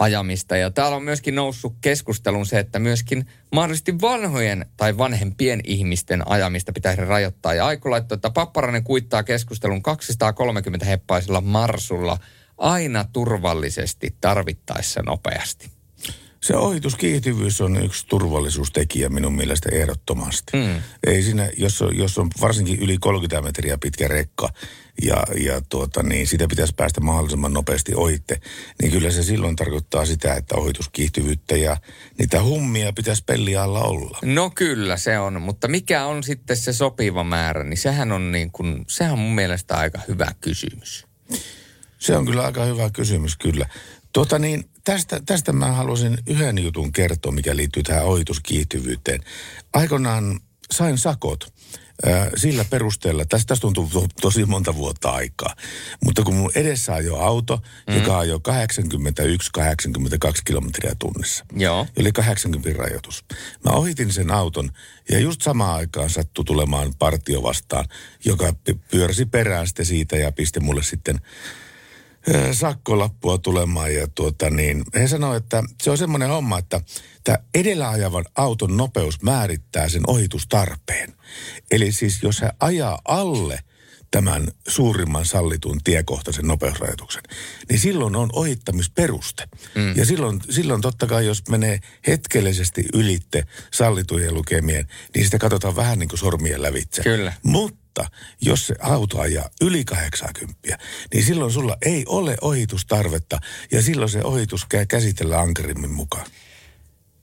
ajamista. 0.00 0.56
Ja 0.56 0.70
täällä 0.70 0.96
on 0.96 1.02
myöskin 1.02 1.34
noussut 1.34 1.74
keskustelun 1.80 2.46
se, 2.46 2.58
että 2.58 2.78
myöskin 2.78 3.26
mahdollisesti 3.52 4.00
vanhojen 4.00 4.66
tai 4.76 4.98
vanhempien 4.98 5.60
ihmisten 5.64 6.28
ajamista 6.28 6.72
pitäisi 6.72 7.04
rajoittaa. 7.04 7.54
Ja 7.54 7.66
Aiku 7.66 7.90
laittoi, 7.90 8.16
että 8.16 8.30
Papparainen 8.30 8.84
kuittaa 8.84 9.22
keskustelun 9.22 9.82
230 9.82 10.86
heppaisella 10.86 11.40
marsulla 11.40 12.18
aina 12.58 13.04
turvallisesti, 13.12 14.16
tarvittaessa 14.20 15.02
nopeasti. 15.02 15.71
Se 16.42 16.56
ohituskiihtyvyys 16.56 17.60
on 17.60 17.84
yksi 17.84 18.06
turvallisuustekijä 18.06 19.08
minun 19.08 19.36
mielestä 19.36 19.68
ehdottomasti. 19.72 20.52
Mm. 20.56 20.82
Ei 21.06 21.22
siinä, 21.22 21.50
jos 21.56 21.82
on, 21.82 21.96
jos 21.96 22.18
on 22.18 22.30
varsinkin 22.40 22.78
yli 22.78 22.98
30 22.98 23.42
metriä 23.42 23.78
pitkä 23.78 24.08
rekka 24.08 24.48
ja, 25.02 25.24
ja 25.44 25.60
tuota, 25.68 26.02
niin 26.02 26.26
sitä 26.26 26.48
pitäisi 26.48 26.74
päästä 26.76 27.00
mahdollisimman 27.00 27.52
nopeasti 27.52 27.94
ohitte, 27.94 28.40
niin 28.82 28.92
kyllä 28.92 29.10
se 29.10 29.22
silloin 29.22 29.56
tarkoittaa 29.56 30.06
sitä, 30.06 30.34
että 30.34 30.56
ohituskiihtyvyyttä 30.56 31.56
ja 31.56 31.76
niitä 32.18 32.42
hummia 32.42 32.92
pitäisi 32.92 33.24
pelli 33.26 33.56
alla 33.56 33.80
olla. 33.80 34.18
No 34.22 34.50
kyllä 34.50 34.96
se 34.96 35.18
on, 35.18 35.42
mutta 35.42 35.68
mikä 35.68 36.06
on 36.06 36.22
sitten 36.22 36.56
se 36.56 36.72
sopiva 36.72 37.24
määrä, 37.24 37.64
niin 37.64 37.78
sehän 37.78 38.12
on 38.12 38.32
niin 38.32 38.52
kuin, 38.52 38.84
sehän 38.88 39.12
on 39.12 39.18
mun 39.18 39.34
mielestä 39.34 39.76
aika 39.76 40.00
hyvä 40.08 40.26
kysymys. 40.40 41.06
Se 41.98 42.16
on 42.16 42.26
kyllä 42.26 42.42
aika 42.42 42.64
hyvä 42.64 42.90
kysymys, 42.90 43.36
kyllä. 43.36 43.66
Tuota 44.12 44.38
niin, 44.38 44.64
tästä, 44.84 45.20
tästä 45.26 45.52
mä 45.52 45.72
haluaisin 45.72 46.18
yhden 46.26 46.58
jutun 46.58 46.92
kertoa, 46.92 47.32
mikä 47.32 47.56
liittyy 47.56 47.82
tähän 47.82 48.04
ohituskiihtyvyyteen. 48.04 49.20
Aikoinaan 49.72 50.40
sain 50.70 50.98
sakot 50.98 51.52
sillä 52.36 52.64
perusteella, 52.64 53.24
tästä, 53.24 53.46
tästä 53.46 53.60
tuntuu 53.60 53.90
to, 53.92 54.06
tosi 54.20 54.44
monta 54.44 54.74
vuotta 54.74 55.10
aikaa, 55.10 55.54
mutta 56.04 56.22
kun 56.22 56.34
mun 56.34 56.50
edessä 56.54 56.94
ajoi 56.94 57.20
auto, 57.20 57.62
mm. 57.88 57.94
joka 57.94 58.18
ajoi 58.18 58.40
81-82 58.48 60.42
kilometriä 60.44 60.92
tunnissa. 60.98 61.44
Joo. 61.56 61.86
Eli 61.96 62.12
80 62.12 62.82
rajoitus. 62.82 63.24
Mä 63.64 63.70
ohitin 63.72 64.12
sen 64.12 64.30
auton 64.30 64.70
ja 65.10 65.18
just 65.18 65.42
samaan 65.42 65.76
aikaan 65.76 66.10
sattui 66.10 66.44
tulemaan 66.44 66.92
partio 66.98 67.42
vastaan, 67.42 67.84
joka 68.24 68.54
py- 68.70 68.78
pyörsi 68.90 69.26
perään 69.26 69.66
sitten 69.66 69.86
siitä 69.86 70.16
ja 70.16 70.32
pisti 70.32 70.60
mulle 70.60 70.82
sitten 70.82 71.20
sakkolappua 72.52 73.38
tulemaan 73.38 73.94
ja 73.94 74.08
tuota 74.14 74.50
niin, 74.50 74.84
he 74.94 75.08
sanoo, 75.08 75.34
että 75.34 75.62
se 75.82 75.90
on 75.90 75.98
semmoinen 75.98 76.28
homma, 76.28 76.58
että 76.58 76.80
tämä 77.24 77.38
edellä 77.54 77.88
ajavan 77.88 78.24
auton 78.34 78.76
nopeus 78.76 79.22
määrittää 79.22 79.88
sen 79.88 80.02
ohitustarpeen. 80.06 81.14
Eli 81.70 81.92
siis 81.92 82.22
jos 82.22 82.40
he 82.40 82.50
ajaa 82.60 82.98
alle 83.04 83.58
tämän 84.10 84.48
suurimman 84.68 85.24
sallitun 85.24 85.80
tiekohtaisen 85.84 86.46
nopeusrajoituksen, 86.46 87.22
niin 87.68 87.80
silloin 87.80 88.16
on 88.16 88.30
ohittamisperuste. 88.32 89.48
Mm. 89.74 89.96
Ja 89.96 90.06
silloin, 90.06 90.40
silloin 90.50 90.80
totta 90.80 91.06
kai, 91.06 91.26
jos 91.26 91.42
menee 91.48 91.80
hetkellisesti 92.06 92.84
ylitte 92.94 93.46
sallitujen 93.72 94.34
lukemien, 94.34 94.86
niin 95.14 95.24
sitä 95.24 95.38
katsotaan 95.38 95.76
vähän 95.76 95.98
niin 95.98 96.08
kuin 96.08 96.18
sormien 96.18 96.62
lävitse. 96.62 97.02
Kyllä. 97.02 97.32
Mutta 97.42 97.81
jos 98.40 98.66
se 98.66 98.74
auto 98.80 99.20
ajaa 99.20 99.50
yli 99.60 99.84
80, 99.84 100.78
niin 101.14 101.24
silloin 101.24 101.52
sulla 101.52 101.76
ei 101.82 102.04
ole 102.06 102.36
ohitustarvetta 102.40 103.38
ja 103.72 103.82
silloin 103.82 104.10
se 104.10 104.24
ohitus 104.24 104.64
kä- 104.64 104.86
käsitellään 104.88 105.42
ankarimmin 105.42 105.90
mukaan. 105.90 106.26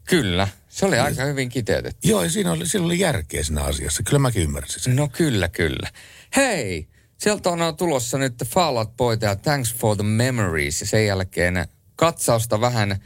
Kyllä, 0.09 0.47
se 0.69 0.85
oli 0.85 0.99
aika 0.99 1.23
hyvin 1.23 1.49
kiteytetty. 1.49 2.07
Joo, 2.07 2.23
ja 2.23 2.29
siinä 2.29 2.51
oli, 2.51 2.67
siinä 2.67 2.85
oli 2.85 2.99
järkeä 2.99 3.43
siinä 3.43 3.63
asiassa. 3.63 4.03
Kyllä 4.03 4.19
mäkin 4.19 4.43
ymmärsin 4.43 4.81
sen. 4.81 4.95
No 4.95 5.07
kyllä, 5.07 5.47
kyllä. 5.47 5.89
Hei, 6.35 6.87
sieltä 7.17 7.49
on 7.49 7.77
tulossa 7.77 8.17
nyt 8.17 8.33
Fall 8.45 8.77
Out 8.77 8.97
Boy 8.97 9.17
ja 9.21 9.35
Thanks 9.35 9.75
for 9.75 9.95
the 9.95 10.03
Memories. 10.03 10.81
Ja 10.81 10.87
sen 10.87 11.05
jälkeen 11.05 11.67
katsausta 11.95 12.61
vähän, 12.61 12.99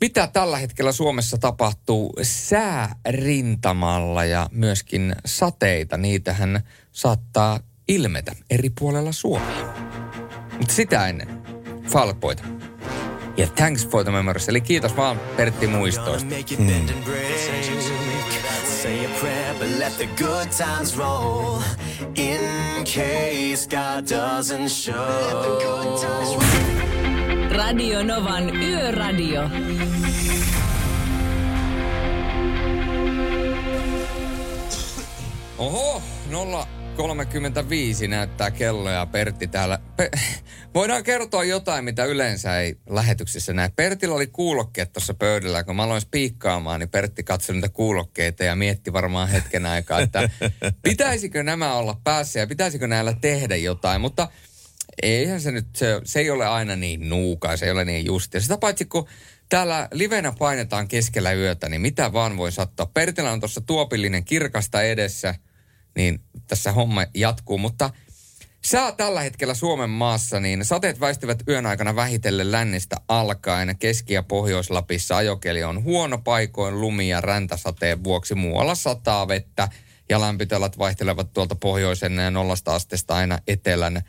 mitä 0.00 0.26
tällä 0.26 0.58
hetkellä 0.58 0.92
Suomessa 0.92 1.38
tapahtuu 1.38 2.12
säärintamalla 2.22 4.24
ja 4.24 4.48
myöskin 4.52 5.16
sateita. 5.26 5.96
Niitähän 5.96 6.60
saattaa 6.92 7.60
ilmetä 7.88 8.32
eri 8.50 8.70
puolella 8.78 9.12
Suomea. 9.12 9.74
Mutta 10.58 10.74
sitä 10.74 11.08
ennen, 11.08 11.42
Boyta. 12.20 12.44
Ja 13.36 13.46
thanks 13.46 13.88
for 13.88 14.04
the 14.04 14.12
memories. 14.12 14.48
Eli 14.48 14.60
kiitos 14.60 14.96
vaan 14.96 15.20
Pertti 15.36 15.66
muistoista. 15.66 16.34
Say 18.82 19.04
a 19.04 19.08
prayer, 19.20 19.54
but 19.54 19.78
let 19.78 19.96
the 19.96 20.06
good 20.06 20.48
times 20.48 20.96
roll 20.96 21.60
in 22.14 22.40
case 22.84 23.68
God 23.68 24.06
doesn't 24.06 24.68
show. 24.68 26.77
Radio 27.58 28.02
Novan 28.02 28.56
Yöradio. 28.62 29.50
Oho, 35.58 36.02
035 36.96 38.08
näyttää 38.08 38.50
kello 38.50 38.90
ja 38.90 39.06
Pertti 39.06 39.46
täällä. 39.46 39.78
Pe- 39.96 40.10
Voidaan 40.74 41.04
kertoa 41.04 41.44
jotain, 41.44 41.84
mitä 41.84 42.04
yleensä 42.04 42.60
ei 42.60 42.76
lähetyksissä 42.90 43.52
näe. 43.52 43.70
Pertillä 43.76 44.14
oli 44.14 44.26
kuulokkeet 44.26 44.92
tuossa 44.92 45.14
pöydällä. 45.14 45.64
Kun 45.64 45.76
mä 45.76 45.82
aloin 45.82 46.00
spiikkaamaan, 46.00 46.80
niin 46.80 46.90
Pertti 46.90 47.24
katsoi 47.24 47.54
niitä 47.54 47.68
kuulokkeita 47.68 48.44
ja 48.44 48.56
mietti 48.56 48.92
varmaan 48.92 49.28
hetken 49.28 49.66
aikaa, 49.66 50.00
että 50.00 50.30
pitäisikö 50.82 51.42
nämä 51.42 51.74
olla 51.74 52.00
päässä 52.04 52.38
ja 52.38 52.46
pitäisikö 52.46 52.86
näillä 52.86 53.12
tehdä 53.20 53.56
jotain. 53.56 54.00
Mutta 54.00 54.28
eihän 55.02 55.40
se 55.40 55.50
nyt, 55.52 55.66
se, 55.76 56.00
se 56.04 56.20
ei 56.20 56.30
ole 56.30 56.46
aina 56.46 56.76
niin 56.76 57.08
nuukaa, 57.08 57.56
se 57.56 57.66
ei 57.66 57.72
ole 57.72 57.84
niin 57.84 58.06
justia. 58.06 58.40
Sitä 58.40 58.58
paitsi 58.58 58.84
kun 58.84 59.08
täällä 59.48 59.88
livenä 59.92 60.32
painetaan 60.38 60.88
keskellä 60.88 61.32
yötä, 61.32 61.68
niin 61.68 61.80
mitä 61.80 62.12
vaan 62.12 62.36
voi 62.36 62.52
sattua. 62.52 62.90
Pertillä 62.94 63.32
on 63.32 63.40
tuossa 63.40 63.60
tuopillinen 63.60 64.24
kirkasta 64.24 64.82
edessä, 64.82 65.34
niin 65.96 66.20
tässä 66.46 66.72
homma 66.72 67.06
jatkuu. 67.14 67.58
Mutta 67.58 67.90
sää 68.64 68.92
tällä 68.92 69.20
hetkellä 69.20 69.54
Suomen 69.54 69.90
maassa, 69.90 70.40
niin 70.40 70.64
sateet 70.64 71.00
väistyvät 71.00 71.42
yön 71.48 71.66
aikana 71.66 71.96
vähitellen 71.96 72.52
lännistä 72.52 72.96
alkaen. 73.08 73.78
Keski- 73.78 74.14
ja 74.14 74.22
Pohjois-Lapissa 74.22 75.16
ajokeli 75.16 75.64
on 75.64 75.84
huono 75.84 76.18
paikoin 76.18 76.80
lumi- 76.80 77.08
ja 77.08 77.20
räntäsateen 77.20 78.04
vuoksi. 78.04 78.34
Muualla 78.34 78.74
sataa 78.74 79.28
vettä 79.28 79.68
ja 80.08 80.20
lämpötilat 80.20 80.78
vaihtelevat 80.78 81.32
tuolta 81.32 81.54
pohjoisen 81.54 82.16
nollasta 82.30 82.74
asteesta 82.74 83.14
aina 83.14 83.38
etelän 83.46 84.02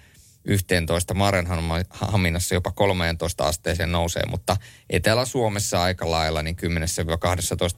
11 0.45 1.13
Marenhaminassa 1.13 2.55
jopa 2.55 2.71
13 2.71 3.43
asteeseen 3.43 3.91
nousee, 3.91 4.23
mutta 4.29 4.57
Etelä-Suomessa 4.89 5.81
aika 5.81 6.11
lailla 6.11 6.43
niin 6.43 6.57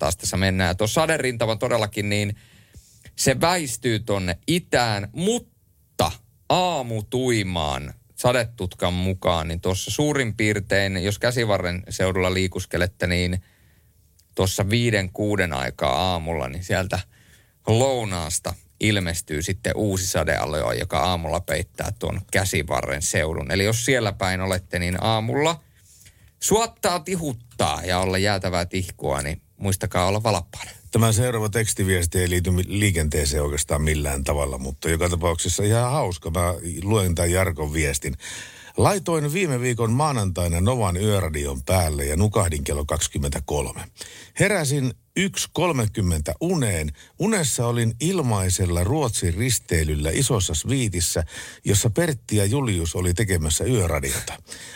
10-12 0.03 0.07
asteessa 0.07 0.37
mennään. 0.37 0.67
Ja 0.67 0.75
tuossa 0.75 1.01
saderintama 1.01 1.55
todellakin 1.55 2.09
niin 2.09 2.35
se 3.15 3.41
väistyy 3.41 3.99
tonne 3.99 4.37
itään, 4.47 5.09
mutta 5.11 6.11
aamutuimaan 6.49 7.93
sadetutkan 8.15 8.93
mukaan, 8.93 9.47
niin 9.47 9.61
tuossa 9.61 9.91
suurin 9.91 10.35
piirtein, 10.35 11.03
jos 11.03 11.19
käsivarren 11.19 11.83
seudulla 11.89 12.33
liikuskelette, 12.33 13.07
niin 13.07 13.43
tuossa 14.35 14.69
viiden 14.69 15.11
kuuden 15.11 15.53
aikaa 15.53 16.11
aamulla, 16.11 16.49
niin 16.49 16.63
sieltä 16.63 16.99
lounaasta 17.67 18.53
ilmestyy 18.81 19.41
sitten 19.41 19.75
uusi 19.75 20.07
sadealue, 20.07 20.75
joka 20.75 20.99
aamulla 20.99 21.39
peittää 21.39 21.91
tuon 21.99 22.21
käsivarren 22.31 23.01
seudun. 23.01 23.51
Eli 23.51 23.63
jos 23.65 23.85
siellä 23.85 24.13
päin 24.13 24.41
olette, 24.41 24.79
niin 24.79 25.03
aamulla 25.03 25.61
suottaa 26.39 26.99
tihuttaa 26.99 27.81
ja 27.85 27.99
olla 27.99 28.17
jäätävää 28.17 28.65
tihkua, 28.65 29.21
niin 29.21 29.41
muistakaa 29.57 30.07
olla 30.07 30.23
valappaana. 30.23 30.71
Tämä 30.91 31.11
seuraava 31.11 31.49
tekstiviesti 31.49 32.19
ei 32.19 32.29
liity 32.29 32.51
liikenteeseen 32.67 33.43
oikeastaan 33.43 33.81
millään 33.81 34.23
tavalla, 34.23 34.57
mutta 34.57 34.89
joka 34.89 35.09
tapauksessa 35.09 35.63
ihan 35.63 35.91
hauska. 35.91 36.31
Mä 36.31 36.53
luen 36.83 37.15
tämän 37.15 37.31
Jarkon 37.31 37.73
viestin. 37.73 38.13
Laitoin 38.77 39.33
viime 39.33 39.61
viikon 39.61 39.91
maanantaina 39.91 40.61
Novan 40.61 40.97
yöradion 40.97 41.63
päälle 41.63 42.05
ja 42.05 42.17
nukahdin 42.17 42.63
kello 42.63 42.85
23. 42.85 43.81
Heräsin 44.39 44.93
1.30 45.19 45.25
uneen. 46.41 46.91
Unessa 47.19 47.67
olin 47.67 47.93
ilmaisella 48.01 48.83
Ruotsin 48.83 49.33
risteilyllä 49.33 50.09
isossa 50.13 50.53
sviitissä, 50.53 51.23
jossa 51.65 51.89
Pertti 51.89 52.37
ja 52.37 52.45
Julius 52.45 52.95
oli 52.95 53.13
tekemässä 53.13 53.63
yöradiota. 53.63 54.33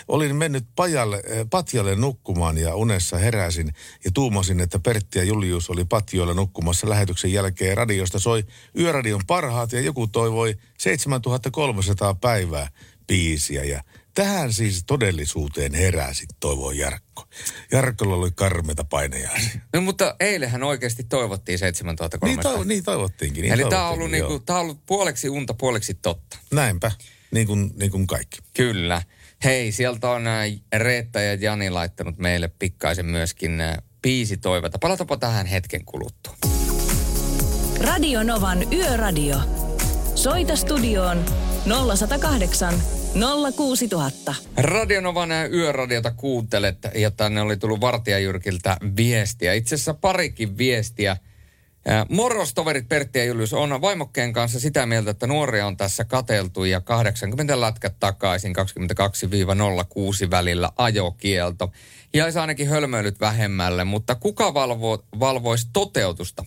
Olin 0.07 0.35
mennyt 0.35 0.65
pajalle, 0.75 1.15
äh, 1.15 1.47
patjalle 1.49 1.95
nukkumaan 1.95 2.57
ja 2.57 2.75
unessa 2.75 3.17
heräsin 3.17 3.73
ja 4.05 4.11
tuumasin, 4.13 4.59
että 4.59 4.79
Pertti 4.79 5.19
ja 5.19 5.25
Julius 5.25 5.69
oli 5.69 5.85
patjoilla 5.85 6.33
nukkumassa 6.33 6.89
lähetyksen 6.89 7.33
jälkeen. 7.33 7.77
Radiosta 7.77 8.19
soi 8.19 8.43
yöradion 8.79 9.21
parhaat 9.27 9.71
ja 9.71 9.81
joku 9.81 10.07
toivoi 10.07 10.55
7300 10.77 12.15
päivää 12.15 12.69
biisiä 13.07 13.63
ja 13.63 13.83
tähän 14.13 14.53
siis 14.53 14.83
todellisuuteen 14.87 15.73
heräsit, 15.73 16.29
toivoi 16.39 16.77
Jarkko. 16.77 17.27
Jarkkolla 17.71 18.15
oli 18.15 18.31
karmeita 18.35 18.83
painejaisia. 18.83 19.61
No 19.73 19.81
mutta 19.81 20.15
eilähän 20.19 20.63
oikeasti 20.63 21.03
toivottiin 21.03 21.59
7300. 21.59 22.27
Niin, 22.29 22.39
toivo, 22.39 22.63
niin 22.63 22.83
toivottiinkin. 22.83 23.41
Niin 23.41 23.53
Eli 23.53 23.63
tämä 23.69 23.87
on, 23.87 23.93
ollut 23.93 24.11
niinku, 24.11 24.39
tää 24.39 24.55
on 24.55 24.61
ollut 24.61 24.85
puoleksi 24.85 25.29
unta, 25.29 25.53
puoleksi 25.53 25.93
totta. 25.93 26.37
Näinpä, 26.51 26.91
niin 27.31 27.47
kuin, 27.47 27.71
niin 27.75 27.91
kuin 27.91 28.07
kaikki. 28.07 28.37
Kyllä. 28.53 29.01
Hei, 29.43 29.71
sieltä 29.71 30.09
on 30.09 30.27
ä, 30.27 30.41
Reetta 30.75 31.21
ja 31.21 31.33
Jani 31.33 31.69
laittanut 31.69 32.17
meille 32.17 32.47
pikkaisen 32.47 33.05
myöskin 33.05 33.61
ä, 33.61 33.81
biisitoivetta. 34.01 34.79
Palatapa 34.79 35.17
tähän 35.17 35.45
hetken 35.45 35.85
kuluttua. 35.85 36.35
Radio 37.79 38.23
Novan 38.23 38.73
Yöradio. 38.73 39.37
Soita 40.15 40.55
studioon 40.55 41.25
0108 41.65 42.73
06000. 43.55 44.35
Radionovan 44.57 45.29
yöradiota 45.53 46.11
kuuntelet 46.11 46.77
ja 46.95 47.11
tänne 47.11 47.41
oli 47.41 47.57
tullut 47.57 47.81
Vartijajyrkiltä 47.81 48.77
viestiä. 48.97 49.53
Itse 49.53 49.75
asiassa 49.75 49.93
parikin 49.93 50.57
viestiä. 50.57 51.17
Moros, 52.09 52.53
toverit 52.53 52.89
Pertti 52.89 53.19
ja 53.19 53.25
Julius 53.25 53.53
on 53.53 53.81
vaimokkeen 53.81 54.33
kanssa 54.33 54.59
sitä 54.59 54.85
mieltä, 54.85 55.11
että 55.11 55.27
nuoria 55.27 55.67
on 55.67 55.77
tässä 55.77 56.03
kateltu 56.03 56.63
ja 56.63 56.81
80 56.81 57.61
lätkät 57.61 57.95
takaisin 57.99 58.55
22-06 60.25 60.29
välillä 60.29 60.71
ajokielto. 60.77 61.71
Jäisi 62.13 62.39
ainakin 62.39 62.69
hölmöilyt 62.69 63.19
vähemmälle, 63.19 63.83
mutta 63.83 64.15
kuka 64.15 64.53
valvo, 64.53 65.03
valvoisi 65.19 65.67
toteutusta? 65.73 66.45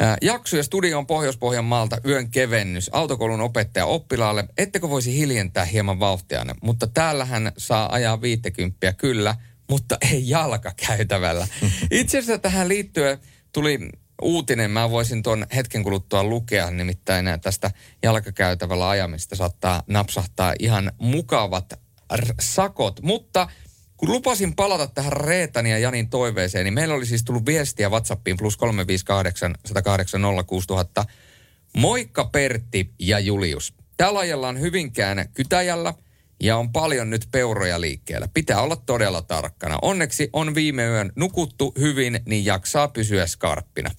Ää, 0.00 0.16
Jakso 0.22 0.56
ja 0.56 0.62
studio 0.62 0.98
on 0.98 1.06
Pohjois-Pohjanmaalta 1.06 1.96
yön 2.06 2.30
kevennys 2.30 2.90
autokoulun 2.92 3.40
opettaja 3.40 3.86
oppilaalle. 3.86 4.44
Ettekö 4.58 4.90
voisi 4.90 5.18
hiljentää 5.18 5.64
hieman 5.64 6.00
vauhtianne? 6.00 6.54
Mutta 6.62 6.86
täällähän 6.86 7.52
saa 7.58 7.92
ajaa 7.92 8.20
50 8.20 8.92
kyllä, 8.92 9.34
mutta 9.70 9.96
ei 10.12 10.28
jalkakäytävällä. 10.28 11.48
Itse 11.90 12.18
asiassa 12.18 12.38
tähän 12.38 12.68
liittyen 12.68 13.18
tuli 13.52 13.78
uutinen, 14.22 14.70
mä 14.70 14.90
voisin 14.90 15.22
tuon 15.22 15.46
hetken 15.54 15.82
kuluttua 15.82 16.24
lukea, 16.24 16.70
nimittäin 16.70 17.26
tästä 17.42 17.70
jalkakäytävällä 18.02 18.88
ajamista 18.88 19.36
saattaa 19.36 19.82
napsahtaa 19.86 20.54
ihan 20.58 20.92
mukavat 20.98 21.72
r- 22.16 22.34
sakot, 22.40 23.00
mutta 23.02 23.48
kun 24.04 24.12
lupasin 24.12 24.54
palata 24.54 24.86
tähän 24.86 25.12
Reetan 25.12 25.66
ja 25.66 25.78
Janin 25.78 26.10
toiveeseen, 26.10 26.64
niin 26.64 26.74
meillä 26.74 26.94
oli 26.94 27.06
siis 27.06 27.24
tullut 27.24 27.46
viestiä 27.46 27.88
WhatsAppiin 27.88 28.36
plus 28.36 28.56
358 28.56 29.54
108 29.64 30.20
Moikka 31.76 32.24
Pertti 32.24 32.90
ja 32.98 33.18
Julius. 33.18 33.74
Täällä 33.96 34.18
ajellaan 34.18 34.60
Hyvinkään 34.60 35.28
Kytäjällä 35.34 35.94
ja 36.42 36.56
on 36.56 36.72
paljon 36.72 37.10
nyt 37.10 37.28
peuroja 37.32 37.80
liikkeellä. 37.80 38.28
Pitää 38.34 38.62
olla 38.62 38.76
todella 38.76 39.22
tarkkana. 39.22 39.78
Onneksi 39.82 40.30
on 40.32 40.54
viime 40.54 40.86
yön 40.86 41.12
nukuttu 41.16 41.74
hyvin, 41.78 42.20
niin 42.26 42.44
jaksaa 42.44 42.88
pysyä 42.88 43.26
skarppina. 43.26 43.90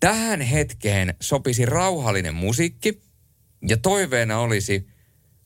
Tähän 0.00 0.40
hetkeen 0.40 1.14
sopisi 1.20 1.66
rauhallinen 1.66 2.34
musiikki 2.34 3.02
ja 3.68 3.76
toiveena 3.76 4.38
olisi 4.38 4.91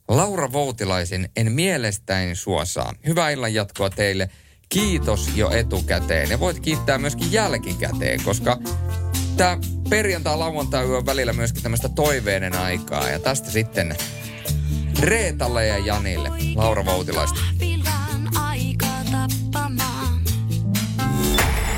Laura 0.08 0.52
Voutilaisen 0.52 1.28
En 1.36 1.52
mielestäin 1.52 2.36
suosaa. 2.36 2.92
Hyvää 3.06 3.30
illan 3.30 3.54
jatkoa 3.54 3.90
teille. 3.90 4.30
Kiitos 4.68 5.36
jo 5.36 5.50
etukäteen. 5.50 6.30
Ja 6.30 6.40
voit 6.40 6.60
kiittää 6.60 6.98
myöskin 6.98 7.32
jälkikäteen, 7.32 8.22
koska 8.22 8.58
tämä 9.36 9.58
perjantai 9.90 10.36
lauantai 10.36 10.84
on 10.84 11.06
välillä 11.06 11.32
myöskin 11.32 11.62
tämmöistä 11.62 11.88
toiveiden 11.88 12.56
aikaa. 12.56 13.10
Ja 13.10 13.18
tästä 13.18 13.50
sitten 13.50 13.96
Reetalle 15.00 15.66
ja 15.66 15.78
Janille, 15.78 16.30
Laura 16.54 16.84
Voutilaista. 16.84 17.40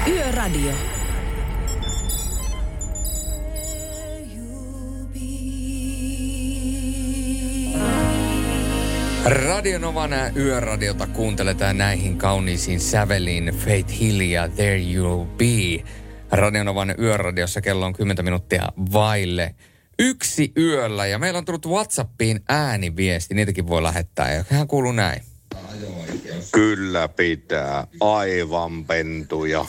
Yöradio. 0.06 0.72
Radionovan 9.24 10.10
yöradiota 10.36 11.06
kuunteletaan 11.06 11.78
näihin 11.78 12.18
kauniisiin 12.18 12.80
säveliin 12.80 13.46
Faith 13.46 14.00
Hill 14.00 14.20
ja 14.20 14.48
There 14.48 14.78
You'll 14.78 15.26
Be. 15.36 15.84
Radionovan 16.30 16.94
yöradiossa 16.98 17.60
kello 17.60 17.86
on 17.86 17.92
10 17.92 18.24
minuuttia 18.24 18.68
vaille 18.92 19.54
yksi 19.98 20.52
yöllä 20.56 21.06
ja 21.06 21.18
meillä 21.18 21.38
on 21.38 21.44
tullut 21.44 21.66
Whatsappiin 21.66 22.40
ääniviesti, 22.48 23.34
niitäkin 23.34 23.68
voi 23.68 23.82
lähettää 23.82 24.34
ja 24.34 24.44
hän 24.50 24.68
kuuluu 24.68 24.92
näin. 24.92 25.22
Kyllä 26.52 27.08
pitää. 27.08 27.86
Aivan 28.00 28.84
pentuja. 28.84 29.64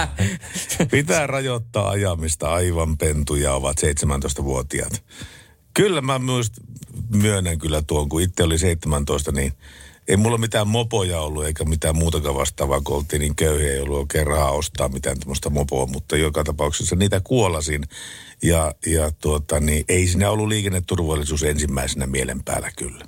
Pitää 0.90 1.26
rajoittaa 1.26 1.88
ajamista. 1.88 2.52
Aivan 2.52 2.98
pentuja 2.98 3.54
ovat 3.54 3.76
17-vuotiaat. 3.80 5.02
Kyllä 5.74 6.00
mä 6.00 6.18
myös 6.18 6.52
myönnän 7.16 7.58
kyllä 7.58 7.82
tuon, 7.86 8.08
kun 8.08 8.22
itse 8.22 8.42
oli 8.42 8.58
17, 8.58 9.32
niin 9.32 9.52
ei 10.08 10.16
mulla 10.16 10.38
mitään 10.38 10.68
mopoja 10.68 11.20
ollut 11.20 11.44
eikä 11.44 11.64
mitään 11.64 11.96
muutakaan 11.96 12.34
vastaavaa, 12.34 12.80
kun 12.80 12.96
oltiin 12.96 13.20
niin 13.20 13.36
köyhiä, 13.36 13.72
ei 13.72 13.80
ollut 13.80 13.98
oikein 13.98 14.26
rahaa 14.26 14.50
ostaa 14.50 14.88
mitään 14.88 15.20
tämmöistä 15.20 15.50
mopoa, 15.50 15.86
mutta 15.86 16.16
joka 16.16 16.44
tapauksessa 16.44 16.96
niitä 16.96 17.20
kuolasin. 17.20 17.84
Ja, 18.42 18.74
ja 18.86 19.10
tuota, 19.10 19.60
niin 19.60 19.84
ei 19.88 20.06
siinä 20.06 20.30
ollut 20.30 20.48
liikenneturvallisuus 20.48 21.42
ensimmäisenä 21.42 22.06
mielen 22.06 22.44
päällä 22.44 22.70
kyllä. 22.78 23.04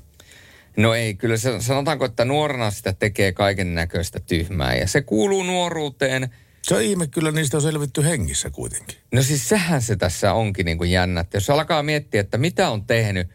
No 0.77 0.95
ei, 0.95 1.15
kyllä 1.15 1.37
se, 1.37 1.61
sanotaanko, 1.61 2.05
että 2.05 2.25
nuorena 2.25 2.71
sitä 2.71 2.93
tekee 2.93 3.33
kaiken 3.33 3.75
näköistä 3.75 4.21
tyhmää 4.21 4.77
ja 4.77 4.89
se 4.89 5.01
kuuluu 5.03 5.43
nuoruuteen. 5.43 6.31
Se 6.63 6.75
on 6.75 6.83
ihme, 6.83 7.07
kyllä 7.07 7.31
niistä 7.31 7.57
on 7.57 7.63
selvitty 7.63 8.05
hengissä 8.05 8.51
kuitenkin. 8.51 8.99
No 9.13 9.23
siis 9.23 9.49
sehän 9.49 9.83
se 9.83 9.97
tässä 9.97 10.33
onkin 10.33 10.67
niin 10.67 10.79
kuin 10.79 10.91
jännä, 10.91 11.25
jos 11.35 11.51
alkaa 11.51 11.83
miettiä, 11.83 12.21
että 12.21 12.39
mitä 12.39 12.71
on 12.71 12.87
tehnyt 12.87 13.29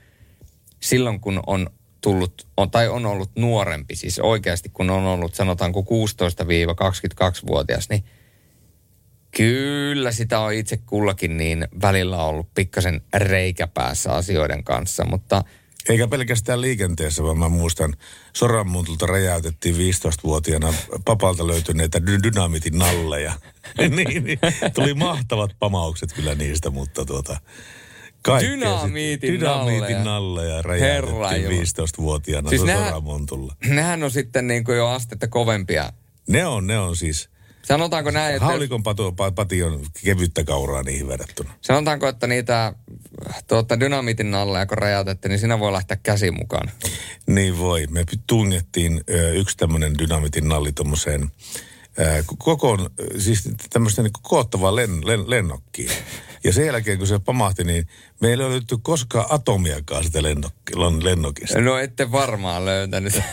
silloin, 0.79 1.19
kun 1.19 1.39
on 1.47 1.69
tullut, 2.01 2.47
on, 2.57 2.71
tai 2.71 2.87
on 2.87 3.05
ollut 3.05 3.31
nuorempi, 3.35 3.95
siis 3.95 4.19
oikeasti 4.19 4.69
kun 4.69 4.89
on 4.89 5.05
ollut 5.05 5.35
sanotaanko 5.35 5.81
16-22-vuotias, 5.81 7.89
niin 7.89 8.03
kyllä 9.37 10.11
sitä 10.11 10.39
on 10.39 10.53
itse 10.53 10.77
kullakin 10.77 11.37
niin 11.37 11.67
välillä 11.81 12.23
ollut 12.23 12.53
pikkasen 12.53 13.01
reikäpäässä 13.13 14.13
asioiden 14.13 14.63
kanssa, 14.63 15.05
mutta– 15.05 15.43
eikä 15.89 16.07
pelkästään 16.07 16.61
liikenteessä, 16.61 17.23
vaan 17.23 17.37
mä 17.37 17.49
muistan 17.49 17.95
Soranmuntulta 18.33 19.05
räjäytettiin 19.05 19.75
15-vuotiaana 19.75 20.73
papalta 21.05 21.47
löytyneitä 21.47 21.99
dy- 21.99 22.23
dynamitin 22.23 22.77
nalleja. 22.77 23.33
niin, 23.77 24.23
niin, 24.23 24.39
tuli 24.73 24.93
mahtavat 24.93 25.51
pamaukset 25.59 26.13
kyllä 26.13 26.35
niistä, 26.35 26.69
mutta 26.69 27.05
tuota... 27.05 27.39
Dynamiitin, 28.41 29.33
dynamiitin 29.33 30.03
nalleja 30.03 30.61
räjäytettiin 30.61 31.61
15-vuotiaana 31.61 32.49
siis 32.49 32.61
Soranmuntulla. 32.61 33.55
Nehän 33.67 34.03
on 34.03 34.11
sitten 34.11 34.47
niin 34.47 34.63
kuin 34.63 34.77
jo 34.77 34.87
astetta 34.87 35.27
kovempia. 35.27 35.93
Ne 36.27 36.45
on, 36.45 36.67
ne 36.67 36.79
on 36.79 36.95
siis... 36.95 37.29
Sanotaanko 37.67 38.11
näin, 38.11 38.35
että... 38.35 38.45
Haulikon 38.45 38.83
patu, 38.83 39.15
pati 39.35 39.63
on 39.63 39.85
kevyttä 40.03 40.43
kauraa 40.43 40.83
niihin 40.83 41.07
verrattuna. 41.07 41.53
Sanotaanko, 41.61 42.07
että 42.07 42.27
niitä 42.27 42.73
tuota, 43.47 43.79
dynamitin 43.79 44.35
alla, 44.35 44.65
kun 44.65 44.77
räjäytettiin, 44.77 45.29
niin 45.29 45.39
siinä 45.39 45.59
voi 45.59 45.71
lähteä 45.71 45.97
käsi 46.03 46.31
mukaan. 46.31 46.71
Niin 47.27 47.57
voi. 47.57 47.87
Me 47.87 48.03
tungettiin 48.27 49.01
yksi 49.33 49.57
tämmöinen 49.57 49.97
dynamitin 49.97 50.47
nalli 50.47 50.71
tuommoiseen 50.71 51.31
kokoon, 52.37 52.89
siis 53.17 53.49
tämmöistä 53.69 54.03
niin 54.03 54.13
koottavaa 54.21 54.75
len, 54.75 55.07
len, 55.07 55.29
lennokkiin. 55.29 55.91
Ja 56.43 56.53
sen 56.53 56.65
jälkeen, 56.65 56.97
kun 56.97 57.07
se 57.07 57.19
pamahti, 57.19 57.63
niin 57.63 57.87
meillä 58.21 58.43
ei 58.43 58.49
löytynyt 58.49 58.83
koskaan 58.83 59.25
atomiakaan 59.29 60.03
sitä 60.03 60.23
lennokki, 60.23 60.73
lennokista. 61.03 61.61
No 61.61 61.77
ette 61.77 62.11
varmaan 62.11 62.65
löytänyt. 62.65 63.13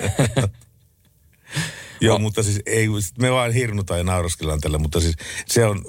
Joo, 2.00 2.18
mutta 2.18 2.42
siis 2.42 2.60
ei, 2.66 2.88
me 3.18 3.32
vaan 3.32 3.52
hirnutaan 3.52 4.00
ja 4.00 4.04
nauraskellaan 4.04 4.60
tällä, 4.60 4.78
mutta 4.78 5.00
siis 5.00 5.16
se 5.46 5.64
on, 5.66 5.82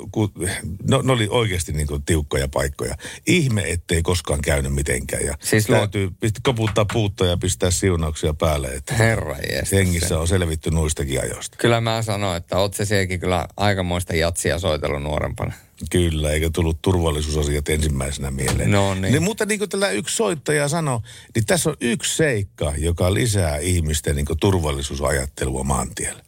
no, 0.90 1.02
ne 1.02 1.12
oli 1.12 1.28
oikeasti 1.30 1.72
niin 1.72 1.88
kuin 1.88 2.04
tiukkoja 2.04 2.48
paikkoja. 2.48 2.96
Ihme, 3.28 3.64
ettei 3.68 4.02
koskaan 4.02 4.42
käynyt 4.42 4.74
mitenkään. 4.74 5.26
Ja 5.26 5.38
siis 5.40 5.66
täytyy 5.66 6.08
lo... 6.08 6.30
koputtaa 6.44 6.86
puuttoja 6.94 7.32
ja 7.32 7.38
pistää 7.38 7.72
siunauksia 7.72 8.34
päälle. 8.34 8.68
Että 8.68 8.94
Herra 8.94 9.36
Hengissä 9.72 10.20
on 10.20 10.28
selvitty 10.28 10.72
nuistakin 10.72 11.22
ajoista. 11.22 11.58
Kyllä 11.58 11.82
mä 11.82 12.02
sanoin, 12.02 12.38
että 12.38 12.58
oot 12.58 12.74
se 12.74 12.86
siekin 12.86 13.20
kyllä 13.20 13.48
aikamoista 13.58 14.16
jatsia 14.16 14.60
soitellut 14.60 15.04
nuorempana. 15.04 15.54
Kyllä, 15.92 16.32
eikä 16.32 16.50
tullut 16.50 16.82
turvallisuusasiat 16.82 17.70
ensimmäisenä 17.70 18.32
mieleen. 18.32 18.72
No 18.72 18.94
niin. 18.94 19.12
niin 19.12 19.24
mutta 19.24 19.46
niin 19.46 19.60
kuin 19.60 19.70
tällä 19.70 19.90
yksi 19.90 20.16
soittaja 20.16 20.68
sanoi, 20.68 21.00
niin 21.36 21.46
tässä 21.46 21.70
on 21.70 21.76
yksi 21.82 22.16
seikka, 22.16 22.74
joka 22.78 23.14
lisää 23.14 23.58
ihmisten 23.58 24.16
niin 24.16 24.26
turvallisuusajattelua 24.40 25.64
maantiellä. 25.64 26.24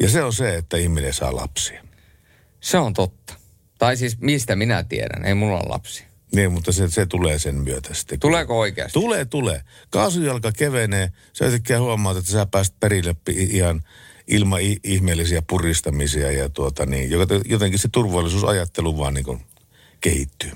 Ja 0.00 0.08
se 0.08 0.22
on 0.22 0.32
se, 0.32 0.56
että 0.56 0.76
ihminen 0.76 1.14
saa 1.14 1.36
lapsia. 1.36 1.84
Se 2.60 2.78
on 2.78 2.94
totta. 2.94 3.34
Tai 3.78 3.96
siis 3.96 4.18
mistä 4.20 4.56
minä 4.56 4.84
tiedän, 4.84 5.24
ei 5.24 5.34
mulla 5.34 5.56
ole 5.56 5.68
lapsia. 5.68 6.06
Niin, 6.34 6.52
mutta 6.52 6.72
se, 6.72 6.90
se 6.90 7.06
tulee 7.06 7.38
sen 7.38 7.54
myötä 7.54 7.94
sitten. 7.94 8.20
Tuleeko 8.20 8.58
oikeasti? 8.58 8.92
Tulee, 8.92 9.24
tulee. 9.24 9.62
Kaasujalka 9.90 10.52
kevenee, 10.52 11.12
sä 11.32 11.46
yhtäkkiä 11.46 11.80
huomaat, 11.80 12.16
että 12.16 12.30
sä 12.30 12.46
pääst 12.46 12.74
perille 12.80 13.16
ihan 13.28 13.82
ilman 14.30 14.60
ihmeellisiä 14.84 15.42
puristamisia 15.42 16.32
ja 16.32 16.48
tuota 16.48 16.86
niin, 16.86 17.10
jotenkin 17.44 17.78
se 17.78 17.88
turvallisuusajattelu 17.92 18.98
vaan 18.98 19.14
niin 19.14 19.24
kuin 19.24 19.40
kehittyy. 20.00 20.50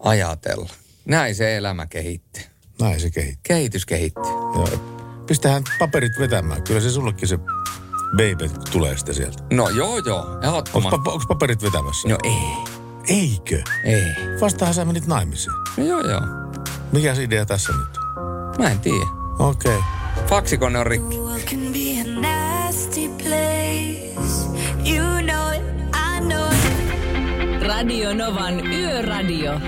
Ajatella. 0.00 0.70
Näin 1.04 1.34
se 1.34 1.56
elämä 1.56 1.86
kehittyy. 1.86 2.42
Näin 2.80 3.00
se 3.00 3.10
kehittyy. 3.10 3.40
Kehitys 3.42 3.86
kehittyy. 3.86 4.32
Joo. 4.54 4.68
Pistähän 5.26 5.62
paperit 5.78 6.12
vetämään. 6.18 6.62
Kyllä 6.62 6.80
se 6.80 6.90
sullekin 6.90 7.28
se 7.28 7.38
baby 8.16 8.50
tulee 8.72 8.96
sitten 8.96 9.14
sieltä. 9.14 9.42
No 9.52 9.68
joo 9.68 9.98
joo, 9.98 10.40
ehdottomasti. 10.42 10.94
Onko, 10.94 11.12
onko 11.12 11.24
paperit 11.28 11.62
vetämässä? 11.62 12.08
No 12.08 12.18
ei. 12.24 12.74
Eikö? 13.08 13.62
Ei. 13.84 14.40
Vastahan 14.40 14.74
sä 14.74 14.84
menit 14.84 15.06
naimisiin. 15.06 15.54
No 15.76 15.84
joo 15.84 16.00
joo. 16.00 16.20
Mikä 16.92 17.14
se 17.14 17.22
idea 17.22 17.46
tässä 17.46 17.72
nyt 17.72 17.98
Mä 18.58 18.70
en 18.70 18.80
tiedä. 18.80 19.06
Okei. 19.38 19.76
Okay. 19.76 20.26
Faksikone 20.28 20.78
on 20.78 20.86
rikki. 20.86 21.16
Radio 27.68 28.14
Novan 28.14 28.72
Yöradio. 28.72 29.60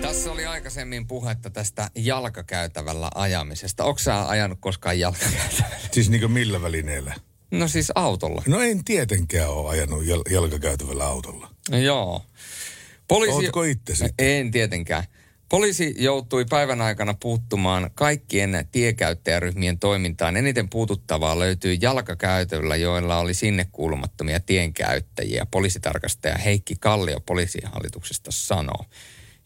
Tässä 0.00 0.32
oli 0.32 0.46
aikaisemmin 0.46 1.06
puhetta 1.06 1.50
tästä 1.50 1.90
jalkakäytävällä 1.94 3.10
ajamisesta. 3.14 3.84
Onko 3.84 3.98
sä 3.98 4.28
ajanut 4.28 4.58
koskaan 4.60 4.98
jalkakäytävällä? 4.98 5.76
Siis 5.92 6.10
niin 6.10 6.20
kuin 6.20 6.32
millä 6.32 6.62
välineellä? 6.62 7.14
No 7.50 7.68
siis 7.68 7.92
autolla. 7.94 8.42
No 8.46 8.60
en 8.60 8.84
tietenkään 8.84 9.50
ole 9.50 9.70
ajanut 9.70 10.04
jal- 10.04 10.32
jalkakäytävällä 10.32 11.06
autolla. 11.06 11.48
No 11.70 11.78
joo. 11.78 12.22
Poliisi... 13.08 13.34
Ootko 13.34 13.62
itse 13.62 13.94
sitten? 13.94 14.26
En 14.26 14.50
tietenkään. 14.50 15.04
Poliisi 15.50 15.94
joutui 15.98 16.44
päivän 16.44 16.80
aikana 16.80 17.14
puuttumaan 17.14 17.90
kaikkien 17.94 18.68
tiekäyttäjäryhmien 18.72 19.78
toimintaan. 19.78 20.36
Eniten 20.36 20.68
puututtavaa 20.68 21.38
löytyy 21.38 21.74
jalkakäytöllä, 21.80 22.76
joilla 22.76 23.18
oli 23.18 23.34
sinne 23.34 23.66
kuulumattomia 23.72 24.40
tienkäyttäjiä. 24.40 25.46
Poliisitarkastaja 25.50 26.38
Heikki 26.38 26.76
Kallio 26.80 27.20
poliisihallituksesta 27.20 28.30
sanoo. 28.30 28.84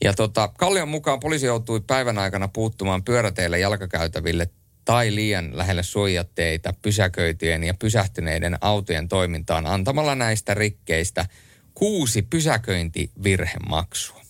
Ja 0.04 0.14
tota, 0.14 0.48
Kallion 0.58 0.88
mukaan 0.88 1.20
poliisi 1.20 1.46
joutui 1.46 1.80
päivän 1.80 2.18
aikana 2.18 2.48
puuttumaan 2.48 3.04
pyöräteillä 3.04 3.56
jalkakäytäville 3.56 4.50
tai 4.84 5.14
liian 5.14 5.56
lähellä 5.56 5.82
suojatteita 5.82 6.74
pysäköityjen 6.82 7.64
ja 7.64 7.74
pysähtyneiden 7.74 8.58
autojen 8.60 9.08
toimintaan 9.08 9.66
antamalla 9.66 10.14
näistä 10.14 10.54
rikkeistä 10.54 11.26
kuusi 11.74 12.22
pysäköintivirhemaksua. 12.22 14.20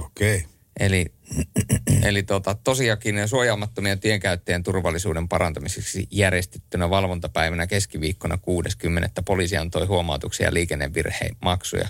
Okei. 0.00 0.36
Okay. 0.36 0.57
Eli, 0.78 1.06
eli 2.02 2.22
tota, 2.22 2.54
tosiaankin 2.64 3.28
suojaamattomien 3.28 4.00
tienkäyttäjien 4.00 4.62
turvallisuuden 4.62 5.28
parantamiseksi 5.28 6.08
järjestettynä 6.10 6.90
valvontapäivänä 6.90 7.66
keskiviikkona 7.66 8.38
60. 8.38 9.22
poliisi 9.22 9.56
antoi 9.56 9.86
huomautuksia 9.86 10.54
liikennevirhemaksuja 10.54 11.88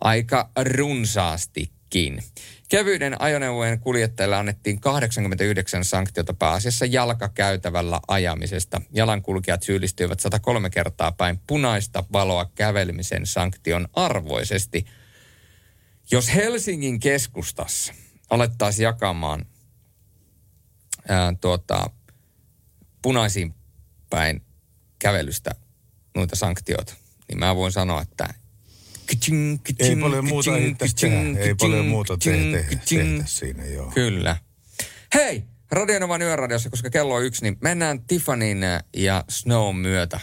aika 0.00 0.50
runsaastikin. 0.62 2.22
Kevyiden 2.68 3.20
ajoneuvojen 3.20 3.80
kuljettajille 3.80 4.36
annettiin 4.36 4.80
89 4.80 5.84
sanktiota 5.84 6.34
pääasiassa 6.34 6.86
jalkakäytävällä 6.86 8.00
ajamisesta. 8.08 8.80
Jalankulkijat 8.92 9.62
syyllistyivät 9.62 10.20
103 10.20 10.70
kertaa 10.70 11.12
päin 11.12 11.40
punaista 11.46 12.04
valoa 12.12 12.50
kävelemisen 12.54 13.26
sanktion 13.26 13.88
arvoisesti. 13.92 14.86
Jos 16.12 16.34
Helsingin 16.34 17.00
keskustassa 17.00 17.94
alettaisiin 18.30 18.84
jakamaan 18.84 19.46
ää, 21.08 21.34
tuota, 21.40 21.90
punaisiin 23.02 23.54
päin 24.10 24.42
kävelystä 24.98 25.50
noita 26.14 26.36
sanktioita, 26.36 26.94
niin 27.28 27.38
mä 27.38 27.56
voin 27.56 27.72
sanoa, 27.72 28.02
että 28.02 28.28
Kaching, 29.06 29.58
kaching, 29.62 29.90
Ei 29.90 29.96
paljon 29.96 30.28
muuta 30.28 30.50
kaching, 30.78 31.36
tehdä. 31.36 31.48
Ei 31.48 31.54
paljon 31.54 31.86
muuta 31.86 32.16
tehdä, 32.16 32.62
tehdä 32.88 33.24
siinä, 33.26 33.64
joo. 33.64 33.90
Kyllä. 33.90 34.36
Hei, 35.14 35.44
Radionovan 35.70 36.22
yöradiossa, 36.22 36.70
koska 36.70 36.90
kello 36.90 37.14
on 37.14 37.24
yksi, 37.24 37.42
niin 37.42 37.56
mennään 37.60 38.04
Tiffanin 38.04 38.58
ja 38.96 39.24
Snow 39.28 39.76
myötä 39.76 40.20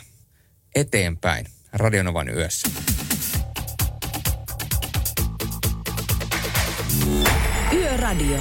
eteenpäin 0.75 1.45
Radionovan 1.73 2.29
yössä. 2.29 2.69
Yöradio. 7.73 8.37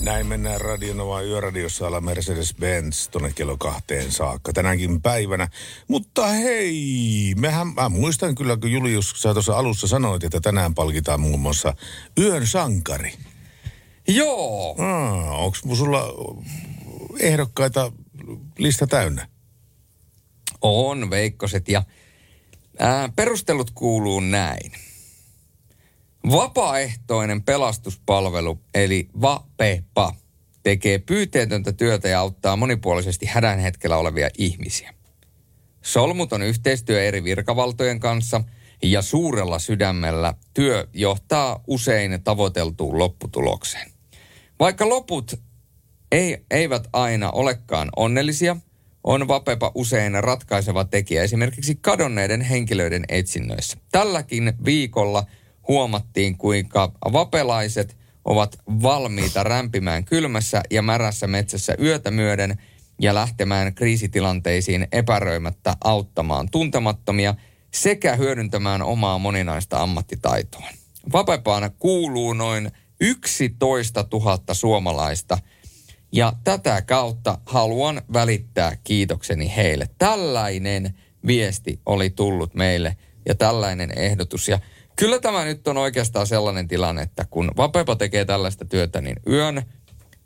Näin 0.00 0.26
mennään 0.26 0.60
Radionova 0.60 1.22
yöradiossa 1.22 1.86
alla 1.86 2.00
Mercedes-Benz 2.00 3.08
tuonne 3.10 3.32
kello 3.32 3.56
kahteen 3.56 4.12
saakka 4.12 4.52
tänäkin 4.52 5.02
päivänä. 5.02 5.48
Mutta 5.88 6.26
hei, 6.26 7.34
mehän, 7.38 7.66
mä 7.66 7.88
muistan 7.88 8.34
kyllä, 8.34 8.56
kun 8.56 8.72
Julius, 8.72 9.10
sä 9.16 9.32
tuossa 9.32 9.58
alussa 9.58 9.86
sanoit, 9.86 10.24
että 10.24 10.40
tänään 10.40 10.74
palkitaan 10.74 11.20
muun 11.20 11.40
muassa 11.40 11.74
yön 12.18 12.46
sankari. 12.46 13.14
Joo. 14.08 14.76
Ah, 14.78 15.40
onko 15.40 15.74
sulla 15.74 16.04
ehdokkaita 17.18 17.92
lista 18.58 18.86
täynnä? 18.86 19.28
On, 20.60 21.10
Veikkoset. 21.10 21.68
Ja 21.68 21.82
ää, 22.78 23.08
perustelut 23.16 23.70
kuuluu 23.70 24.20
näin. 24.20 24.72
Vapaaehtoinen 26.30 27.42
pelastuspalvelu, 27.42 28.60
eli 28.74 29.08
VAPEPA, 29.20 30.14
tekee 30.62 30.98
pyyteetöntä 30.98 31.72
työtä 31.72 32.08
ja 32.08 32.20
auttaa 32.20 32.56
monipuolisesti 32.56 33.26
hädän 33.26 33.58
hetkellä 33.58 33.96
olevia 33.96 34.28
ihmisiä. 34.38 34.94
Solmuton 35.82 36.42
yhteistyö 36.42 37.04
eri 37.04 37.24
virkavaltojen 37.24 38.00
kanssa 38.00 38.44
ja 38.82 39.02
suurella 39.02 39.58
sydämellä 39.58 40.34
työ 40.54 40.86
johtaa 40.92 41.62
usein 41.66 42.22
tavoiteltuun 42.24 42.98
lopputulokseen. 42.98 43.90
Vaikka 44.58 44.88
loput 44.88 45.40
ei, 46.12 46.44
eivät 46.50 46.88
aina 46.92 47.30
olekaan 47.30 47.88
onnellisia, 47.96 48.56
on 49.04 49.28
Vapepa 49.28 49.72
usein 49.74 50.24
ratkaiseva 50.24 50.84
tekijä 50.84 51.22
esimerkiksi 51.22 51.74
kadonneiden 51.74 52.40
henkilöiden 52.40 53.04
etsinnöissä. 53.08 53.78
Tälläkin 53.92 54.52
viikolla 54.64 55.26
huomattiin, 55.70 56.38
kuinka 56.38 56.92
vapelaiset 57.12 57.96
ovat 58.24 58.58
valmiita 58.82 59.42
rämpimään 59.42 60.04
kylmässä 60.04 60.62
ja 60.70 60.82
märässä 60.82 61.26
metsässä 61.26 61.74
yötä 61.82 62.10
myöden 62.10 62.58
ja 63.00 63.14
lähtemään 63.14 63.74
kriisitilanteisiin 63.74 64.88
epäröimättä 64.92 65.76
auttamaan 65.84 66.50
tuntemattomia 66.50 67.34
sekä 67.74 68.16
hyödyntämään 68.16 68.82
omaa 68.82 69.18
moninaista 69.18 69.82
ammattitaitoa. 69.82 70.68
Vapepaan 71.12 71.70
kuuluu 71.78 72.32
noin 72.32 72.70
11 73.00 74.04
000 74.12 74.38
suomalaista 74.52 75.38
ja 76.12 76.32
tätä 76.44 76.82
kautta 76.82 77.38
haluan 77.46 78.02
välittää 78.12 78.76
kiitokseni 78.84 79.56
heille. 79.56 79.88
Tällainen 79.98 80.94
viesti 81.26 81.80
oli 81.86 82.10
tullut 82.10 82.54
meille 82.54 82.96
ja 83.26 83.34
tällainen 83.34 83.98
ehdotus. 83.98 84.48
Ja 84.48 84.58
kyllä 85.00 85.18
tämä 85.18 85.44
nyt 85.44 85.68
on 85.68 85.76
oikeastaan 85.76 86.26
sellainen 86.26 86.68
tilanne, 86.68 87.02
että 87.02 87.24
kun 87.30 87.50
Vapepa 87.56 87.96
tekee 87.96 88.24
tällaista 88.24 88.64
työtä, 88.64 89.00
niin 89.00 89.16
yön 89.26 89.62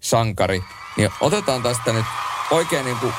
sankari, 0.01 0.63
niin 0.97 1.11
otetaan 1.21 1.63
tästä 1.63 1.93
nyt 1.93 2.05
oikein 2.51 2.85
niin 2.85 2.97
kuin 2.97 3.13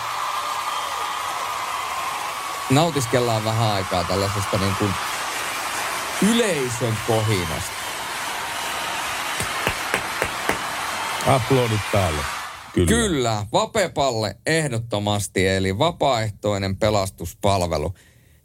nautiskellaan 2.69 3.45
vähän 3.45 3.71
aikaa 3.71 4.03
tällaisesta 4.03 4.57
niin 4.57 4.75
kuin 4.79 4.91
yleisön 6.31 6.97
kohinasta. 7.07 7.71
Aplodit 11.27 11.81
päälle. 11.91 12.21
Kyllä. 12.73 12.87
Kyllä, 12.87 13.45
Vapepalle 13.53 14.35
ehdottomasti, 14.45 15.47
eli 15.47 15.77
vapaaehtoinen 15.77 16.77
pelastuspalvelu. 16.77 17.93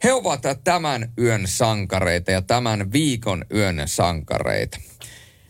He 0.03 0.13
ovat 0.13 0.41
tämän 0.63 1.11
yön 1.17 1.47
sankareita 1.47 2.31
ja 2.31 2.41
tämän 2.41 2.91
viikon 2.91 3.45
yön 3.53 3.81
sankareita. 3.85 4.77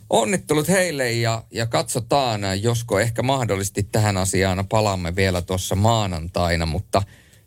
Onnittelut 0.09 0.67
heille 0.67 1.11
ja, 1.11 1.43
ja 1.51 1.67
katsotaan, 1.67 2.41
josko 2.61 2.99
ehkä 2.99 3.21
mahdollisesti 3.21 3.83
tähän 3.83 4.17
asiaan 4.17 4.67
palaamme 4.67 5.15
vielä 5.15 5.41
tuossa 5.41 5.75
maanantaina, 5.75 6.65
mutta 6.65 7.03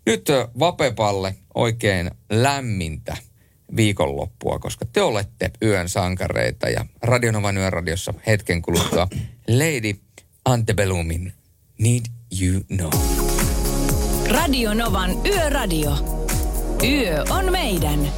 nyt 0.07 0.29
Vapepalle 0.59 1.35
oikein 1.55 2.11
lämmintä 2.31 3.17
viikonloppua, 3.77 4.59
koska 4.59 4.85
te 4.93 5.03
olette 5.03 5.51
yön 5.63 5.89
sankareita 5.89 6.69
ja 6.69 6.87
Radionovan 7.03 7.57
yöradiossa 7.57 8.15
hetken 8.27 8.63
kuluttua 8.63 9.09
Lady 9.49 10.01
Antebellumin 10.45 11.33
Need 11.79 12.05
You 12.41 12.61
Know. 12.77 12.93
Radio 14.31 14.75
Novan 14.75 15.11
Yöradio. 15.27 16.24
Yö 16.83 17.25
on 17.31 17.53
meidän. 17.53 18.13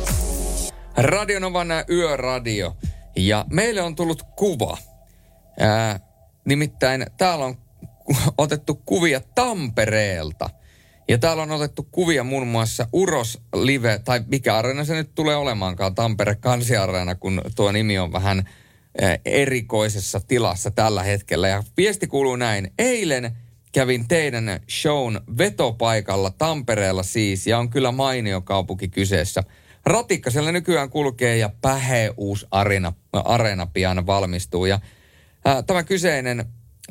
Radionovan 0.96 1.68
yöradio. 1.90 2.76
Ja 3.16 3.44
meille 3.50 3.82
on 3.82 3.94
tullut 3.94 4.22
kuva. 4.36 4.78
Ää, 5.61 6.00
nimittäin 6.44 7.07
täällä 7.16 7.44
on 7.44 7.57
otettu 8.38 8.82
kuvia 8.86 9.20
Tampereelta. 9.34 10.50
Ja 11.09 11.18
täällä 11.18 11.42
on 11.42 11.50
otettu 11.50 11.88
kuvia 11.90 12.24
muun 12.24 12.46
muassa 12.46 12.88
Uros 12.92 13.40
Live, 13.54 14.00
tai 14.04 14.20
mikä 14.26 14.57
areena 14.57 14.84
se 14.84 14.94
nyt 14.94 15.14
tulee 15.14 15.36
olemaankaan, 15.36 15.94
Tampere 15.94 16.34
Kansiareena, 16.34 17.14
kun 17.14 17.42
tuo 17.57 17.72
nimi 17.72 17.98
on 17.98 18.12
vähän 18.12 18.48
erikoisessa 19.24 20.20
tilassa 20.20 20.70
tällä 20.70 21.02
hetkellä. 21.02 21.48
Ja 21.48 21.62
viesti 21.76 22.07
kuuluu 22.07 22.36
näin. 22.36 22.70
Eilen 22.78 23.36
kävin 23.77 24.09
teidän 24.09 24.61
shown 24.70 25.20
vetopaikalla 25.39 26.31
Tampereella 26.31 27.03
siis, 27.03 27.47
ja 27.47 27.59
on 27.59 27.70
kyllä 27.70 27.93
mainio 27.93 28.41
kaupunki 28.41 28.89
kyseessä. 28.89 29.43
Ratikka 29.87 30.31
siellä 30.31 30.53
nykyään 30.53 30.91
kulkee 30.91 31.37
ja 31.37 31.51
pähe 31.61 32.11
uusi 32.16 32.47
arena, 32.51 32.93
areena 33.12 33.66
pian 33.66 34.07
valmistuu. 34.07 34.66
Ja 34.66 34.81
ää, 35.45 35.62
tämä 35.62 35.83
kyseinen 35.83 36.45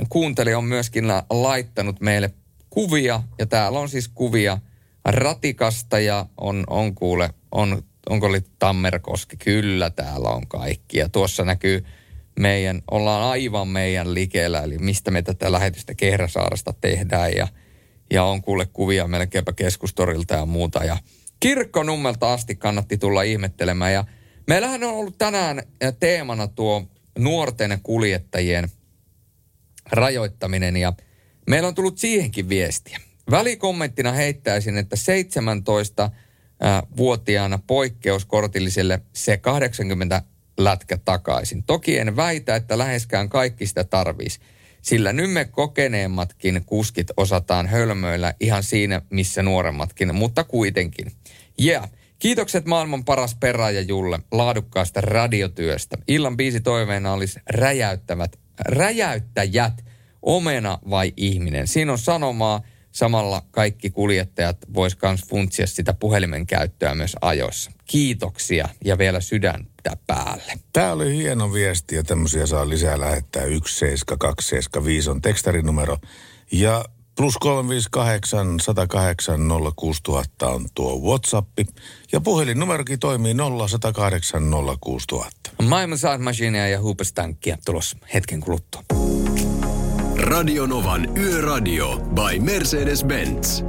kuuntelija 0.10 0.58
on 0.58 0.64
myöskin 0.64 1.08
la- 1.08 1.26
laittanut 1.30 2.02
meille 2.02 2.34
kuvia, 2.70 3.24
ja 3.40 3.46
täällä 3.46 3.80
on 3.80 3.90
siis 3.90 4.08
kuvia 4.08 4.58
ratikasta 5.06 6.00
ja 6.00 6.26
on, 6.38 6.64
on 6.68 6.96
kuule, 6.96 7.30
on, 7.52 7.84
onko 8.10 8.26
oli 8.26 8.42
Tammerkoski? 8.60 9.38
Kyllä 9.38 9.90
täällä 9.90 10.30
on 10.30 10.48
kaikki. 10.48 10.98
Ja 10.98 11.10
tuossa 11.10 11.46
näkyy 11.46 11.86
meidän, 12.40 12.82
ollaan 12.92 13.24
aivan 13.24 13.68
meidän 13.68 14.14
likeellä, 14.14 14.62
eli 14.62 14.78
mistä 14.78 15.12
me 15.12 15.22
tätä 15.22 15.52
lähetystä 15.52 15.94
Kehräsaarasta 15.94 16.74
tehdään 16.82 17.34
ja, 17.34 17.48
ja 18.12 18.24
on 18.24 18.42
kuule 18.42 18.66
kuvia 18.66 19.08
melkeinpä 19.08 19.54
keskustorilta 19.54 20.36
ja 20.36 20.46
muuta. 20.46 20.84
Ja 20.84 20.98
kirkkonummelta 21.40 22.34
asti 22.34 22.56
kannatti 22.56 22.98
tulla 22.98 23.22
ihmettelemään 23.22 23.94
ja 23.94 24.06
meillähän 24.48 24.84
on 24.84 24.94
ollut 24.94 25.18
tänään 25.18 25.64
eh, 25.82 25.94
teemana 26.00 26.48
tuo 26.48 26.84
nuorten 27.18 27.80
kuljettajien 27.84 28.70
rajoittaminen 29.92 30.78
ja 30.78 30.94
meillä 31.50 31.68
on 31.68 31.76
tullut 31.76 31.98
siihenkin 31.98 32.50
viestiä. 32.50 33.00
Välikommenttina 33.32 34.12
heittäisin, 34.12 34.78
että 34.78 34.96
17 34.96 36.12
vuotiaana 36.98 37.60
poikkeuskortilliselle 37.68 39.02
se 39.14 39.38
80 39.38 40.22
lätkä 40.58 40.98
takaisin. 40.98 41.64
Toki 41.64 41.98
en 41.98 42.16
väitä, 42.16 42.56
että 42.56 42.78
läheskään 42.78 43.30
kaikki 43.30 43.66
sitä 43.66 43.84
tarvisi, 43.84 44.40
sillä 44.82 45.14
nymme 45.14 45.46
kokeneemmatkin 45.46 46.66
kuskit 46.66 47.08
osataan 47.18 47.68
hölmöillä 47.68 48.34
ihan 48.40 48.64
siinä, 48.64 49.02
missä 49.10 49.44
nuoremmatkin, 49.44 50.16
mutta 50.16 50.44
kuitenkin. 50.44 51.12
Ja 51.58 51.88
Kiitokset 52.20 52.66
maailman 52.66 53.06
paras 53.06 53.36
perä 53.36 53.70
ja 53.70 53.82
Julle 53.82 54.20
laadukkaasta 54.32 55.02
radiotyöstä. 55.02 55.98
Illan 56.08 56.38
biisi 56.38 56.62
toiveena 56.62 57.14
olisi 57.14 57.40
räjäyttävät, 57.50 58.40
räjäyttäjät, 58.60 59.86
omena 60.22 60.80
vai 60.90 61.14
ihminen. 61.18 61.68
Siinä 61.68 61.92
on 61.92 61.98
sanomaa, 61.98 62.62
samalla 62.96 63.42
kaikki 63.52 63.90
kuljettajat 63.90 64.58
vois 64.74 64.96
kans 64.96 65.26
funtsia 65.30 65.68
sitä 65.68 65.94
puhelimen 65.94 66.48
käyttöä 66.48 66.96
myös 66.96 67.16
ajoissa. 67.22 67.72
Kiitoksia 67.86 68.70
ja 68.86 68.98
vielä 68.98 69.22
sydäntä 69.22 69.98
päälle. 70.08 70.54
Tämä 70.74 70.92
oli 70.92 71.18
hieno 71.18 71.54
viesti 71.54 71.96
ja 71.96 72.04
tämmöisiä 72.04 72.46
saa 72.46 72.70
lisää 72.70 73.00
lähettää 73.00 73.44
17275 73.44 75.10
on 75.10 75.22
tekstarinumero. 75.22 75.98
Ja 76.52 76.86
plus 77.16 77.38
358 77.38 78.60
108 78.60 79.42
06000 79.76 80.50
on 80.50 80.66
tuo 80.74 81.00
Whatsappi. 81.10 81.66
Ja 82.12 82.22
puhelinnumerokin 82.22 83.00
toimii 83.00 83.36
0108 83.68 84.44
06000. 84.82 85.52
Maailman 85.64 85.98
Machinea 86.20 86.68
ja 86.68 86.80
Hoopestankia 86.80 87.58
tulossa 87.66 87.98
hetken 88.14 88.42
kuluttua. 88.42 88.84
Radionovan 90.18 91.18
Yöradio 91.18 91.98
by 91.98 92.40
Mercedes-Benz. 92.40 93.64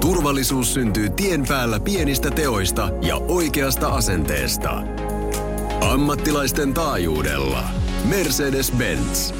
Turvallisuus 0.00 0.74
syntyy 0.74 1.10
tien 1.10 1.44
päällä 1.48 1.80
pienistä 1.80 2.30
teoista 2.30 2.90
ja 3.02 3.16
oikeasta 3.16 3.88
asenteesta. 3.88 4.82
Ammattilaisten 5.80 6.74
taajuudella. 6.74 7.70
Mercedes-Benz. 8.04 9.34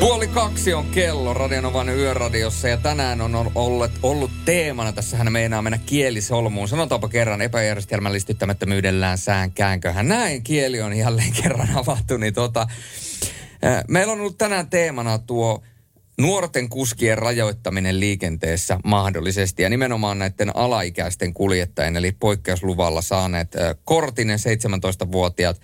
Puoli 0.00 0.26
kaksi 0.26 0.74
on 0.74 0.86
kello 0.86 1.34
Radionovan 1.34 1.88
yöradiossa 1.88 2.68
ja 2.68 2.76
tänään 2.76 3.20
on 3.20 3.50
ollut, 3.54 3.92
ollut 4.02 4.30
teemana, 4.44 4.92
tässähän 4.92 5.32
meinaa 5.32 5.62
mennä 5.62 5.78
kielisolmuun. 5.86 6.68
Sanotaanpa 6.68 7.08
kerran 7.08 7.42
epäjärjestelmällistyttämättömyydellään 7.42 9.18
sään 9.18 9.52
käänköhän. 9.52 10.08
Näin 10.08 10.42
kieli 10.42 10.80
on 10.80 10.96
jälleen 10.96 11.32
kerran 11.42 11.68
avattu, 11.74 12.16
niin 12.16 12.34
tota, 12.34 12.66
Meillä 13.88 14.12
on 14.12 14.20
ollut 14.20 14.38
tänään 14.38 14.70
teemana 14.70 15.18
tuo 15.18 15.62
nuorten 16.18 16.68
kuskien 16.68 17.18
rajoittaminen 17.18 18.00
liikenteessä 18.00 18.78
mahdollisesti 18.84 19.62
ja 19.62 19.68
nimenomaan 19.68 20.18
näiden 20.18 20.56
alaikäisten 20.56 21.34
kuljettajien 21.34 21.96
eli 21.96 22.12
poikkeusluvalla 22.12 23.02
saaneet 23.02 23.52
kortinen 23.84 24.38
17-vuotiaat. 24.38 25.60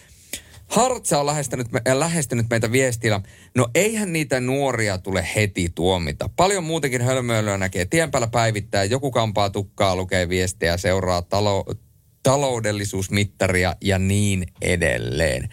Hartsa 0.67 1.21
on 1.21 1.27
lähestynyt, 1.27 1.67
lähestynyt 1.95 2.47
meitä 2.51 2.73
viestillä, 2.73 3.21
no 3.55 3.69
eihän 3.75 4.13
niitä 4.13 4.41
nuoria 4.41 4.99
tule 4.99 5.29
heti 5.37 5.73
tuomita. 5.75 6.31
Paljon 6.37 6.65
muutenkin 6.65 7.03
hölmöilyä 7.03 7.59
näkee 7.59 7.85
tien 7.85 8.11
päällä 8.11 8.29
päivittää, 8.29 8.85
joku 8.85 9.11
kampaa 9.11 9.51
tukkaa, 9.51 9.97
lukee 9.97 10.29
viestejä, 10.29 10.77
seuraa 10.77 11.23
talo, 11.23 11.65
taloudellisuusmittaria 12.23 13.77
ja 13.81 13.99
niin 13.99 14.47
edelleen. 14.63 15.49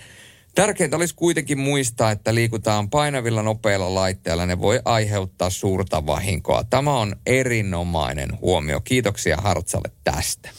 Tärkeintä 0.56 0.96
olisi 0.96 1.16
kuitenkin 1.16 1.60
muistaa, 1.60 2.12
että 2.12 2.36
liikutaan 2.36 2.90
painavilla 2.90 3.44
nopeilla 3.44 3.96
laitteilla. 3.96 4.46
Ne 4.46 4.60
voi 4.60 4.80
aiheuttaa 4.86 5.50
suurta 5.50 6.06
vahinkoa. 6.06 6.64
Tämä 6.64 7.00
on 7.00 7.16
erinomainen 7.26 8.30
huomio. 8.42 8.82
Kiitoksia 8.82 9.38
Hartsalle 9.38 9.92
tästä. 10.04 10.50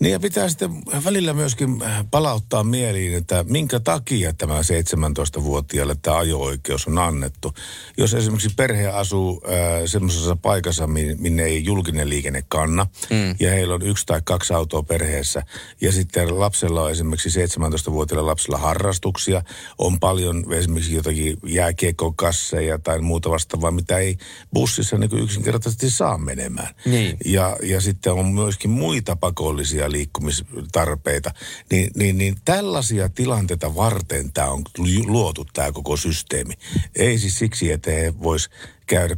Niin 0.00 0.12
ja 0.12 0.20
pitää 0.20 0.48
sitten 0.48 0.70
välillä 1.04 1.32
myöskin 1.32 1.82
äh, 1.82 2.04
palauttaa 2.10 2.64
mieliin, 2.64 3.14
että 3.14 3.44
minkä 3.48 3.80
takia 3.80 4.32
tämä 4.32 4.60
17-vuotiaalle 4.60 5.96
tämä 6.02 6.16
ajo-oikeus 6.16 6.86
on 6.86 6.98
annettu. 6.98 7.54
Jos 7.96 8.14
esimerkiksi 8.14 8.50
perhe 8.56 8.86
asuu 8.86 9.42
äh, 9.44 9.52
semmoisessa 9.86 10.36
paikassa, 10.36 10.86
minne 11.18 11.42
ei 11.42 11.64
julkinen 11.64 12.08
liikenne 12.08 12.44
kanna, 12.48 12.86
mm. 13.10 13.34
ja 13.40 13.50
heillä 13.50 13.74
on 13.74 13.82
yksi 13.82 14.06
tai 14.06 14.20
kaksi 14.24 14.54
autoa 14.54 14.82
perheessä, 14.82 15.42
ja 15.80 15.92
sitten 15.92 16.40
lapsella 16.40 16.82
on 16.82 16.90
esimerkiksi 16.90 17.44
17-vuotiailla 17.44 18.30
lapsella 18.30 18.58
harrastuksia, 18.58 19.42
on 19.78 20.00
paljon 20.00 20.54
esimerkiksi 20.54 20.94
jotakin 20.94 21.36
jääkiekokasseja 21.46 22.78
tai 22.78 23.00
muuta 23.00 23.30
vastaavaa, 23.30 23.70
mitä 23.70 23.98
ei 23.98 24.16
bussissa 24.54 24.98
niin 24.98 25.18
yksinkertaisesti 25.18 25.90
saa 25.90 26.18
menemään. 26.18 26.74
Niin. 26.84 27.16
Ja, 27.24 27.56
ja 27.62 27.80
sitten 27.80 28.12
on 28.12 28.26
myöskin 28.26 28.70
muita 28.70 29.16
pakollisia 29.16 29.89
liikkumistarpeita, 29.92 31.30
niin, 31.70 31.90
niin, 31.96 32.18
niin 32.18 32.36
tällaisia 32.44 33.08
tilanteita 33.08 33.74
varten 33.74 34.32
tämä 34.32 34.50
on 34.50 34.64
luotu 35.06 35.46
tämä 35.52 35.72
koko 35.72 35.96
systeemi. 35.96 36.54
Ei 36.96 37.18
siis 37.18 37.38
siksi, 37.38 37.72
että 37.72 37.90
he 37.90 38.14
vois 38.22 38.50
käydä 38.86 39.16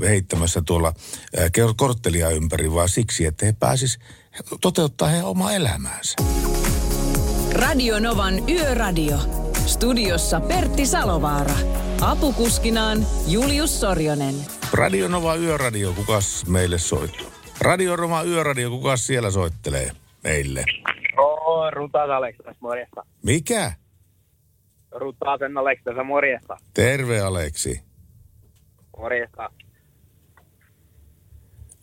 heittämässä 0.00 0.62
tuolla 0.66 0.94
korttelia 1.76 2.30
ympäri, 2.30 2.72
vaan 2.72 2.88
siksi, 2.88 3.26
että 3.26 3.46
he 3.46 3.52
pääsis 3.52 3.98
toteuttaa 4.60 5.08
heidän 5.08 5.26
omaa 5.26 5.52
elämäänsä. 5.52 6.14
Radio 7.52 8.00
Novan 8.00 8.48
Yöradio. 8.48 9.18
Studiossa 9.66 10.40
Pertti 10.40 10.86
Salovaara. 10.86 11.54
Apukuskinaan 12.00 13.06
Julius 13.26 13.80
Sorjonen. 13.80 14.34
Radio 14.72 15.08
Nova 15.08 15.36
Yöradio, 15.36 15.92
kukas 15.92 16.46
meille 16.46 16.78
soittaa? 16.78 17.39
Radio 17.60 17.96
Roma 17.96 18.22
Yöradio, 18.22 18.70
kuka 18.70 18.96
siellä 18.96 19.30
soittelee 19.30 19.90
meille? 20.24 20.64
Oo, 21.18 21.70
Rutas 21.70 22.10
Alex 22.10 22.36
morjesta. 22.60 23.02
Mikä? 23.22 23.72
Rutasen 24.90 25.52
tässä 25.84 26.04
morjesta. 26.04 26.56
Terve 26.74 27.20
Aleksi. 27.20 27.82
Morjesta. 28.98 29.50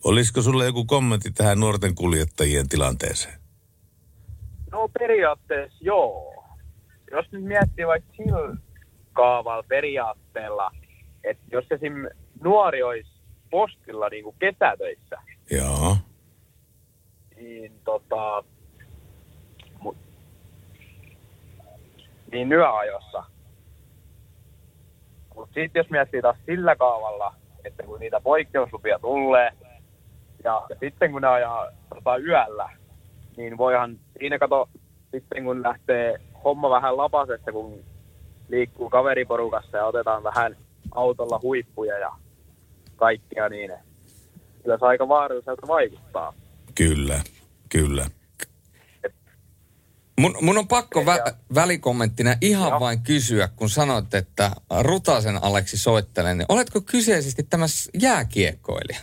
Olisiko 0.04 0.42
sulle 0.42 0.64
joku 0.64 0.84
kommentti 0.84 1.30
tähän 1.30 1.60
nuorten 1.60 1.94
kuljettajien 1.94 2.68
tilanteeseen? 2.68 3.40
No 4.72 4.88
periaatteessa 4.98 5.78
joo. 5.80 6.44
Jos 7.10 7.32
nyt 7.32 7.44
miettii 7.44 7.86
vaikka 7.86 8.12
sillä 8.16 8.56
kaavalla 9.12 9.62
periaatteella, 9.62 10.70
että 11.24 11.44
jos 11.52 11.64
esim. 11.70 11.92
nuori 12.44 12.82
olisi 12.82 13.10
postilla 13.50 14.08
niin 14.08 14.24
kuin 14.24 14.36
kesätöissä, 14.38 15.16
Joo. 15.50 15.96
Niin 17.36 17.80
tota... 17.84 18.44
Mu, 19.80 19.94
niin 22.32 22.52
yöajossa. 22.52 23.24
Mutta 25.34 25.54
sitten 25.54 25.80
jos 25.80 25.90
miettii 25.90 26.22
taas 26.22 26.36
sillä 26.46 26.76
kaavalla, 26.76 27.34
että 27.64 27.82
kun 27.82 28.00
niitä 28.00 28.20
poikkeuslupia 28.20 28.98
tulee, 28.98 29.50
ja 30.44 30.66
sitten 30.80 31.12
kun 31.12 31.22
ne 31.22 31.28
ajaa 31.28 31.68
tota, 31.94 32.16
yöllä, 32.16 32.70
niin 33.36 33.58
voihan 33.58 33.98
siinä 34.18 34.38
kato, 34.38 34.68
sitten 35.10 35.44
kun 35.44 35.62
lähtee 35.62 36.20
homma 36.44 36.70
vähän 36.70 36.96
lapasesta, 36.96 37.52
kun 37.52 37.84
liikkuu 38.48 38.90
kaveriporukassa 38.90 39.76
ja 39.76 39.86
otetaan 39.86 40.22
vähän 40.22 40.56
autolla 40.94 41.40
huippuja 41.42 41.98
ja 41.98 42.12
kaikkea 42.96 43.48
niin, 43.48 43.72
kyllä 44.68 44.78
se 44.78 44.86
aika 44.86 45.08
vaaralliselta 45.08 45.66
vaikuttaa. 45.66 46.34
Kyllä, 46.74 47.20
kyllä. 47.68 48.06
Mun, 50.20 50.36
mun 50.40 50.58
on 50.58 50.68
pakko 50.68 51.02
vä- 51.02 51.34
välikommenttina 51.54 52.34
ihan 52.40 52.68
Joo. 52.68 52.80
vain 52.80 53.02
kysyä, 53.02 53.48
kun 53.56 53.70
sanoit, 53.70 54.14
että 54.14 54.50
Rutasen 54.80 55.44
Aleksi 55.44 55.78
soittelee, 55.78 56.34
niin 56.34 56.46
oletko 56.48 56.80
kyseisesti 56.80 57.42
tämä 57.42 57.66
jääkiekkoilija? 58.00 58.98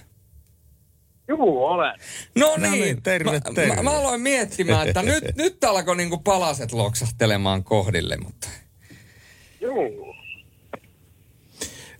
Juu, 1.27 1.65
olen. 1.65 1.99
No 2.35 2.47
No 2.47 2.55
niin, 2.57 2.71
niin, 2.71 3.01
terve, 3.01 3.31
mä, 3.31 3.39
terve. 3.55 3.75
Mä, 3.75 3.83
mä 3.83 3.91
aloin 3.91 4.21
miettimään, 4.21 4.87
että 4.87 5.01
nyt, 5.03 5.23
nyt 5.37 5.63
alkoi 5.63 5.95
niinku 5.95 6.17
palaset 6.17 6.71
loksahtelemaan 6.71 7.63
kohdille, 7.63 8.17
mutta... 8.17 8.49
Juu. 9.61 10.14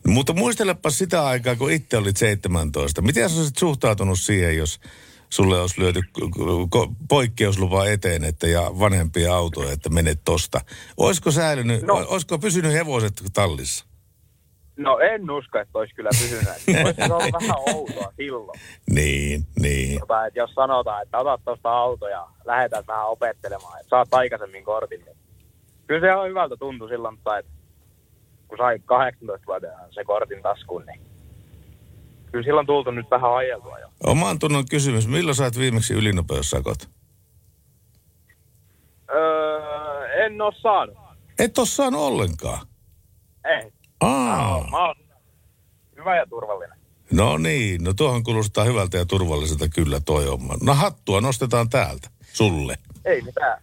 Mutta 0.08 0.34
muistelepa 0.34 0.90
sitä 0.90 1.26
aikaa, 1.26 1.56
kun 1.56 1.72
itse 1.72 1.98
olit 1.98 2.18
17. 2.18 3.02
Miten 3.02 3.30
sä 3.30 3.38
olisit 3.38 3.58
suhtautunut 3.58 4.20
siihen, 4.20 4.58
jos 4.58 4.80
sulle 5.30 5.62
olisi 5.62 5.82
lyöty 5.82 6.02
poikkeuslupa 7.10 7.86
eteen 7.86 8.24
että 8.24 8.48
ja 8.48 8.62
vanhempia 8.80 9.36
autoja, 9.36 9.72
että 9.72 9.90
menet 9.90 10.20
tosta. 10.26 10.62
Olisiko 10.98 11.32
säilynyt, 11.32 11.82
no. 11.82 12.06
olisiko 12.08 12.40
pysynyt 12.40 12.74
hevoset 12.74 13.14
tallissa? 13.34 13.86
No 14.78 15.00
en 15.00 15.32
usko, 15.32 15.60
että 15.60 15.80
olisi 15.80 15.96
kyllä 15.96 16.10
pysynyt. 16.10 16.48
Olisi 16.86 17.12
ollut 17.12 17.34
vähän 17.34 17.76
outoa 17.76 18.14
silloin. 18.18 18.60
Niin, 18.92 19.46
niin. 19.60 20.00
Tota, 20.00 20.26
että 20.26 20.40
jos 20.40 20.54
sanotaan, 20.54 21.04
että 21.04 21.18
otat 21.18 21.42
tuosta 21.46 21.70
auto 21.70 22.08
ja 22.08 22.28
lähdetään 22.46 22.84
vähän 22.88 23.08
opettelemaan, 23.08 23.80
että 23.80 23.90
saat 23.90 24.14
aikaisemmin 24.14 24.64
kortin. 24.64 25.06
Niin 25.06 25.18
kyllä 25.88 26.08
se 26.08 26.16
on 26.16 26.30
hyvältä 26.30 26.58
tuntui 26.58 26.90
silloin, 26.90 27.16
mutta 27.16 27.38
että 27.38 27.52
kun 28.48 28.58
sai 28.58 28.78
18-vuotiaana 28.78 29.88
se 29.92 30.04
kortin 30.04 30.42
taskuun, 30.42 30.86
niin 30.86 31.02
kyllä 32.32 32.44
silloin 32.46 32.68
tultu 32.68 32.92
nyt 32.92 33.12
vähän 33.12 33.36
ajeltua 33.36 33.80
jo. 33.80 33.88
Oman 34.04 34.40
tunnon 34.40 34.66
kysymys, 34.70 35.08
milloin 35.08 35.36
sait 35.36 35.58
viimeksi 35.60 35.94
ylinopeussakot? 35.94 36.90
Öö, 39.16 40.26
en 40.26 40.42
oo 40.42 40.52
saanut. 40.62 40.98
Et 41.40 41.58
ole 41.58 41.68
saanut 41.68 42.02
ollenkaan. 42.02 42.68
Ei. 43.46 43.72
Aa. 44.02 44.68
Mä 44.72 44.88
oon 44.88 44.96
hyvä 45.98 46.16
ja 46.16 46.26
turvallinen. 46.30 46.80
No 47.12 47.38
niin, 47.38 47.84
no 47.84 47.94
tuohon 47.94 48.24
kuulostaa 48.24 48.64
hyvältä 48.64 48.98
ja 48.98 49.06
turvalliselta 49.06 49.70
kyllä 49.70 50.00
toi 50.00 50.26
homma. 50.26 50.54
No 50.64 50.74
hattua 50.74 51.22
nostetaan 51.22 51.70
täältä, 51.70 52.10
sulle. 52.34 52.78
Ei 53.06 53.22
mitään. 53.22 53.62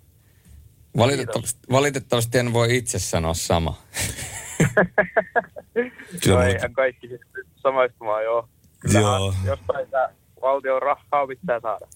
Valitettavasti, 0.97 1.61
valitettavasti 1.70 2.39
en 2.39 2.53
voi 2.53 2.76
itse 2.76 2.99
sanoa 2.99 3.35
sama. 3.35 3.76
Kyllä 6.22 6.36
no 6.36 6.42
eihän 6.42 6.72
kaikki 6.72 7.08
siis 7.08 7.20
samaistumaan, 7.56 8.24
joo. 8.24 8.48
Kyllähän 8.80 9.02
Joo. 9.04 9.34
jostain 9.44 9.84
sitä 9.84 10.10
valtion 10.42 10.82
rahaa 10.82 11.26
pitää 11.26 11.60
saada. 11.60 11.86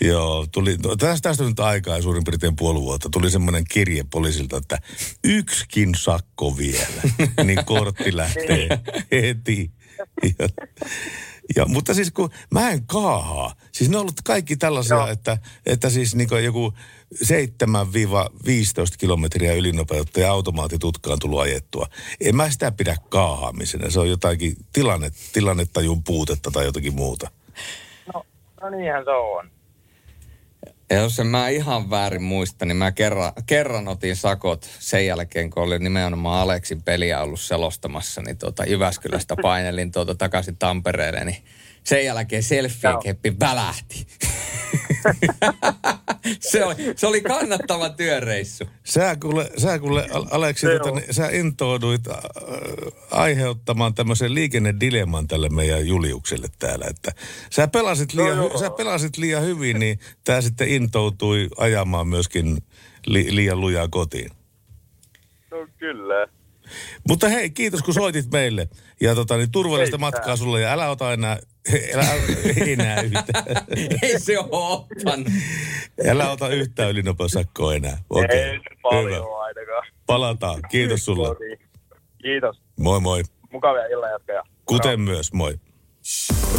Joo, 0.00 0.46
tuli, 0.52 0.76
no, 0.76 0.96
tästä, 0.96 1.28
tästä 1.28 1.44
on 1.44 1.48
nyt 1.48 1.60
aikaa 1.60 2.02
suurin 2.02 2.24
piirtein 2.24 2.56
puoli 2.56 2.80
vuotta. 2.80 3.08
Tuli 3.12 3.30
semmoinen 3.30 3.64
kirje 3.70 4.04
poliisilta, 4.10 4.56
että 4.56 4.78
yksikin 5.24 5.94
sakko 5.94 6.58
vielä, 6.58 7.02
niin 7.44 7.64
kortti 7.64 8.16
lähtee 8.16 8.68
heti. 9.12 9.70
Ja, 10.38 10.48
ja, 11.56 11.66
mutta 11.66 11.94
siis 11.94 12.10
kun 12.10 12.30
mä 12.50 12.70
en 12.70 12.86
kaahaa, 12.86 13.54
siis 13.72 13.90
ne 13.90 13.96
on 13.96 14.00
ollut 14.00 14.20
kaikki 14.24 14.56
tällaisia, 14.56 15.08
että, 15.08 15.38
että 15.66 15.90
siis 15.90 16.14
niin 16.14 16.28
joku 16.44 16.74
7-15 17.22 17.26
kilometriä 18.98 19.52
ylinopeutta 19.52 20.20
ja 20.20 20.32
automaatitutkaan 20.32 21.18
tullut 21.18 21.40
ajettua. 21.40 21.86
En 22.20 22.36
mä 22.36 22.50
sitä 22.50 22.72
pidä 22.72 22.96
kaahaamisena, 23.08 23.90
se 23.90 24.00
on 24.00 24.10
jotakin 24.10 24.56
tilanne, 24.72 25.10
tilannetajun 25.32 26.04
puutetta 26.04 26.50
tai 26.50 26.64
jotakin 26.64 26.94
muuta. 26.94 27.30
No 28.62 28.70
niinhän 28.70 29.04
se 29.04 29.10
on. 29.10 29.50
Ja 30.90 30.96
jos 30.96 31.20
en 31.20 31.26
mä 31.26 31.48
ihan 31.48 31.90
väärin 31.90 32.22
muista, 32.22 32.66
niin 32.66 32.76
mä 32.76 32.92
kerran, 32.92 33.32
kerran 33.46 33.88
otin 33.88 34.16
sakot 34.16 34.70
sen 34.78 35.06
jälkeen, 35.06 35.50
kun 35.50 35.62
oli 35.62 35.78
nimenomaan 35.78 36.42
Aleksin 36.42 36.82
peliä 36.82 37.22
ollut 37.22 37.40
selostamassa, 37.40 38.22
niin 38.22 38.38
tuota 38.38 38.64
Jyväskylästä 38.64 39.36
painelin 39.42 39.92
tuota 39.92 40.14
takaisin 40.14 40.56
Tampereelle, 40.56 41.24
niin 41.24 41.44
sen 41.84 42.04
jälkeen 42.04 42.42
selfien 42.42 42.98
keppi 43.02 43.36
välähti. 43.40 44.06
se, 46.40 46.64
oli, 46.64 46.74
se 46.96 47.06
oli 47.06 47.20
kannattava 47.20 47.88
työreissu. 47.88 48.64
Sä 48.84 49.16
kuule, 49.20 49.50
sä 49.56 49.78
kuule 49.78 50.08
Al- 50.12 50.26
Aleksi, 50.30 50.66
Se 50.66 50.78
tota, 50.78 50.90
niin, 50.90 51.14
sä 51.14 51.28
intouduit 51.28 52.08
äh, 52.08 52.16
aiheuttamaan 53.10 53.94
tämmöisen 53.94 54.34
liikennedilemman 54.34 55.28
tälle 55.28 55.48
meidän 55.48 55.86
Juliukselle 55.86 56.48
täällä. 56.58 56.86
Että 56.86 57.12
sä, 57.50 57.68
pelasit 57.68 58.12
liian, 58.12 58.36
No 58.36 58.58
sä 58.58 58.70
pelasit 58.70 59.16
liian 59.16 59.42
hyvin, 59.42 59.78
niin 59.78 59.98
tää 60.24 60.40
sitten 60.40 60.68
intoutui 60.68 61.48
ajamaan 61.56 62.08
myöskin 62.08 62.58
li, 63.06 63.36
liian 63.36 63.60
lujaa 63.60 63.88
kotiin. 63.88 64.30
No 65.50 65.66
kyllä. 65.78 66.28
Mutta 67.08 67.28
hei, 67.28 67.50
kiitos 67.50 67.82
kun 67.82 67.94
soitit 67.94 68.30
meille. 68.32 68.68
Ja 69.00 69.14
tota, 69.14 69.36
niin 69.36 69.50
turvallista 69.50 69.94
Ei 69.96 70.00
matkaa 70.00 70.36
sulle 70.36 70.60
ja 70.60 70.72
älä 70.72 70.90
ota 70.90 71.12
enää, 71.12 71.38
älä, 71.94 72.06
enää 72.66 73.00
yhtään. 73.02 73.44
Ei 74.02 74.20
se 74.20 74.38
ole 74.38 74.48
ottanut. 74.50 75.26
Älä 76.08 76.30
ota 76.30 76.48
yhtään 76.48 76.90
ylinopeusakkoa 76.90 77.74
enää. 77.74 77.98
Okei, 78.10 78.38
Ei 78.40 78.60
paljon 78.82 79.04
hyvä. 79.04 79.38
ainakaan. 79.44 79.86
Palataan. 80.06 80.60
Kiitos 80.70 81.04
sulle. 81.04 81.28
Kiitos. 82.22 82.60
Moi 82.78 83.00
moi. 83.00 83.22
Mukavia 83.52 83.86
illanjatkoja. 83.86 84.42
Kuten 84.66 85.00
myös, 85.00 85.32
moi. 85.32 85.58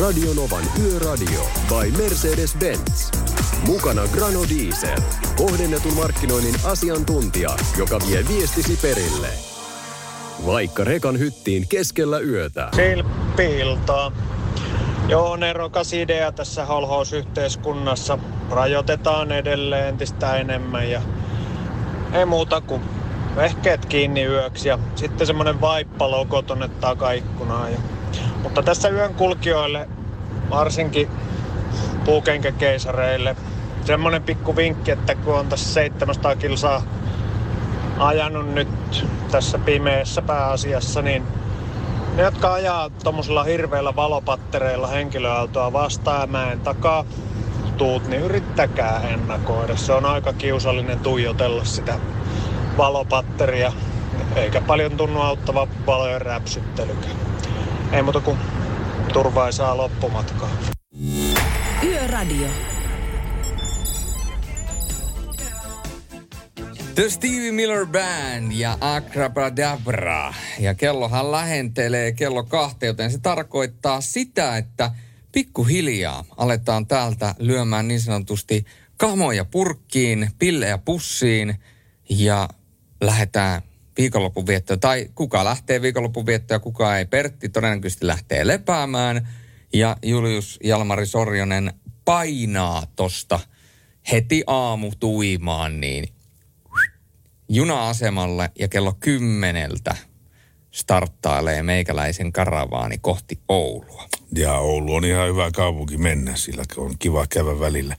Radionovan 0.02 0.64
Yöradio 0.84 1.48
by 1.70 1.92
Mercedes-Benz. 2.04 3.18
Mukana 3.68 4.08
Grano 4.08 4.40
Diesel. 4.50 4.98
Kohdennetun 5.38 5.94
markkinoinnin 5.94 6.56
asiantuntija, 6.64 7.50
joka 7.78 8.00
vie 8.08 8.26
viestisi 8.28 8.78
perille. 8.82 9.55
Vaikka 10.46 10.84
rekan 10.84 11.20
hyttiin 11.20 11.68
keskellä 11.68 12.20
yötä. 12.20 12.70
Silppiltaa. 12.76 14.12
Joo, 15.08 15.36
nerokas 15.36 15.94
idea 15.94 16.32
tässä 16.32 16.66
holhousyhteiskunnassa. 16.66 18.18
Rajoitetaan 18.50 19.32
edelleen 19.32 19.88
entistä 19.88 20.36
enemmän 20.36 20.90
ja 20.90 21.02
ei 22.14 22.26
muuta 22.26 22.62
kuin 22.62 22.82
vehkeet 23.36 23.86
kiinni 23.86 24.24
yöksi 24.24 24.70
ja 24.70 24.80
sitten 24.96 25.28
semmonen 25.28 25.62
vaippalogo 25.62 26.42
tonne 26.42 26.68
takaikkunaan. 26.68 27.72
Ja... 27.72 27.80
Mutta 28.44 28.64
tässä 28.64 28.90
yön 28.90 29.14
kulkijoille, 29.14 29.90
varsinkin 30.50 31.10
puukenkäkeisareille, 32.06 33.36
semmonen 33.86 34.24
pikku 34.24 34.56
vinkki, 34.56 34.92
että 34.92 35.16
kun 35.16 35.36
on 35.36 35.48
tässä 35.48 35.74
700 35.74 36.36
kilsaa 36.36 36.84
ajanut 38.00 38.54
nyt 38.54 39.06
tässä 39.32 39.58
pimeässä 39.60 40.22
pääasiassa, 40.22 41.02
niin 41.02 41.24
ne, 42.16 42.24
jotka 42.24 42.54
ajaa 42.54 42.90
tuommoisilla 42.90 43.44
hirveillä 43.44 43.96
valopattereilla 43.96 44.88
henkilöautoa 44.88 45.74
vastaan 45.74 46.30
mäen 46.30 46.60
takaa 46.60 47.06
tuut, 47.78 48.08
niin 48.08 48.22
yrittäkää 48.22 49.02
ennakoida. 49.10 49.76
Se 49.76 49.94
on 49.94 50.06
aika 50.06 50.34
kiusallinen 50.34 51.00
tuijotella 51.00 51.64
sitä 51.66 52.00
valopatteria, 52.78 53.74
eikä 54.36 54.62
paljon 54.62 54.98
tunnu 54.98 55.22
auttava 55.22 55.68
valojen 55.88 56.22
räpsyttelykään. 56.22 57.16
Ei 57.92 58.02
muuta 58.04 58.20
kuin 58.20 58.38
turvaisaa 59.14 59.78
loppumatkaa. 59.78 60.50
Yöradio. 61.84 62.75
The 66.96 67.10
Stevie 67.10 67.52
Miller 67.52 67.86
Band 67.86 68.52
ja 68.52 68.78
Akrabadabra. 68.82 70.34
Ja 70.60 70.74
kellohan 70.74 71.32
lähentelee 71.32 72.12
kello 72.12 72.44
kahta, 72.44 72.86
joten 72.86 73.12
se 73.12 73.18
tarkoittaa 73.18 74.02
sitä, 74.02 74.58
että 74.58 74.92
pikkuhiljaa 75.32 76.26
aletaan 76.38 76.88
täältä 76.88 77.36
lyömään 77.40 77.88
niin 77.88 78.02
sanotusti 78.02 78.66
kamoja 78.98 79.46
purkkiin, 79.46 80.30
pillejä 80.40 80.78
pussiin 80.78 81.56
ja 82.10 82.50
lähdetään 83.02 83.62
viikonlopun 83.98 84.48
viettoon. 84.48 84.80
Tai 84.80 85.10
kuka 85.16 85.44
lähtee 85.44 85.82
viikonlopun 85.82 86.26
viettoon 86.26 86.56
ja 86.56 86.60
kuka 86.60 86.98
ei. 86.98 87.06
Pertti 87.06 87.50
todennäköisesti 87.50 88.08
lähtee 88.08 88.48
lepäämään 88.48 89.28
ja 89.74 89.98
Julius 90.04 90.60
Jalmari 90.64 91.06
Sorjonen 91.06 91.74
painaa 92.06 92.84
tosta 92.96 93.40
heti 94.12 94.44
aamu 94.48 94.92
tuimaan, 95.00 95.82
niin 95.82 96.15
juna-asemalle 97.50 98.52
ja 98.60 98.68
kello 98.68 98.94
kymmeneltä 99.00 99.96
starttailee 100.72 101.64
meikäläisen 101.64 102.32
karavaani 102.32 102.98
kohti 102.98 103.40
Oulua. 103.50 104.08
Ja 104.36 104.54
Oulu 104.54 104.96
on 104.96 105.06
ihan 105.06 105.28
hyvä 105.28 105.52
kaupunki 105.52 105.98
mennä, 105.98 106.36
sillä 106.36 106.64
on 106.78 106.96
kiva 107.00 107.28
käydä 107.28 107.60
välillä. 107.60 107.98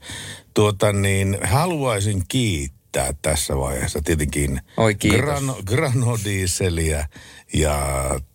Tuota 0.54 0.92
niin, 0.92 1.38
haluaisin 1.42 2.22
kiittää 2.28 3.14
tässä 3.22 3.56
vaiheessa 3.56 4.00
tietenkin 4.04 4.60
Oi, 4.76 4.94
kiitos. 4.94 5.20
Grano, 5.20 5.58
Granodieseliä 5.66 7.08
ja 7.52 7.80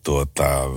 tuota, 0.02 0.70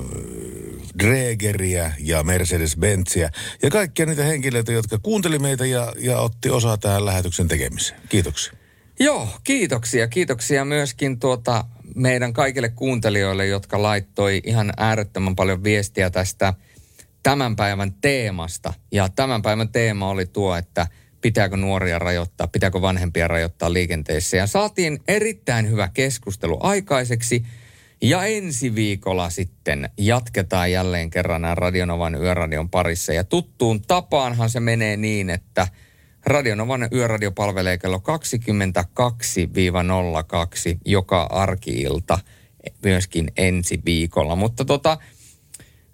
Dregeriä 1.00 1.94
ja 2.00 2.24
Mercedes-Benziä 2.24 3.30
ja 3.64 3.70
kaikkia 3.72 4.06
niitä 4.06 4.24
henkilöitä, 4.24 4.72
jotka 4.72 5.00
kuunteli 5.00 5.40
meitä 5.40 5.66
ja, 5.66 5.94
ja 6.00 6.20
otti 6.20 6.50
osaa 6.50 6.78
tähän 6.78 7.06
lähetyksen 7.06 7.48
tekemiseen. 7.48 8.02
Kiitoksia. 8.10 8.54
Joo, 9.00 9.28
kiitoksia. 9.44 10.08
Kiitoksia 10.08 10.66
myöskin 10.66 11.20
tuota 11.20 11.66
meidän 11.96 12.34
kaikille 12.34 12.70
kuuntelijoille, 12.70 13.48
jotka 13.48 13.82
laittoi 13.82 14.42
ihan 14.46 14.74
äärettömän 14.78 15.36
paljon 15.36 15.64
viestiä 15.64 16.10
tästä 16.10 16.54
tämän 17.24 17.56
päivän 17.56 17.94
teemasta. 18.02 18.74
Ja 18.92 19.10
tämän 19.10 19.42
päivän 19.42 19.70
teema 19.70 20.10
oli 20.10 20.26
tuo, 20.26 20.56
että 20.56 20.88
pitääkö 21.22 21.58
nuoria 21.58 22.00
rajoittaa, 22.00 22.48
pitääkö 22.48 22.82
vanhempia 22.82 23.28
rajoittaa 23.28 23.74
liikenteessä. 23.74 24.38
Ja 24.38 24.48
saatiin 24.48 25.00
erittäin 25.08 25.70
hyvä 25.70 25.90
keskustelu 25.94 26.58
aikaiseksi. 26.60 27.46
Ja 28.02 28.26
ensi 28.26 28.76
viikolla 28.76 29.30
sitten 29.30 29.90
jatketaan 29.98 30.72
jälleen 30.72 31.10
kerran 31.10 31.42
nämä 31.42 31.56
Radionovan 31.56 32.16
yöradion 32.16 32.70
parissa. 32.70 33.14
Ja 33.14 33.24
tuttuun 33.24 33.82
tapaanhan 33.82 34.50
se 34.50 34.60
menee 34.60 34.98
niin, 34.98 35.30
että 35.30 35.68
Radionovan 36.26 36.88
yöradio 36.92 37.32
palvelee 37.32 37.78
kello 37.78 37.98
22-02 37.98 38.02
joka 40.86 41.24
arkiilta 41.24 42.20
myöskin 42.84 43.32
ensi 43.38 43.82
viikolla. 43.86 44.36
Mutta 44.36 44.66
tota, 44.66 44.98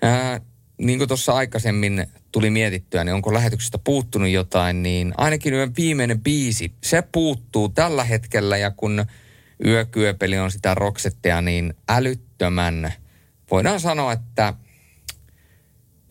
ää, 0.01 0.41
niin 0.77 0.99
kuin 0.99 1.07
tuossa 1.07 1.33
aikaisemmin 1.33 2.07
tuli 2.31 2.49
mietittyä, 2.49 3.03
niin 3.03 3.13
onko 3.13 3.33
lähetyksestä 3.33 3.77
puuttunut 3.77 4.29
jotain, 4.29 4.83
niin 4.83 5.13
ainakin 5.17 5.53
yön 5.53 5.73
viimeinen 5.77 6.21
biisi, 6.21 6.73
se 6.83 7.03
puuttuu 7.11 7.69
tällä 7.69 8.03
hetkellä 8.03 8.57
ja 8.57 8.71
kun 8.71 9.05
yökyöpeli 9.65 10.37
on 10.37 10.51
sitä 10.51 10.75
roksettea, 10.75 11.41
niin 11.41 11.73
älyttömän, 11.89 12.93
voidaan 13.51 13.79
sanoa, 13.79 14.13
että 14.13 14.53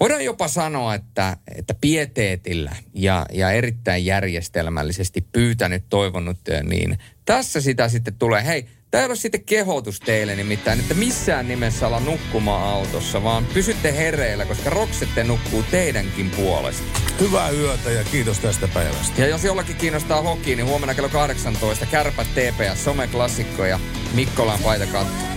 Voidaan 0.01 0.24
jopa 0.24 0.48
sanoa, 0.48 0.94
että, 0.94 1.36
että 1.56 1.74
pieteetillä 1.81 2.77
ja, 2.94 3.27
ja 3.32 3.51
erittäin 3.51 4.06
järjestelmällisesti 4.06 5.27
pyytänyt, 5.32 5.85
toivonut, 5.89 6.39
niin 6.62 6.98
tässä 7.24 7.60
sitä 7.60 7.89
sitten 7.89 8.14
tulee. 8.14 8.47
Hei, 8.47 8.66
Tämä 8.90 9.02
ei 9.02 9.06
ole 9.06 9.16
sitten 9.16 9.44
kehotus 9.44 10.01
teille 10.01 10.36
nimittäin, 10.36 10.81
että 10.81 10.94
missään 10.94 11.48
nimessä 11.48 11.86
olla 11.86 12.01
nukkumaan 12.01 12.68
autossa, 12.68 13.22
vaan 13.22 13.47
pysytte 13.55 13.97
hereillä, 13.97 14.44
koska 14.44 14.70
Roksette 14.70 15.24
nukkuu 15.24 15.62
teidänkin 15.70 16.31
puolesta. 16.31 17.01
Hyvää 17.20 17.51
yötä 17.51 17.90
ja 17.90 18.05
kiitos 18.05 18.39
tästä 18.39 18.68
päivästä. 18.68 19.20
Ja 19.20 19.28
jos 19.28 19.44
jollakin 19.44 19.77
kiinnostaa 19.77 20.22
hoki, 20.22 20.56
niin 20.56 20.66
huomenna 20.66 20.94
kello 20.94 21.09
18 21.09 21.86
Kärpät 21.86 22.27
TPS, 22.35 22.85
someklassikko 22.85 23.64
ja 23.64 23.81
Mikkolan 24.14 24.59
paita 24.62 24.86
katto. 24.86 25.31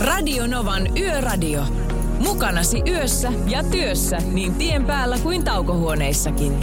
Radio 0.00 0.46
Novan 0.46 0.98
Yöradio. 0.98 1.64
Mukanasi 2.18 2.82
yössä 2.88 3.32
ja 3.46 3.62
työssä 3.62 4.18
niin 4.32 4.54
tien 4.54 4.84
päällä 4.84 5.18
kuin 5.18 5.44
taukohuoneissakin. 5.44 6.60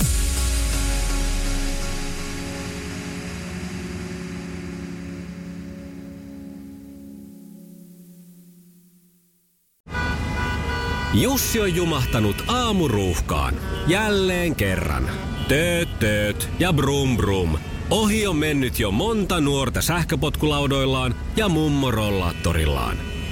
Jussi 11.14 11.62
on 11.62 11.76
jumahtanut 11.76 12.44
aamuruuhkaan. 12.48 13.56
Jälleen 13.88 14.56
kerran. 14.56 15.10
Tööt, 15.48 16.00
tööt 16.00 16.50
ja 16.60 16.74
brum 16.74 17.18
brum. 17.18 17.58
Ohi 17.90 18.28
on 18.28 18.36
mennyt 18.36 18.80
jo 18.80 18.92
monta 18.92 19.42
nuorta 19.42 19.82
sähköpotkulaudoillaan 19.82 21.16
ja 21.36 21.50
mummorollaattorillaan. 21.50 23.17